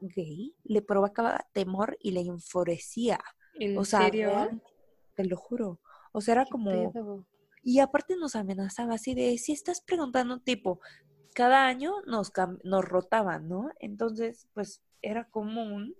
gay 0.00 0.54
le 0.64 0.82
provocaba 0.82 1.46
temor 1.52 1.96
y 2.00 2.12
le 2.12 2.20
enfurecía. 2.20 3.20
¿En 3.54 3.78
o 3.78 3.84
sea, 3.84 4.02
serio? 4.02 4.50
te 5.14 5.24
lo 5.24 5.36
juro. 5.36 5.80
O 6.14 6.20
sea, 6.20 6.34
era 6.34 6.46
como... 6.46 7.26
Y 7.64 7.80
aparte 7.80 8.14
nos 8.16 8.36
amenazaba 8.36 8.94
así 8.94 9.14
de, 9.14 9.36
si 9.38 9.52
estás 9.52 9.80
preguntando 9.80 10.38
tipo, 10.38 10.80
cada 11.34 11.66
año 11.66 11.94
nos, 12.06 12.30
nos 12.62 12.84
rotaban, 12.84 13.48
¿no? 13.48 13.70
Entonces, 13.80 14.46
pues 14.54 14.82
era 15.02 15.28
común 15.28 15.96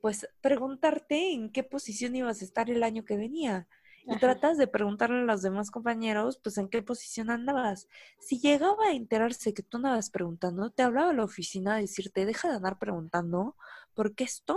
pues 0.00 0.28
preguntarte 0.40 1.32
en 1.32 1.50
qué 1.50 1.64
posición 1.64 2.14
ibas 2.14 2.40
a 2.40 2.44
estar 2.44 2.70
el 2.70 2.84
año 2.84 3.04
que 3.04 3.16
venía. 3.16 3.66
Y 4.08 4.16
tratas 4.20 4.56
de 4.56 4.68
preguntarle 4.68 5.22
a 5.22 5.24
los 5.24 5.42
demás 5.42 5.72
compañeros, 5.72 6.38
pues 6.40 6.58
en 6.58 6.68
qué 6.68 6.80
posición 6.80 7.28
andabas. 7.28 7.88
Si 8.20 8.38
llegaba 8.38 8.84
a 8.86 8.92
enterarse 8.92 9.52
que 9.52 9.64
tú 9.64 9.78
andabas 9.78 10.10
preguntando, 10.10 10.70
te 10.70 10.84
hablaba 10.84 11.10
a 11.10 11.12
la 11.12 11.24
oficina 11.24 11.74
a 11.74 11.78
decirte, 11.78 12.24
deja 12.24 12.48
de 12.48 12.54
andar 12.54 12.78
preguntando, 12.78 13.56
porque 13.94 14.22
esto 14.22 14.56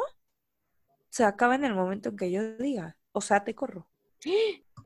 se 1.09 1.23
acaba 1.23 1.55
en 1.55 1.65
el 1.65 1.73
momento 1.73 2.09
en 2.09 2.17
que 2.17 2.29
yo 2.29 2.57
diga. 2.57 2.97
O 3.11 3.21
sea, 3.21 3.43
te 3.43 3.55
corro. 3.55 3.89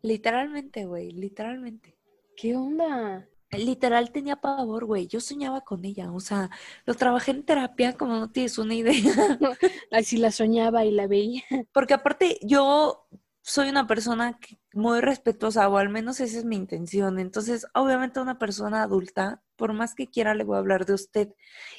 Literalmente, 0.01 0.85
güey, 0.85 1.11
literalmente. 1.11 1.95
¿Qué 2.35 2.55
onda? 2.55 3.27
Literal 3.51 4.11
tenía 4.11 4.37
pavor, 4.37 4.85
güey. 4.85 5.07
Yo 5.07 5.19
soñaba 5.19 5.61
con 5.61 5.85
ella. 5.85 6.11
O 6.11 6.19
sea, 6.19 6.49
lo 6.85 6.95
trabajé 6.95 7.31
en 7.31 7.43
terapia 7.43 7.93
como 7.93 8.13
no 8.17 8.31
tienes 8.31 8.57
una 8.57 8.73
idea. 8.73 8.93
Así 9.91 10.17
la 10.17 10.31
soñaba 10.31 10.85
y 10.85 10.91
la 10.91 11.07
veía. 11.07 11.43
Porque 11.71 11.93
aparte 11.93 12.39
yo 12.41 13.07
soy 13.43 13.69
una 13.69 13.85
persona 13.85 14.39
muy 14.73 15.01
respetuosa, 15.01 15.67
o 15.69 15.77
al 15.77 15.89
menos 15.89 16.19
esa 16.19 16.39
es 16.39 16.45
mi 16.45 16.55
intención. 16.55 17.19
Entonces, 17.19 17.67
obviamente 17.75 18.19
una 18.19 18.39
persona 18.39 18.81
adulta, 18.81 19.42
por 19.55 19.73
más 19.73 19.95
que 19.95 20.07
quiera, 20.07 20.35
le 20.35 20.43
voy 20.43 20.55
a 20.55 20.59
hablar 20.59 20.85
de 20.85 20.93
usted. 20.93 21.29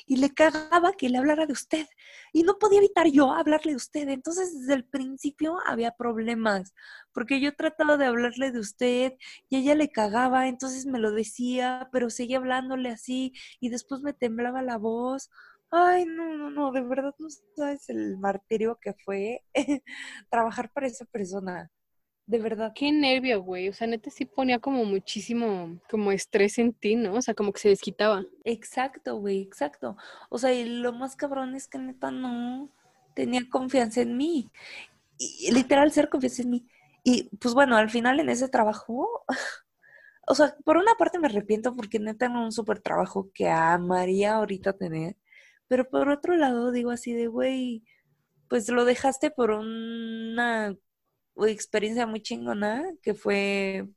Y 0.07 0.17
le 0.17 0.31
cagaba 0.33 0.93
que 0.93 1.09
le 1.09 1.19
hablara 1.19 1.47
de 1.47 1.53
usted. 1.53 1.87
Y 2.33 2.43
no 2.43 2.59
podía 2.59 2.79
evitar 2.79 3.07
yo 3.09 3.33
hablarle 3.33 3.73
de 3.73 3.77
usted. 3.77 4.09
Entonces, 4.09 4.59
desde 4.61 4.75
el 4.75 4.85
principio 4.85 5.59
había 5.67 5.93
problemas, 5.93 6.75
porque 7.13 7.41
yo 7.41 7.55
trataba 7.55 7.97
de 7.97 8.07
hablarle 8.07 8.51
de 8.53 8.59
usted 8.61 9.13
y 9.49 9.59
ella 9.59 9.75
le 9.75 9.91
cagaba, 9.91 10.49
entonces 10.49 10.87
me 10.87 10.99
lo 10.99 11.13
decía, 11.13 11.89
pero 11.93 12.11
seguía 12.11 12.39
hablándole 12.39 12.91
así 12.91 13.33
y 13.61 13.69
después 13.71 14.03
me 14.03 14.13
temblaba 14.13 14.63
la 14.63 14.79
voz. 14.79 15.31
Ay, 15.71 16.05
no, 16.07 16.37
no, 16.37 16.51
no, 16.51 16.73
de 16.73 16.83
verdad 16.83 17.15
no 17.19 17.29
sabes 17.57 17.89
el 17.89 18.17
martirio 18.19 18.79
que 18.81 18.95
fue 19.05 19.43
trabajar 20.31 20.71
para 20.73 20.87
esa 20.87 21.05
persona. 21.07 21.71
De 22.27 22.39
verdad. 22.39 22.73
Qué 22.75 22.91
nervio, 22.91 23.43
güey. 23.43 23.69
O 23.69 23.73
sea, 23.75 23.87
neta 23.87 24.11
sí 24.11 24.25
ponía 24.25 24.59
como 24.59 24.85
muchísimo, 24.85 25.79
como 25.91 26.11
estrés 26.11 26.59
en 26.59 26.73
ti, 26.73 26.97
¿no? 26.97 27.15
O 27.15 27.23
sea, 27.23 27.35
como 27.35 27.53
que 27.53 27.61
se 27.61 27.69
desquitaba. 27.69 28.25
Exacto, 28.45 29.17
güey, 29.17 29.43
exacto. 29.43 29.97
O 30.31 30.39
sea, 30.39 30.53
y 30.55 30.65
lo 30.65 30.93
más 30.93 31.17
cabrón 31.17 31.55
es 31.55 31.69
que 31.69 31.79
neta 31.79 32.11
no 32.11 32.71
tenía 33.15 33.43
confianza 33.51 34.01
en 34.01 34.17
mí. 34.17 34.51
Y 35.19 35.53
literal, 35.53 35.93
ser 35.93 36.09
confianza 36.09 36.43
en 36.43 36.51
mí. 36.51 36.67
Y 37.05 37.25
pues 37.39 37.55
bueno, 37.55 37.77
al 37.77 37.91
final 37.91 38.21
en 38.21 38.31
ese 38.31 38.49
trabajo, 38.49 39.25
o 40.27 40.35
sea, 40.35 40.57
por 40.65 40.79
una 40.79 40.95
parte 40.95 41.19
me 41.19 41.29
arrepiento 41.29 41.75
porque 41.77 41.99
neta 41.99 42.27
era 42.27 42.39
un 42.41 42.53
súper 42.53 42.81
trabajo 42.81 43.31
que 43.35 43.49
amaría 43.51 44.35
ahorita 44.37 44.75
tener. 44.75 45.17
Pero 45.69 45.89
por 45.91 46.09
otro 46.09 46.37
lado, 46.37 46.73
digo 46.73 46.91
así 46.91 47.13
de, 47.13 47.27
güey, 47.29 47.85
pues 48.49 48.69
lo 48.71 48.85
dejaste 48.85 49.31
por 49.31 49.51
una 49.53 50.77
experiencia 51.47 52.07
muy 52.07 52.21
chingona, 52.21 52.85
que 53.03 53.15
fue, 53.15 53.89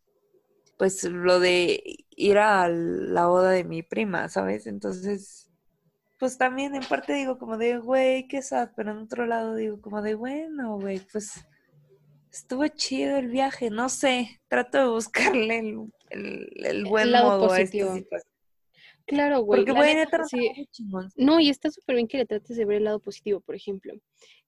pues, 0.77 1.03
lo 1.03 1.39
de 1.39 2.05
ir 2.09 2.37
a 2.37 2.67
la 2.67 3.27
boda 3.27 3.51
de 3.51 3.63
mi 3.63 3.83
prima, 3.83 4.29
¿sabes? 4.29 4.67
Entonces, 4.67 5.47
pues 6.19 6.37
también 6.37 6.75
en 6.75 6.83
parte 6.83 7.13
digo 7.13 7.37
como 7.37 7.57
de, 7.57 7.77
güey, 7.77 8.27
qué 8.27 8.41
sad, 8.41 8.71
pero 8.75 8.91
en 8.91 8.97
otro 8.97 9.25
lado 9.25 9.55
digo 9.55 9.79
como 9.81 10.01
de, 10.01 10.15
bueno, 10.15 10.77
güey, 10.79 10.99
pues 11.11 11.45
estuvo 12.31 12.67
chido 12.67 13.17
el 13.17 13.27
viaje, 13.27 13.69
no 13.69 13.89
sé, 13.89 14.41
trato 14.47 14.77
de 14.77 14.87
buscarle 14.87 15.59
el, 15.59 16.53
el, 16.55 16.85
buen 16.85 17.11
modo 17.11 17.51
a 17.51 17.61
esta. 17.61 17.99
Claro, 19.05 19.41
güey. 19.41 19.63
Porque, 19.63 19.71
güey, 19.71 19.95
neta, 19.95 20.21
No, 21.15 21.39
y 21.39 21.49
está 21.49 21.71
súper 21.71 21.95
bien 21.95 22.07
que 22.07 22.17
le 22.17 22.25
trates 22.25 22.57
de 22.57 22.65
ver 22.65 22.77
el 22.77 22.83
lado 22.83 22.99
positivo, 22.99 23.39
por 23.39 23.55
ejemplo. 23.55 23.93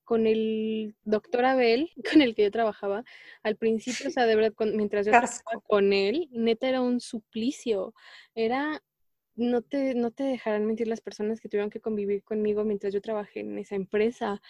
Con 0.10 0.26
el 0.26 0.96
doctor 1.04 1.46
Abel, 1.46 1.92
con 2.12 2.24
el 2.24 2.34
que 2.34 2.42
yo 2.42 2.50
trabajaba, 2.50 3.04
al 3.44 3.58
principio, 3.58 4.08
o 4.08 4.12
sea, 4.12 4.26
de 4.26 4.36
verdad, 4.36 4.54
mientras 4.74 5.06
yo 5.06 5.12
trabajaba 5.12 5.62
con 5.68 5.94
él, 5.94 6.28
neta 6.32 6.68
era 6.68 6.82
un 6.82 7.00
suplicio. 7.00 7.94
Era, 8.34 8.82
no 9.36 9.62
te, 9.62 9.94
no 9.94 10.10
te 10.10 10.24
dejarán 10.24 10.66
mentir 10.66 10.88
las 10.88 11.02
personas 11.02 11.40
que 11.40 11.48
tuvieron 11.48 11.70
que 11.70 11.80
convivir 11.80 12.24
conmigo 12.24 12.64
mientras 12.64 12.92
yo 12.92 13.02
trabajé 13.02 13.42
en 13.42 13.60
esa 13.60 13.76
empresa. 13.76 14.42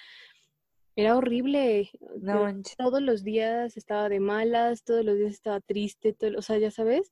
Era 0.95 1.17
horrible. 1.17 1.89
No, 2.21 2.47
todos 2.77 3.01
los 3.01 3.25
días 3.25 3.75
estaba 3.75 4.07
de 4.07 4.21
malas, 4.21 4.85
todos 4.85 5.03
los 5.03 5.17
días 5.17 5.33
estaba 5.33 5.59
triste, 5.59 6.13
todo, 6.13 6.37
o 6.37 6.41
sea, 6.41 6.57
ya 6.57 6.71
sabes 6.71 7.11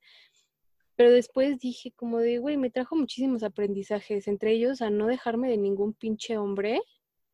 Pero 0.96 1.12
después 1.12 1.60
dije 1.60 1.92
como 1.92 2.20
de, 2.20 2.38
güey, 2.38 2.56
me 2.56 2.70
trajo 2.70 2.96
muchísimos 2.96 3.44
aprendizajes, 3.44 4.30
entre 4.30 4.54
ellos 4.54 4.82
a 4.82 4.90
no 4.90 5.08
dejarme 5.08 5.50
de 5.50 5.58
ningún 5.58 5.94
pinche 5.94 6.38
hombre 6.38 6.80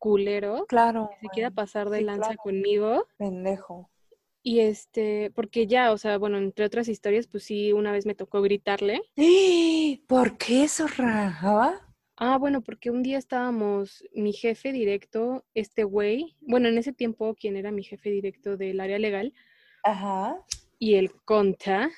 culero 0.04 0.66
Claro. 0.68 1.08
que 1.12 1.20
se 1.26 1.28
quiera 1.32 1.50
pasar 1.50 1.88
de 1.90 1.98
Sí, 1.98 2.04
lanza 2.04 2.26
claro. 2.26 2.40
conmigo. 2.42 3.06
Pendejo. 3.16 3.90
Y 4.42 4.60
este, 4.60 5.30
porque 5.34 5.66
ya, 5.66 5.90
o 5.92 5.96
sea, 5.96 6.18
bueno, 6.18 6.36
entre 6.36 6.66
otras 6.66 6.88
historias, 6.88 7.26
pues 7.26 7.44
sí, 7.44 7.72
una 7.72 7.92
vez 7.92 8.04
me 8.04 8.14
tocó 8.14 8.42
gritarle. 8.42 9.00
¿Por 10.06 10.36
qué 10.36 10.64
eso 10.64 10.86
rajaba? 10.86 11.80
Ah, 12.16 12.36
bueno, 12.38 12.60
porque 12.60 12.90
un 12.90 13.02
día 13.02 13.16
estábamos, 13.18 14.04
mi 14.12 14.32
jefe 14.34 14.70
directo, 14.72 15.44
este 15.54 15.82
güey, 15.84 16.36
bueno, 16.42 16.68
en 16.68 16.76
ese 16.78 16.92
tiempo, 16.92 17.34
quien 17.34 17.56
era 17.56 17.70
mi 17.72 17.82
jefe 17.82 18.10
directo 18.10 18.56
del 18.58 18.80
área 18.80 18.98
legal, 18.98 19.32
Ajá. 19.82 20.36
y 20.78 20.94
el 20.96 21.10
conta, 21.24 21.90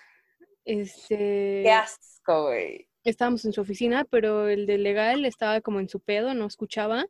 este, 0.65 1.63
Qué 1.65 1.71
asco, 1.73 2.45
güey. 2.45 2.86
Estábamos 3.11 3.45
en 3.45 3.53
su 3.53 3.61
oficina, 3.61 4.05
pero 4.05 4.49
el 4.49 4.67
de 4.67 4.79
legal 4.79 5.25
estaba 5.25 5.61
como 5.61 5.81
en 5.81 5.89
su 5.89 6.01
pedo, 6.01 6.35
no 6.35 6.47
escuchaba, 6.47 7.07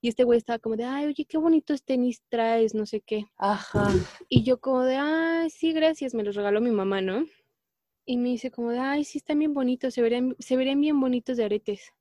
y 0.00 0.08
este 0.08 0.24
güey 0.24 0.38
estaba 0.38 0.58
como 0.58 0.76
de, 0.76 0.84
ay, 0.84 1.06
oye, 1.06 1.24
qué 1.24 1.38
bonitos 1.38 1.84
tenis 1.84 2.22
traes, 2.28 2.74
no 2.74 2.86
sé 2.86 3.00
qué. 3.00 3.26
Ajá. 3.36 3.90
Y 4.28 4.42
yo 4.42 4.60
como 4.60 4.84
de, 4.84 4.96
ay, 4.96 5.50
sí, 5.50 5.72
gracias, 5.72 6.14
me 6.14 6.22
los 6.22 6.36
regaló 6.36 6.60
mi 6.60 6.70
mamá, 6.70 7.00
¿no? 7.00 7.26
Y 8.06 8.16
me 8.16 8.30
dice 8.30 8.50
como 8.50 8.70
de, 8.70 8.78
ay, 8.78 9.04
sí, 9.04 9.18
están 9.18 9.38
bien 9.38 9.54
bonitos, 9.54 9.94
se 9.94 10.02
verían, 10.02 10.36
se 10.38 10.56
verían 10.56 10.80
bien 10.80 10.98
bonitos 11.00 11.36
de 11.36 11.44
aretes. 11.44 11.92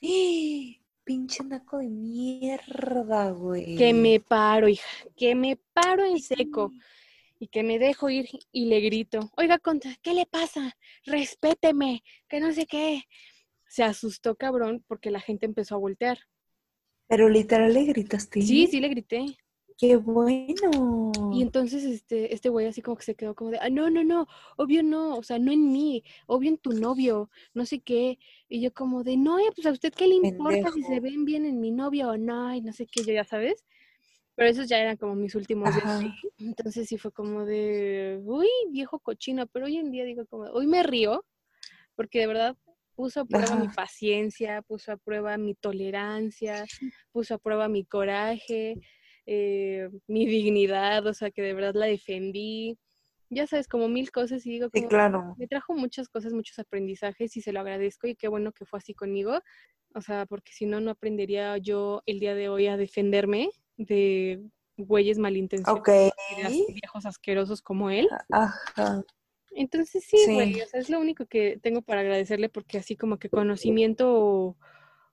Pinche 1.04 1.44
naco 1.44 1.78
de 1.78 1.90
mierda, 1.90 3.30
güey. 3.32 3.76
Que 3.76 3.92
me 3.92 4.20
paro, 4.20 4.68
hija, 4.68 4.88
que 5.16 5.34
me 5.34 5.58
paro 5.74 6.02
en 6.02 6.18
seco 6.18 6.72
y 7.38 7.48
que 7.48 7.62
me 7.62 7.78
dejo 7.78 8.10
ir 8.10 8.28
y 8.52 8.66
le 8.66 8.80
grito, 8.80 9.30
oiga, 9.36 9.58
contra, 9.58 9.94
¿qué 10.02 10.14
le 10.14 10.26
pasa? 10.26 10.76
Respéteme, 11.04 12.02
que 12.28 12.40
no 12.40 12.52
sé 12.52 12.66
qué. 12.66 13.04
Se 13.68 13.82
asustó 13.82 14.36
cabrón 14.36 14.84
porque 14.86 15.10
la 15.10 15.20
gente 15.20 15.46
empezó 15.46 15.74
a 15.74 15.78
voltear. 15.78 16.18
Pero 17.08 17.28
literal 17.28 17.74
le 17.74 17.84
gritaste. 17.84 18.40
Sí, 18.42 18.66
sí 18.66 18.80
le 18.80 18.88
grité. 18.88 19.36
Qué 19.76 19.96
bueno. 19.96 21.10
Y 21.32 21.42
entonces 21.42 21.82
este, 21.82 22.32
este 22.32 22.48
güey 22.48 22.66
así 22.66 22.80
como 22.80 22.96
que 22.96 23.02
se 23.02 23.16
quedó 23.16 23.34
como 23.34 23.50
de, 23.50 23.58
ah, 23.60 23.70
no, 23.70 23.90
no, 23.90 24.04
no, 24.04 24.28
obvio 24.56 24.84
no, 24.84 25.16
o 25.16 25.22
sea, 25.24 25.38
no 25.40 25.50
en 25.50 25.72
mí, 25.72 26.04
obvio 26.26 26.50
en 26.50 26.58
tu 26.58 26.72
novio, 26.72 27.28
no 27.54 27.66
sé 27.66 27.80
qué. 27.80 28.18
Y 28.48 28.60
yo 28.60 28.72
como 28.72 29.02
de, 29.02 29.16
no, 29.16 29.40
eh, 29.40 29.50
pues 29.54 29.66
a 29.66 29.72
usted 29.72 29.92
qué 29.92 30.06
le 30.06 30.14
importa 30.14 30.70
si 30.72 30.82
se 30.84 31.00
ven 31.00 31.24
bien 31.24 31.44
en 31.44 31.60
mi 31.60 31.72
novio 31.72 32.10
o 32.10 32.16
no, 32.16 32.54
y 32.54 32.60
no 32.60 32.72
sé 32.72 32.86
qué, 32.86 33.02
yo 33.02 33.12
ya 33.12 33.24
sabes. 33.24 33.64
Pero 34.36 34.48
esos 34.48 34.68
ya 34.68 34.78
eran 34.80 34.96
como 34.96 35.14
mis 35.14 35.34
últimos 35.34 35.74
días. 35.74 35.86
Ajá. 35.86 36.14
Entonces 36.38 36.88
sí 36.88 36.98
fue 36.98 37.12
como 37.12 37.44
de, 37.44 38.20
uy, 38.24 38.48
viejo 38.70 38.98
cochino, 38.98 39.46
pero 39.46 39.66
hoy 39.66 39.76
en 39.76 39.90
día 39.90 40.04
digo 40.04 40.26
como, 40.26 40.44
hoy 40.44 40.66
me 40.66 40.82
río, 40.82 41.24
porque 41.94 42.20
de 42.20 42.26
verdad 42.26 42.56
puso 42.96 43.20
a 43.20 43.24
prueba 43.24 43.56
mi 43.56 43.68
paciencia, 43.68 44.62
puso 44.62 44.92
a 44.92 44.96
prueba 44.96 45.36
mi 45.36 45.54
tolerancia, 45.54 46.64
puso 47.12 47.34
a 47.34 47.38
prueba 47.38 47.68
mi 47.68 47.84
coraje, 47.84 48.76
eh, 49.26 49.88
mi 50.06 50.26
dignidad, 50.26 51.06
o 51.06 51.14
sea, 51.14 51.30
que 51.30 51.42
de 51.42 51.54
verdad 51.54 51.74
la 51.74 51.86
defendí. 51.86 52.78
Ya 53.30 53.46
sabes, 53.46 53.66
como 53.68 53.88
mil 53.88 54.12
cosas 54.12 54.44
y 54.46 54.50
digo, 54.50 54.68
Sí, 54.72 54.80
como, 54.80 54.88
claro. 54.88 55.34
me 55.38 55.48
trajo 55.48 55.74
muchas 55.74 56.08
cosas, 56.08 56.32
muchos 56.32 56.58
aprendizajes 56.58 57.36
y 57.36 57.40
se 57.40 57.52
lo 57.52 57.60
agradezco 57.60 58.06
y 58.06 58.14
qué 58.14 58.28
bueno 58.28 58.52
que 58.52 58.64
fue 58.64 58.78
así 58.78 58.94
conmigo. 58.94 59.40
O 59.94 60.00
sea, 60.00 60.26
porque 60.26 60.52
si 60.52 60.66
no, 60.66 60.80
no 60.80 60.90
aprendería 60.90 61.56
yo 61.58 62.02
el 62.06 62.20
día 62.20 62.34
de 62.34 62.48
hoy 62.48 62.66
a 62.66 62.76
defenderme 62.76 63.50
de 63.76 64.42
güeyes 64.76 65.18
malintencionados, 65.18 65.80
Ok. 65.80 65.88
y 66.32 66.40
de 66.40 66.46
as- 66.46 66.74
viejos 66.74 67.06
asquerosos 67.06 67.62
como 67.62 67.90
él. 67.90 68.08
Ajá. 68.30 69.02
Entonces 69.56 70.04
sí, 70.04 70.16
güey, 70.26 70.60
o 70.62 70.66
sea, 70.66 70.80
es 70.80 70.90
lo 70.90 70.98
único 71.00 71.26
que 71.26 71.58
tengo 71.62 71.80
para 71.82 72.00
agradecerle 72.00 72.48
porque 72.48 72.78
así 72.78 72.96
como 72.96 73.18
que 73.18 73.28
conocimiento 73.30 74.12
o, 74.12 74.56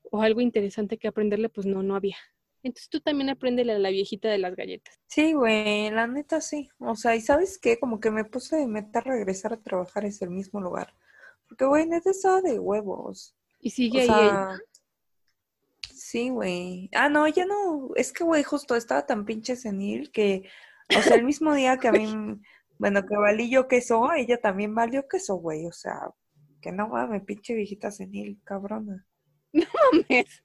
o 0.10 0.22
algo 0.24 0.42
interesante 0.42 0.98
que 0.98 1.08
aprenderle, 1.08 1.50
pues 1.50 1.68
no, 1.68 1.84
no 1.84 1.96
había. 1.96 2.18
Entonces 2.64 2.90
tú 2.90 3.02
también 3.02 3.30
apréndele 3.30 3.74
a 3.74 3.80
la 3.80 3.90
viejita 3.90 4.30
de 4.30 4.38
las 4.40 4.56
galletas. 4.56 5.00
Sí, 5.08 5.34
güey, 5.34 5.90
la 5.92 6.08
neta 6.08 6.42
sí. 6.42 6.70
O 6.80 6.96
sea, 6.96 7.16
¿y 7.16 7.22
sabes 7.22 7.58
qué? 7.60 7.80
Como 7.80 8.00
que 8.00 8.12
me 8.12 8.24
puse 8.26 8.56
de 8.56 8.68
meta 8.68 9.00
a 9.00 9.04
regresar 9.04 9.54
a 9.54 9.62
trabajar 9.62 10.06
en 10.06 10.14
el 10.22 10.30
mismo 10.32 10.60
lugar. 10.62 10.94
Porque, 11.48 11.66
güey, 11.66 11.88
neta 11.88 12.10
estaba 12.12 12.42
de 12.42 12.60
huevos. 12.60 13.36
Y 13.60 13.70
O 13.70 13.72
sigue 13.72 14.02
ahí 14.02 14.06
ella. 14.08 14.60
Sí, 16.12 16.30
güey. 16.30 16.90
Ah, 16.94 17.10
no, 17.10 17.28
ya 17.28 17.46
no. 17.46 17.90
Es 17.96 18.12
que, 18.14 18.24
güey, 18.24 18.44
justo 18.44 18.76
estaba 18.76 19.06
tan 19.06 19.26
pinche 19.26 19.56
senil 19.56 20.12
que, 20.12 20.44
o 20.98 21.02
sea, 21.02 21.16
el 21.16 21.24
mismo 21.26 21.54
día 21.54 21.78
que 21.78 21.88
a 21.88 21.92
mí, 21.94 22.06
bueno, 22.80 23.06
que 23.06 23.16
valí 23.18 23.50
yo 23.50 23.68
queso, 23.68 24.12
ella 24.14 24.40
también 24.42 24.76
valió 24.76 25.08
queso, 25.08 25.36
güey. 25.36 25.66
O 25.68 25.72
sea, 25.72 26.10
que 26.62 26.72
no 26.72 26.88
mames, 26.90 27.24
pinche 27.24 27.54
viejita 27.56 27.92
senil, 27.92 28.40
cabrona. 28.44 29.06
Mames. 29.54 30.44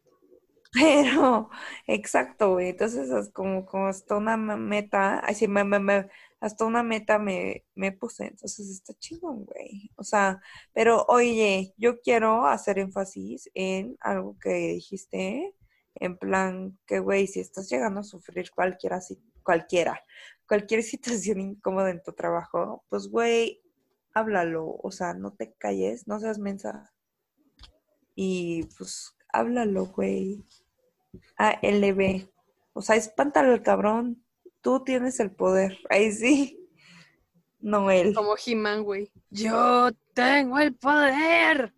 Pero, 0.72 1.50
exacto, 1.86 2.52
güey. 2.54 2.70
Entonces, 2.70 3.10
es 3.10 3.30
como, 3.32 3.64
como 3.66 3.86
hasta 3.88 4.16
una 4.16 4.36
meta, 4.36 5.18
así, 5.20 5.48
me, 5.48 5.64
me, 5.64 5.78
me- 5.80 6.08
hasta 6.46 6.64
una 6.64 6.82
meta 6.82 7.18
me, 7.18 7.64
me 7.74 7.92
puse. 7.92 8.26
Entonces, 8.26 8.70
está 8.70 8.94
chingón, 8.94 9.44
güey. 9.44 9.90
O 9.96 10.04
sea, 10.04 10.40
pero 10.72 11.04
oye, 11.08 11.74
yo 11.76 12.00
quiero 12.00 12.46
hacer 12.46 12.78
énfasis 12.78 13.50
en 13.54 13.96
algo 14.00 14.36
que 14.40 14.50
dijiste, 14.74 15.54
en 15.96 16.16
plan, 16.18 16.78
que, 16.86 17.00
güey, 17.00 17.26
si 17.26 17.40
estás 17.40 17.68
llegando 17.68 18.00
a 18.00 18.04
sufrir 18.04 18.50
cualquiera, 18.50 19.00
cualquiera, 19.42 20.04
cualquier 20.46 20.82
situación 20.84 21.40
incómoda 21.40 21.90
en 21.90 22.02
tu 22.02 22.12
trabajo, 22.12 22.84
pues, 22.88 23.08
güey, 23.08 23.62
háblalo. 24.14 24.76
O 24.82 24.90
sea, 24.90 25.14
no 25.14 25.32
te 25.32 25.52
calles, 25.54 26.06
no 26.06 26.20
seas 26.20 26.38
mensa. 26.38 26.92
Y, 28.14 28.64
pues, 28.78 29.16
háblalo, 29.32 29.86
güey. 29.86 30.44
ALB. 31.36 32.28
O 32.72 32.82
sea, 32.82 32.96
espántalo 32.96 33.52
al 33.52 33.62
cabrón. 33.62 34.25
Tú 34.66 34.82
tienes 34.82 35.20
el 35.20 35.30
poder. 35.30 35.78
Ahí 35.88 36.10
sí. 36.10 36.58
No 37.60 37.88
él. 37.88 38.12
Como 38.12 38.34
He-Man, 38.34 38.82
güey. 38.82 39.12
Yo 39.30 39.90
tengo 40.12 40.58
el 40.58 40.74
poder. 40.74 41.72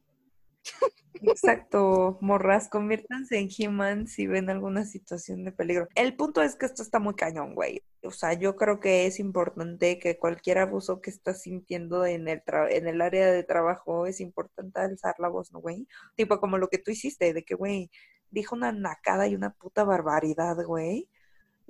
Exacto, 1.20 2.16
morras, 2.22 2.70
conviértanse 2.70 3.40
en 3.40 3.50
He-Man 3.54 4.06
si 4.06 4.26
ven 4.26 4.48
alguna 4.48 4.86
situación 4.86 5.44
de 5.44 5.52
peligro. 5.52 5.86
El 5.94 6.16
punto 6.16 6.40
es 6.40 6.56
que 6.56 6.64
esto 6.64 6.82
está 6.82 6.98
muy 6.98 7.12
cañón, 7.12 7.54
güey. 7.54 7.82
O 8.04 8.10
sea, 8.10 8.32
yo 8.32 8.56
creo 8.56 8.80
que 8.80 9.04
es 9.04 9.20
importante 9.20 9.98
que 9.98 10.16
cualquier 10.16 10.56
abuso 10.56 11.02
que 11.02 11.10
estás 11.10 11.42
sintiendo 11.42 12.06
en 12.06 12.26
el 12.26 12.42
tra- 12.42 12.72
en 12.72 12.88
el 12.88 13.02
área 13.02 13.30
de 13.30 13.42
trabajo 13.44 14.06
es 14.06 14.18
importante 14.20 14.80
alzar 14.80 15.14
la 15.18 15.28
voz, 15.28 15.52
¿no, 15.52 15.60
güey? 15.60 15.86
Tipo 16.16 16.40
como 16.40 16.56
lo 16.56 16.68
que 16.68 16.78
tú 16.78 16.90
hiciste, 16.90 17.34
de 17.34 17.44
que, 17.44 17.54
güey, 17.54 17.90
dijo 18.30 18.56
una 18.56 18.72
nacada 18.72 19.26
y 19.28 19.34
una 19.34 19.50
puta 19.50 19.84
barbaridad, 19.84 20.56
güey. 20.64 21.06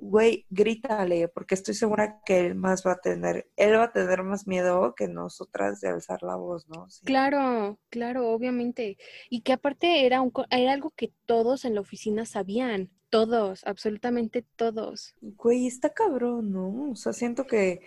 Güey, 0.01 0.45
grítale, 0.49 1.27
porque 1.27 1.55
estoy 1.55 1.73
segura 1.73 2.21
que 2.25 2.39
él 2.39 2.55
más 2.55 2.87
va 2.87 2.93
a 2.93 3.01
tener, 3.01 3.49
él 3.57 3.73
va 3.75 3.83
a 3.83 3.91
tener 3.91 4.23
más 4.23 4.47
miedo 4.47 4.95
que 4.95 5.09
nosotras 5.09 5.81
de 5.81 5.89
alzar 5.89 6.23
la 6.23 6.37
voz, 6.37 6.69
¿no? 6.69 6.89
Sí. 6.89 7.03
Claro, 7.03 7.77
claro, 7.89 8.29
obviamente. 8.29 8.97
Y 9.29 9.41
que 9.41 9.51
aparte 9.51 10.05
era, 10.05 10.21
un, 10.21 10.31
era 10.51 10.71
algo 10.71 10.91
que 10.91 11.11
todos 11.25 11.65
en 11.65 11.75
la 11.75 11.81
oficina 11.81 12.25
sabían. 12.25 12.89
Todos, 13.09 13.65
absolutamente 13.65 14.45
todos. 14.55 15.15
Güey, 15.19 15.67
está 15.67 15.89
cabrón, 15.89 16.53
¿no? 16.53 16.91
O 16.91 16.95
sea, 16.95 17.11
siento 17.11 17.45
que 17.45 17.71
eh, 17.71 17.81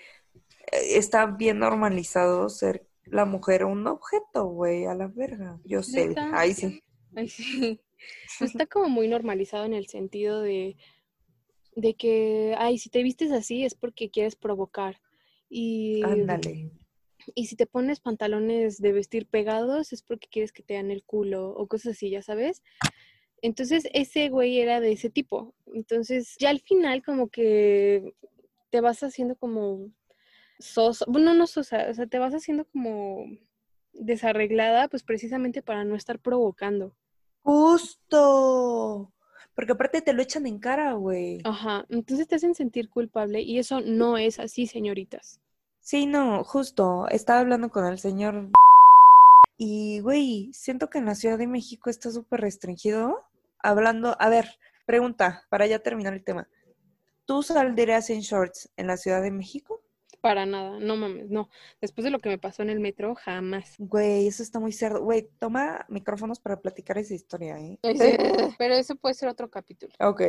está 0.96 1.24
bien 1.24 1.60
normalizado 1.60 2.50
ser 2.50 2.86
la 3.04 3.24
mujer 3.24 3.64
un 3.64 3.86
objeto, 3.86 4.48
güey, 4.48 4.84
a 4.84 4.94
la 4.94 5.06
verga. 5.06 5.58
Yo 5.64 5.82
sé, 5.82 6.14
ahí 6.34 6.52
sí. 6.52 6.82
Ay, 7.16 7.28
sí. 7.28 7.80
Está 8.40 8.66
como 8.66 8.90
muy 8.90 9.08
normalizado 9.08 9.64
en 9.64 9.74
el 9.74 9.86
sentido 9.86 10.42
de, 10.42 10.76
de 11.74 11.94
que, 11.94 12.54
ay, 12.58 12.78
si 12.78 12.90
te 12.90 13.02
vistes 13.02 13.32
así 13.32 13.64
es 13.64 13.74
porque 13.74 14.10
quieres 14.10 14.36
provocar. 14.36 15.00
Y, 15.48 16.02
Ándale. 16.02 16.70
y 17.34 17.46
si 17.46 17.56
te 17.56 17.66
pones 17.66 18.00
pantalones 18.00 18.78
de 18.78 18.92
vestir 18.92 19.26
pegados 19.26 19.92
es 19.92 20.02
porque 20.02 20.28
quieres 20.30 20.52
que 20.52 20.62
te 20.62 20.74
dan 20.74 20.90
el 20.90 21.04
culo 21.04 21.50
o 21.50 21.66
cosas 21.66 21.92
así, 21.92 22.10
ya 22.10 22.22
sabes. 22.22 22.62
Entonces 23.42 23.88
ese 23.92 24.28
güey 24.28 24.60
era 24.60 24.80
de 24.80 24.92
ese 24.92 25.10
tipo. 25.10 25.54
Entonces 25.74 26.36
ya 26.38 26.50
al 26.50 26.60
final 26.60 27.02
como 27.02 27.28
que 27.28 28.14
te 28.70 28.80
vas 28.80 29.02
haciendo 29.02 29.36
como 29.36 29.90
sosa, 30.58 31.04
bueno, 31.08 31.34
no 31.34 31.46
sosa, 31.46 31.88
o 31.90 31.94
sea, 31.94 32.06
te 32.06 32.18
vas 32.18 32.34
haciendo 32.34 32.64
como 32.66 33.26
desarreglada, 33.92 34.88
pues 34.88 35.02
precisamente 35.02 35.60
para 35.62 35.84
no 35.84 35.96
estar 35.96 36.18
provocando. 36.18 36.96
Justo. 37.42 39.12
Porque 39.54 39.72
aparte 39.72 40.00
te 40.00 40.12
lo 40.12 40.22
echan 40.22 40.46
en 40.46 40.58
cara, 40.58 40.92
güey. 40.94 41.40
Ajá, 41.44 41.84
entonces 41.90 42.26
te 42.26 42.36
hacen 42.36 42.54
sentir 42.54 42.88
culpable 42.88 43.42
y 43.42 43.58
eso 43.58 43.80
no 43.80 44.16
es 44.16 44.38
así, 44.38 44.66
señoritas. 44.66 45.40
Sí, 45.80 46.06
no, 46.06 46.44
justo. 46.44 47.08
Estaba 47.08 47.40
hablando 47.40 47.70
con 47.70 47.84
el 47.86 47.98
señor 47.98 48.50
y, 49.58 50.00
güey, 50.00 50.50
siento 50.52 50.88
que 50.88 50.98
en 50.98 51.04
la 51.04 51.14
Ciudad 51.14 51.38
de 51.38 51.46
México 51.46 51.90
está 51.90 52.10
súper 52.10 52.40
restringido. 52.40 53.24
Hablando, 53.62 54.16
a 54.18 54.28
ver, 54.28 54.58
pregunta, 54.86 55.44
para 55.50 55.66
ya 55.66 55.78
terminar 55.78 56.14
el 56.14 56.24
tema. 56.24 56.48
¿Tú 57.26 57.42
saldrías 57.42 58.10
en 58.10 58.20
shorts 58.20 58.70
en 58.76 58.86
la 58.88 58.96
Ciudad 58.96 59.22
de 59.22 59.30
México? 59.30 59.81
Para 60.22 60.46
nada, 60.46 60.78
no 60.78 60.96
mames, 60.96 61.28
no. 61.28 61.50
Después 61.80 62.04
de 62.04 62.10
lo 62.10 62.20
que 62.20 62.30
me 62.30 62.38
pasó 62.38 62.62
en 62.62 62.70
el 62.70 62.80
metro, 62.80 63.14
jamás. 63.14 63.74
Güey, 63.78 64.28
eso 64.28 64.42
está 64.42 64.58
muy 64.60 64.72
cerdo. 64.72 65.02
Güey, 65.02 65.28
toma 65.38 65.84
micrófonos 65.88 66.40
para 66.40 66.60
platicar 66.60 66.96
esa 66.96 67.12
historia, 67.12 67.58
¿eh? 67.58 67.78
Pero 68.58 68.74
eso 68.74 68.94
puede 68.94 69.14
ser 69.14 69.28
otro 69.28 69.50
capítulo. 69.50 69.92
Ok. 69.98 70.22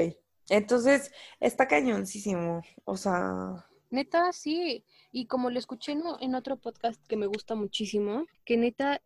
Entonces, 0.49 1.11
está 1.39 1.67
cañoncísimo. 1.67 2.63
O 2.83 2.97
sea, 2.97 3.65
Neta, 3.93 4.33
sí. 4.33 4.83
Y 5.11 5.27
como 5.27 5.51
lo 5.51 5.59
escuché 5.59 5.91
en, 5.91 6.33
otro 6.33 6.57
podcast 6.57 6.99
que 7.05 7.15
me 7.15 7.27
gusta 7.27 7.53
muchísimo, 7.53 8.25
que 8.43 8.57
neta, 8.57 9.03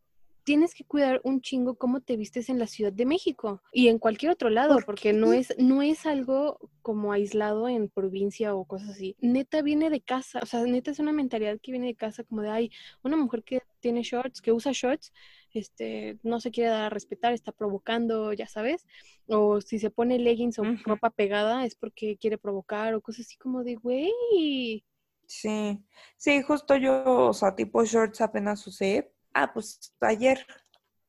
tienes 0.47 0.73
que 0.73 0.85
cuidar 0.85 1.19
un 1.25 1.41
chingo 1.41 1.75
cómo 1.75 1.99
te 1.99 2.15
vistes 2.15 2.47
en 2.47 2.57
la 2.57 2.67
Ciudad 2.67 2.93
de 2.93 3.05
México 3.05 3.61
y 3.73 3.89
en 3.89 3.99
cualquier 3.99 4.31
otro 4.31 4.49
lado, 4.49 4.75
¿Por 4.75 4.85
porque 4.85 5.11
no 5.11 5.33
es, 5.33 5.53
no 5.57 5.81
es 5.81 6.05
algo 6.05 6.57
como 6.81 7.11
aislado 7.11 7.67
en 7.67 7.89
provincia 7.89 8.55
o 8.55 8.63
cosas 8.63 8.91
así. 8.91 9.17
Neta 9.19 9.61
viene 9.61 9.89
de 9.89 9.99
casa, 9.99 10.39
o 10.41 10.45
sea, 10.45 10.63
neta 10.63 10.91
es 10.91 10.99
una 10.99 11.11
mentalidad 11.11 11.59
que 11.61 11.73
viene 11.73 11.87
de 11.87 11.95
casa 11.95 12.23
como 12.23 12.43
de, 12.43 12.49
ay, 12.49 12.71
una 13.03 13.17
mujer 13.17 13.43
que 13.43 13.61
tiene 13.81 14.03
shorts, 14.03 14.41
que 14.41 14.53
usa 14.53 14.71
shorts, 14.73 15.11
este, 15.51 16.17
no 16.23 16.39
se 16.39 16.51
quiere 16.51 16.69
dar 16.69 16.85
a 16.85 16.89
respetar, 16.91 17.33
está 17.33 17.51
provocando, 17.51 18.31
ya 18.31 18.47
sabes, 18.47 18.87
o 19.27 19.59
si 19.59 19.79
se 19.79 19.89
pone 19.89 20.17
leggings 20.17 20.59
o 20.59 20.63
ropa 20.85 21.09
pegada 21.09 21.65
es 21.65 21.75
porque 21.75 22.15
quiere 22.15 22.37
provocar 22.37 22.93
o 22.95 23.01
cosas 23.01 23.25
así 23.25 23.35
como 23.35 23.65
de, 23.65 23.75
güey, 23.75 24.85
sí. 25.25 25.83
Sí, 26.15 26.41
justo 26.41 26.77
yo, 26.77 27.03
o 27.05 27.33
sea, 27.33 27.53
tipo 27.53 27.83
shorts 27.83 28.21
apenas 28.21 28.65
usé. 28.65 29.11
Ah, 29.39 29.53
pues 29.53 29.93
ayer. 30.01 30.43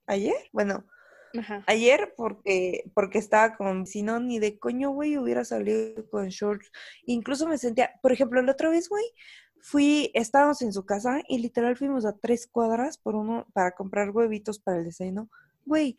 ¿Ayer? 0.07 0.37
Bueno, 0.53 0.85
Ajá. 1.39 1.65
ayer 1.67 2.13
porque, 2.15 2.85
porque 2.95 3.17
estaba 3.17 3.57
con, 3.57 3.87
si 3.87 4.03
no, 4.03 4.21
ni 4.21 4.39
de 4.39 4.59
coño, 4.59 4.91
güey, 4.91 5.17
hubiera 5.17 5.47
salido 5.47 6.07
con 6.11 6.29
shorts. 6.29 6.71
Incluso 7.07 7.49
me 7.49 7.57
sentía, 7.57 7.91
por 8.03 8.13
ejemplo, 8.13 8.43
la 8.43 8.53
otra 8.53 8.69
vez, 8.69 8.91
güey, 8.91 9.05
fui, 9.63 10.11
estábamos 10.13 10.61
en 10.61 10.75
su 10.75 10.85
casa 10.85 11.23
y 11.27 11.39
literal 11.39 11.79
fuimos 11.79 12.05
a 12.05 12.19
tres 12.19 12.47
cuadras 12.47 12.99
por 12.99 13.17
uno 13.17 13.47
para 13.55 13.73
comprar 13.73 14.11
huevitos 14.11 14.59
para 14.59 14.77
el 14.77 14.85
desayuno. 14.85 15.31
Güey, 15.65 15.97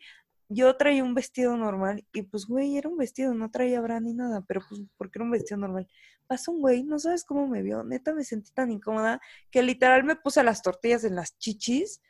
yo 0.48 0.76
traía 0.76 1.02
un 1.02 1.14
vestido 1.14 1.56
normal 1.56 2.06
y 2.12 2.22
pues, 2.22 2.46
güey, 2.46 2.76
era 2.76 2.88
un 2.88 2.96
vestido, 2.96 3.34
no 3.34 3.50
traía 3.50 3.80
bra 3.80 3.98
ni 3.98 4.14
nada, 4.14 4.44
pero 4.46 4.60
pues, 4.68 4.82
porque 4.96 5.18
era 5.18 5.24
un 5.24 5.32
vestido 5.32 5.58
normal. 5.58 5.88
Pasó 6.28 6.52
un 6.52 6.60
güey, 6.60 6.84
no 6.84 7.00
sabes 7.00 7.24
cómo 7.24 7.48
me 7.48 7.60
vio, 7.62 7.82
neta 7.82 8.14
me 8.14 8.22
sentí 8.22 8.52
tan 8.52 8.70
incómoda 8.70 9.20
que 9.50 9.64
literal 9.64 10.04
me 10.04 10.14
puse 10.14 10.44
las 10.44 10.62
tortillas 10.62 11.02
en 11.02 11.16
las 11.16 11.36
chichis 11.38 12.00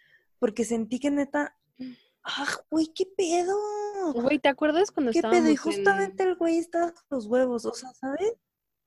porque 0.40 0.64
sentí 0.64 0.98
que 0.98 1.10
neta, 1.12 1.56
ah, 2.24 2.46
güey, 2.70 2.88
qué 2.92 3.06
pedo. 3.16 3.56
Güey, 4.14 4.40
¿te 4.40 4.48
acuerdas 4.48 4.90
cuando 4.90 5.12
¿Qué 5.12 5.18
estábamos 5.18 5.40
pedo? 5.42 5.48
Y 5.50 5.52
en- 5.52 5.56
justamente 5.58 6.22
el 6.24 6.34
güey 6.34 6.58
estaba 6.58 6.90
con 6.92 7.04
los 7.10 7.26
huevos, 7.26 7.64
o 7.66 7.72
sea, 7.74 7.92
¿sabes? 7.94 8.32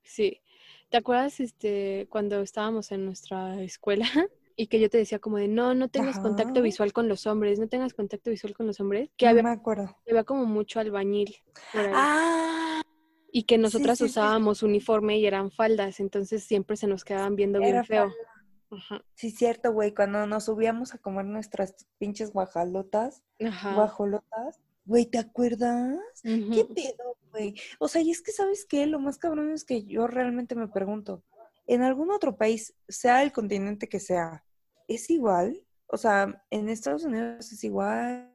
Sí. 0.02 0.42
¿Te 0.90 0.98
acuerdas 0.98 1.40
este 1.40 2.06
cuando 2.10 2.40
estábamos 2.42 2.92
en 2.92 3.06
nuestra 3.06 3.60
escuela 3.62 4.06
y 4.56 4.66
que 4.66 4.78
yo 4.78 4.90
te 4.90 4.98
decía 4.98 5.18
como 5.18 5.38
de 5.38 5.48
no, 5.48 5.74
no 5.74 5.88
tengas 5.88 6.18
contacto 6.18 6.60
visual 6.62 6.92
con 6.92 7.08
los 7.08 7.26
hombres, 7.26 7.58
no 7.58 7.68
tengas 7.68 7.94
contacto 7.94 8.30
visual 8.30 8.54
con 8.54 8.66
los 8.66 8.78
hombres? 8.80 9.10
Que 9.16 9.24
No 9.26 9.30
había, 9.30 9.42
me 9.44 9.50
acuerdo. 9.50 9.96
había 10.08 10.24
como 10.24 10.44
mucho 10.44 10.78
albañil. 10.80 11.34
Ah, 11.74 12.82
y 13.32 13.44
que 13.44 13.58
nosotras 13.58 13.98
sí, 13.98 14.04
sí. 14.04 14.10
usábamos 14.10 14.62
uniforme 14.62 15.18
y 15.18 15.26
eran 15.26 15.50
faldas, 15.50 15.98
entonces 15.98 16.44
siempre 16.44 16.76
se 16.76 16.86
nos 16.86 17.04
quedaban 17.04 17.34
viendo 17.34 17.58
bien 17.58 17.84
feo. 17.84 18.02
falda. 18.10 18.14
Sí, 19.14 19.30
cierto, 19.30 19.72
güey, 19.72 19.94
cuando 19.94 20.26
nos 20.26 20.44
subíamos 20.44 20.94
a 20.94 20.98
comer 20.98 21.26
nuestras 21.26 21.86
pinches 21.98 22.32
guajalotas, 22.32 23.22
Ajá. 23.44 23.74
guajolotas, 23.74 24.60
güey, 24.84 25.06
¿te 25.06 25.18
acuerdas? 25.18 25.98
¿Qué 26.22 26.64
pedo, 26.74 27.16
güey? 27.30 27.54
O 27.78 27.88
sea, 27.88 28.02
y 28.02 28.10
es 28.10 28.22
que, 28.22 28.32
¿sabes 28.32 28.66
qué? 28.66 28.86
Lo 28.86 28.98
más 28.98 29.18
cabrón 29.18 29.52
es 29.52 29.64
que 29.64 29.84
yo 29.84 30.06
realmente 30.06 30.54
me 30.54 30.68
pregunto, 30.68 31.22
¿en 31.66 31.82
algún 31.82 32.10
otro 32.10 32.36
país, 32.36 32.74
sea 32.88 33.22
el 33.22 33.32
continente 33.32 33.88
que 33.88 34.00
sea, 34.00 34.44
es 34.88 35.08
igual? 35.10 35.62
O 35.86 35.96
sea, 35.96 36.44
¿en 36.50 36.68
Estados 36.68 37.04
Unidos 37.04 37.52
es 37.52 37.62
igual? 37.64 38.33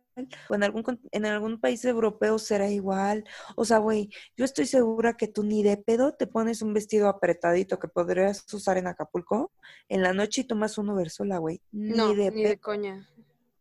¿O 0.49 0.55
en 0.55 0.63
algún, 0.63 0.83
en 1.11 1.25
algún 1.25 1.59
país 1.59 1.85
europeo 1.85 2.39
será 2.39 2.69
igual? 2.69 3.23
O 3.55 3.63
sea, 3.65 3.77
güey, 3.77 4.09
yo 4.35 4.45
estoy 4.45 4.65
segura 4.65 5.15
que 5.15 5.27
tú 5.27 5.43
ni 5.43 5.63
de 5.63 5.77
pedo 5.77 6.13
te 6.13 6.27
pones 6.27 6.61
un 6.61 6.73
vestido 6.73 7.07
apretadito 7.07 7.79
que 7.79 7.87
podrías 7.87 8.51
usar 8.53 8.77
en 8.77 8.87
Acapulco 8.87 9.51
en 9.87 10.01
la 10.03 10.13
noche 10.13 10.41
y 10.41 10.43
tomas 10.45 10.77
un 10.77 10.89
Uber 10.89 11.09
sola, 11.09 11.37
güey. 11.37 11.61
Ni 11.71 11.91
No, 11.91 12.13
de 12.13 12.31
ni 12.31 12.41
pedo. 12.41 12.49
de 12.49 12.59
coña. 12.59 13.09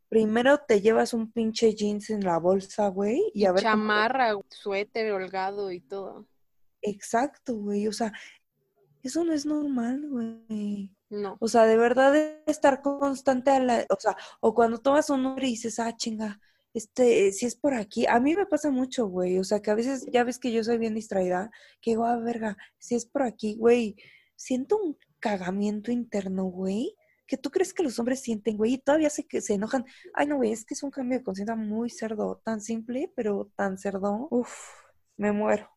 Primero 0.08 0.58
te 0.66 0.80
llevas 0.80 1.12
un 1.12 1.30
pinche 1.30 1.74
jeans 1.74 2.08
en 2.08 2.24
la 2.24 2.38
bolsa, 2.38 2.88
güey, 2.88 3.30
y 3.34 3.44
a 3.44 3.52
ver 3.52 3.62
cómo- 3.62 3.72
Chamarra, 3.74 4.32
suéter, 4.48 5.12
holgado 5.12 5.70
y 5.70 5.80
todo. 5.80 6.26
Exacto, 6.80 7.54
güey. 7.56 7.88
O 7.88 7.92
sea, 7.92 8.12
eso 9.02 9.22
no 9.24 9.32
es 9.32 9.44
normal, 9.46 10.06
güey. 10.08 10.90
No. 11.10 11.36
O 11.40 11.48
sea, 11.48 11.64
de 11.64 11.76
verdad 11.76 12.14
estar 12.46 12.82
constante 12.82 13.50
a 13.50 13.60
la, 13.60 13.86
o 13.90 13.96
sea, 13.98 14.16
o 14.40 14.54
cuando 14.54 14.78
tomas 14.78 15.08
un 15.10 15.24
Uber 15.26 15.44
y 15.44 15.48
dices, 15.50 15.78
ah, 15.78 15.94
chinga, 15.96 16.40
este, 16.78 17.32
si 17.32 17.44
es 17.44 17.56
por 17.56 17.74
aquí, 17.74 18.06
a 18.06 18.20
mí 18.20 18.36
me 18.36 18.46
pasa 18.46 18.70
mucho, 18.70 19.08
güey. 19.08 19.38
O 19.38 19.44
sea, 19.44 19.60
que 19.60 19.70
a 19.70 19.74
veces, 19.74 20.06
ya 20.12 20.22
ves 20.22 20.38
que 20.38 20.52
yo 20.52 20.62
soy 20.62 20.78
bien 20.78 20.94
distraída, 20.94 21.50
que 21.82 21.90
digo, 21.90 22.04
ah, 22.04 22.16
verga, 22.18 22.56
si 22.78 22.94
es 22.94 23.04
por 23.04 23.24
aquí, 23.24 23.56
güey, 23.56 23.96
siento 24.36 24.78
un 24.78 24.96
cagamiento 25.18 25.90
interno, 25.90 26.44
güey. 26.44 26.94
Que 27.26 27.36
tú 27.36 27.50
crees 27.50 27.74
que 27.74 27.82
los 27.82 27.98
hombres 27.98 28.20
sienten, 28.20 28.56
güey, 28.56 28.74
y 28.74 28.78
todavía 28.78 29.10
se, 29.10 29.26
que 29.26 29.40
se 29.40 29.54
enojan. 29.54 29.84
Ay, 30.14 30.28
no, 30.28 30.36
güey, 30.36 30.52
es 30.52 30.64
que 30.64 30.74
es 30.74 30.82
un 30.84 30.90
cambio 30.90 31.18
de 31.18 31.24
conciencia 31.24 31.56
muy 31.56 31.90
cerdo, 31.90 32.40
tan 32.44 32.60
simple, 32.60 33.12
pero 33.16 33.50
tan 33.56 33.76
cerdo. 33.76 34.28
Uf, 34.30 34.52
me 35.16 35.32
muero. 35.32 35.68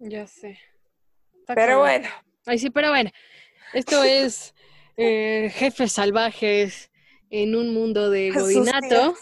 Ya 0.00 0.26
sé. 0.26 0.58
Está 1.38 1.54
Pero 1.54 1.78
bueno. 1.78 2.08
Ay, 2.46 2.58
sí, 2.58 2.68
pero 2.68 2.90
bueno. 2.90 3.10
Esto 3.72 4.02
es 4.02 4.54
eh, 4.96 5.50
Jefes 5.54 5.92
Salvajes 5.92 6.90
en 7.30 7.54
un 7.54 7.72
mundo 7.72 8.10
de 8.10 8.30
godinato. 8.34 9.14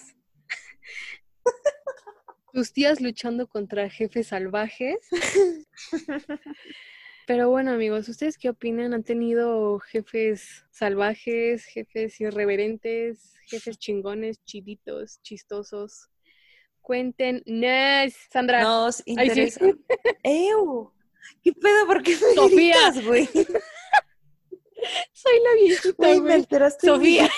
Tus 2.57 2.73
tías 2.73 3.03
luchando 3.03 3.47
contra 3.49 3.91
jefes 3.91 4.29
salvajes. 4.29 4.97
Pero 7.27 7.51
bueno, 7.51 7.73
amigos, 7.73 8.09
¿ustedes 8.09 8.39
qué 8.39 8.49
opinan? 8.49 8.95
¿Han 8.95 9.05
tenido 9.05 9.79
jefes 9.81 10.65
salvajes, 10.71 11.67
jefes 11.67 12.19
irreverentes, 12.19 13.35
jefes 13.45 13.77
chingones, 13.79 14.43
chiditos, 14.45 15.21
chistosos? 15.21 16.09
Cuéntenos. 16.81 17.45
Sandra, 18.33 18.63
Nos 18.63 18.97
sí. 18.97 19.03
interesa. 19.09 19.61
¡Ew! 20.23 20.91
¿Qué 21.45 21.53
pedo? 21.53 21.85
¿Por 21.87 22.03
qué 22.03 22.13
me 22.13 22.35
Sofía. 22.35 22.91
güey? 23.05 23.27
soy 25.13 25.41
la 25.45 25.55
viejita, 25.61 25.95
Güey, 25.99 26.21
me 26.23 26.33
alteraste. 26.33 26.87
mi- 26.87 26.95
Sofía. 26.97 27.29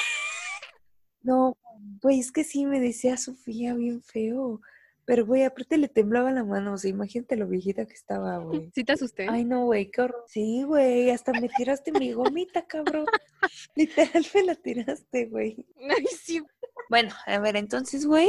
No, 1.23 1.59
güey, 2.03 2.21
es 2.21 2.31
que 2.31 2.45
sí 2.45 2.67
me 2.67 2.79
decía 2.79 3.17
Sofía 3.17 3.75
bien 3.75 4.01
feo. 4.05 4.61
Pero, 5.09 5.25
güey, 5.25 5.43
aparte 5.45 5.79
le 5.79 5.89
temblaba 5.89 6.31
la 6.33 6.45
mano. 6.45 6.75
O 6.75 6.77
sea, 6.77 6.91
imagínate 6.91 7.35
lo 7.37 7.49
viejita 7.49 7.87
que 7.87 7.95
estaba, 7.95 8.37
güey. 8.37 8.71
¿Sí 8.75 8.85
te 8.85 8.93
asusté? 8.93 9.27
Ay, 9.27 9.43
no, 9.47 9.65
güey, 9.65 9.91
qué 9.91 10.03
horror. 10.03 10.23
Sí, 10.29 10.65
güey, 10.65 11.09
hasta 11.09 11.33
me 11.33 11.49
tiraste 11.49 11.93
mi 11.93 12.13
gomita, 12.13 12.67
cabrón. 12.67 13.07
Literal 13.75 14.27
me 14.35 14.43
la 14.43 14.55
tiraste, 14.55 15.25
güey. 15.25 15.65
Ay, 15.81 16.05
sí. 16.23 16.43
Bueno, 16.91 17.15
a 17.25 17.39
ver, 17.39 17.57
entonces, 17.57 18.05
güey, 18.05 18.29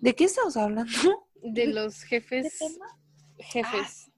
¿de 0.00 0.12
qué 0.16 0.24
estamos 0.24 0.56
hablando? 0.56 0.90
De 1.44 1.68
los 1.68 2.02
jefes. 2.02 2.58
¿Qué 2.58 2.66
tema? 2.66 2.86
Jefes. 3.38 4.10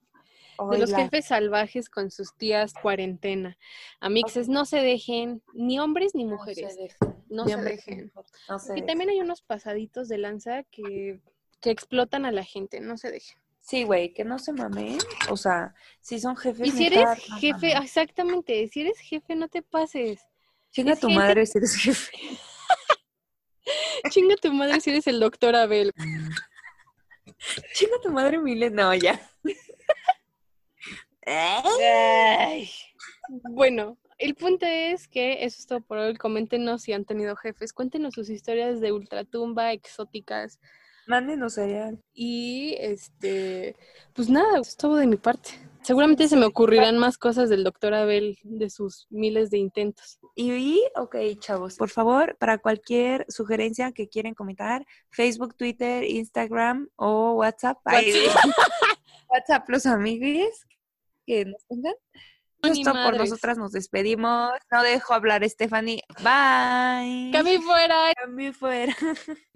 De 0.70 0.78
los 0.78 0.94
jefes 0.94 1.26
salvajes 1.26 1.90
con 1.90 2.10
sus 2.10 2.34
tías 2.36 2.72
cuarentena. 2.80 3.58
Amixes, 4.00 4.48
no 4.48 4.64
se 4.64 4.78
dejen, 4.78 5.42
ni 5.52 5.78
hombres 5.80 6.14
ni 6.14 6.24
no 6.24 6.38
se 6.44 6.50
mujeres. 6.50 6.76
dejen. 6.78 7.24
No 7.28 7.44
se 7.46 7.56
dejen. 7.56 8.12
mujeres, 8.14 8.32
No 8.48 8.58
se 8.58 8.72
Y 8.72 8.74
dejen. 8.76 8.86
también 8.86 9.10
hay 9.10 9.20
unos 9.20 9.42
pasaditos 9.42 10.08
de 10.08 10.16
lanza 10.18 10.62
que, 10.70 11.20
que 11.64 11.70
explotan 11.70 12.26
a 12.26 12.30
la 12.30 12.44
gente, 12.44 12.78
no 12.80 12.98
se 12.98 13.10
dejen. 13.10 13.38
Sí, 13.62 13.84
güey, 13.84 14.12
que 14.12 14.22
no 14.22 14.38
se 14.38 14.52
mamen. 14.52 14.98
O 15.30 15.36
sea, 15.38 15.74
si 15.98 16.20
son 16.20 16.36
jefes. 16.36 16.68
Y 16.68 16.70
si 16.72 16.86
eres 16.88 17.08
jefe, 17.40 17.68
mamen. 17.72 17.82
exactamente, 17.82 18.68
si 18.68 18.82
eres 18.82 18.98
jefe, 18.98 19.34
no 19.34 19.48
te 19.48 19.62
pases. 19.62 20.20
Chinga 20.72 20.92
es 20.92 21.00
tu 21.00 21.06
gente- 21.08 21.22
madre 21.22 21.46
si 21.46 21.56
eres 21.56 21.74
jefe. 21.74 22.12
Chinga 24.10 24.36
tu 24.36 24.52
madre 24.52 24.78
si 24.82 24.90
eres 24.90 25.06
el 25.06 25.18
doctor 25.18 25.56
Abel. 25.56 25.90
Chinga 27.72 27.98
tu 28.02 28.10
madre, 28.10 28.38
Mile. 28.38 28.68
No, 28.68 28.92
ya. 28.92 29.18
Ay. 31.24 32.70
Bueno, 33.52 33.96
el 34.18 34.34
punto 34.34 34.66
es 34.66 35.08
que 35.08 35.44
eso 35.46 35.60
es 35.60 35.66
todo 35.66 35.80
por 35.80 35.96
hoy. 35.96 36.14
Coméntenos 36.16 36.82
si 36.82 36.92
han 36.92 37.06
tenido 37.06 37.34
jefes. 37.36 37.72
Cuéntenos 37.72 38.12
sus 38.12 38.28
historias 38.28 38.82
de 38.82 38.92
ultratumba, 38.92 39.72
exóticas. 39.72 40.60
Mándenos 41.06 41.54
cereal. 41.54 42.02
Y 42.12 42.76
este, 42.78 43.76
pues 44.14 44.28
nada, 44.28 44.58
es 44.60 44.76
todo 44.76 44.96
de 44.96 45.06
mi 45.06 45.16
parte. 45.16 45.50
Seguramente 45.82 46.28
se 46.28 46.36
me 46.36 46.46
ocurrirán 46.46 46.96
más 46.96 47.18
cosas 47.18 47.50
del 47.50 47.62
doctor 47.62 47.92
Abel 47.92 48.38
de 48.42 48.70
sus 48.70 49.06
miles 49.10 49.50
de 49.50 49.58
intentos. 49.58 50.18
Y, 50.34 50.82
ok, 50.96 51.16
chavos, 51.38 51.76
por 51.76 51.90
favor, 51.90 52.36
para 52.38 52.56
cualquier 52.56 53.26
sugerencia 53.28 53.92
que 53.92 54.08
quieren 54.08 54.34
comentar, 54.34 54.86
Facebook, 55.10 55.54
Twitter, 55.56 56.04
Instagram 56.04 56.88
o 56.96 57.32
WhatsApp. 57.32 57.78
Ay, 57.84 58.14
WhatsApp, 59.28 59.68
los 59.68 59.84
amigues 59.84 60.66
que 61.26 61.44
nos 61.44 61.66
tengan. 61.66 61.94
Esto 62.62 62.92
por 62.92 63.18
nosotras 63.18 63.58
nos 63.58 63.72
despedimos. 63.72 64.52
No 64.70 64.82
dejo 64.82 65.12
hablar 65.12 65.46
Stephanie. 65.48 66.02
Bye. 66.22 67.30
Cami 67.30 67.58
fuera. 67.58 68.12
Cami 68.16 68.52
fuera. 68.52 68.96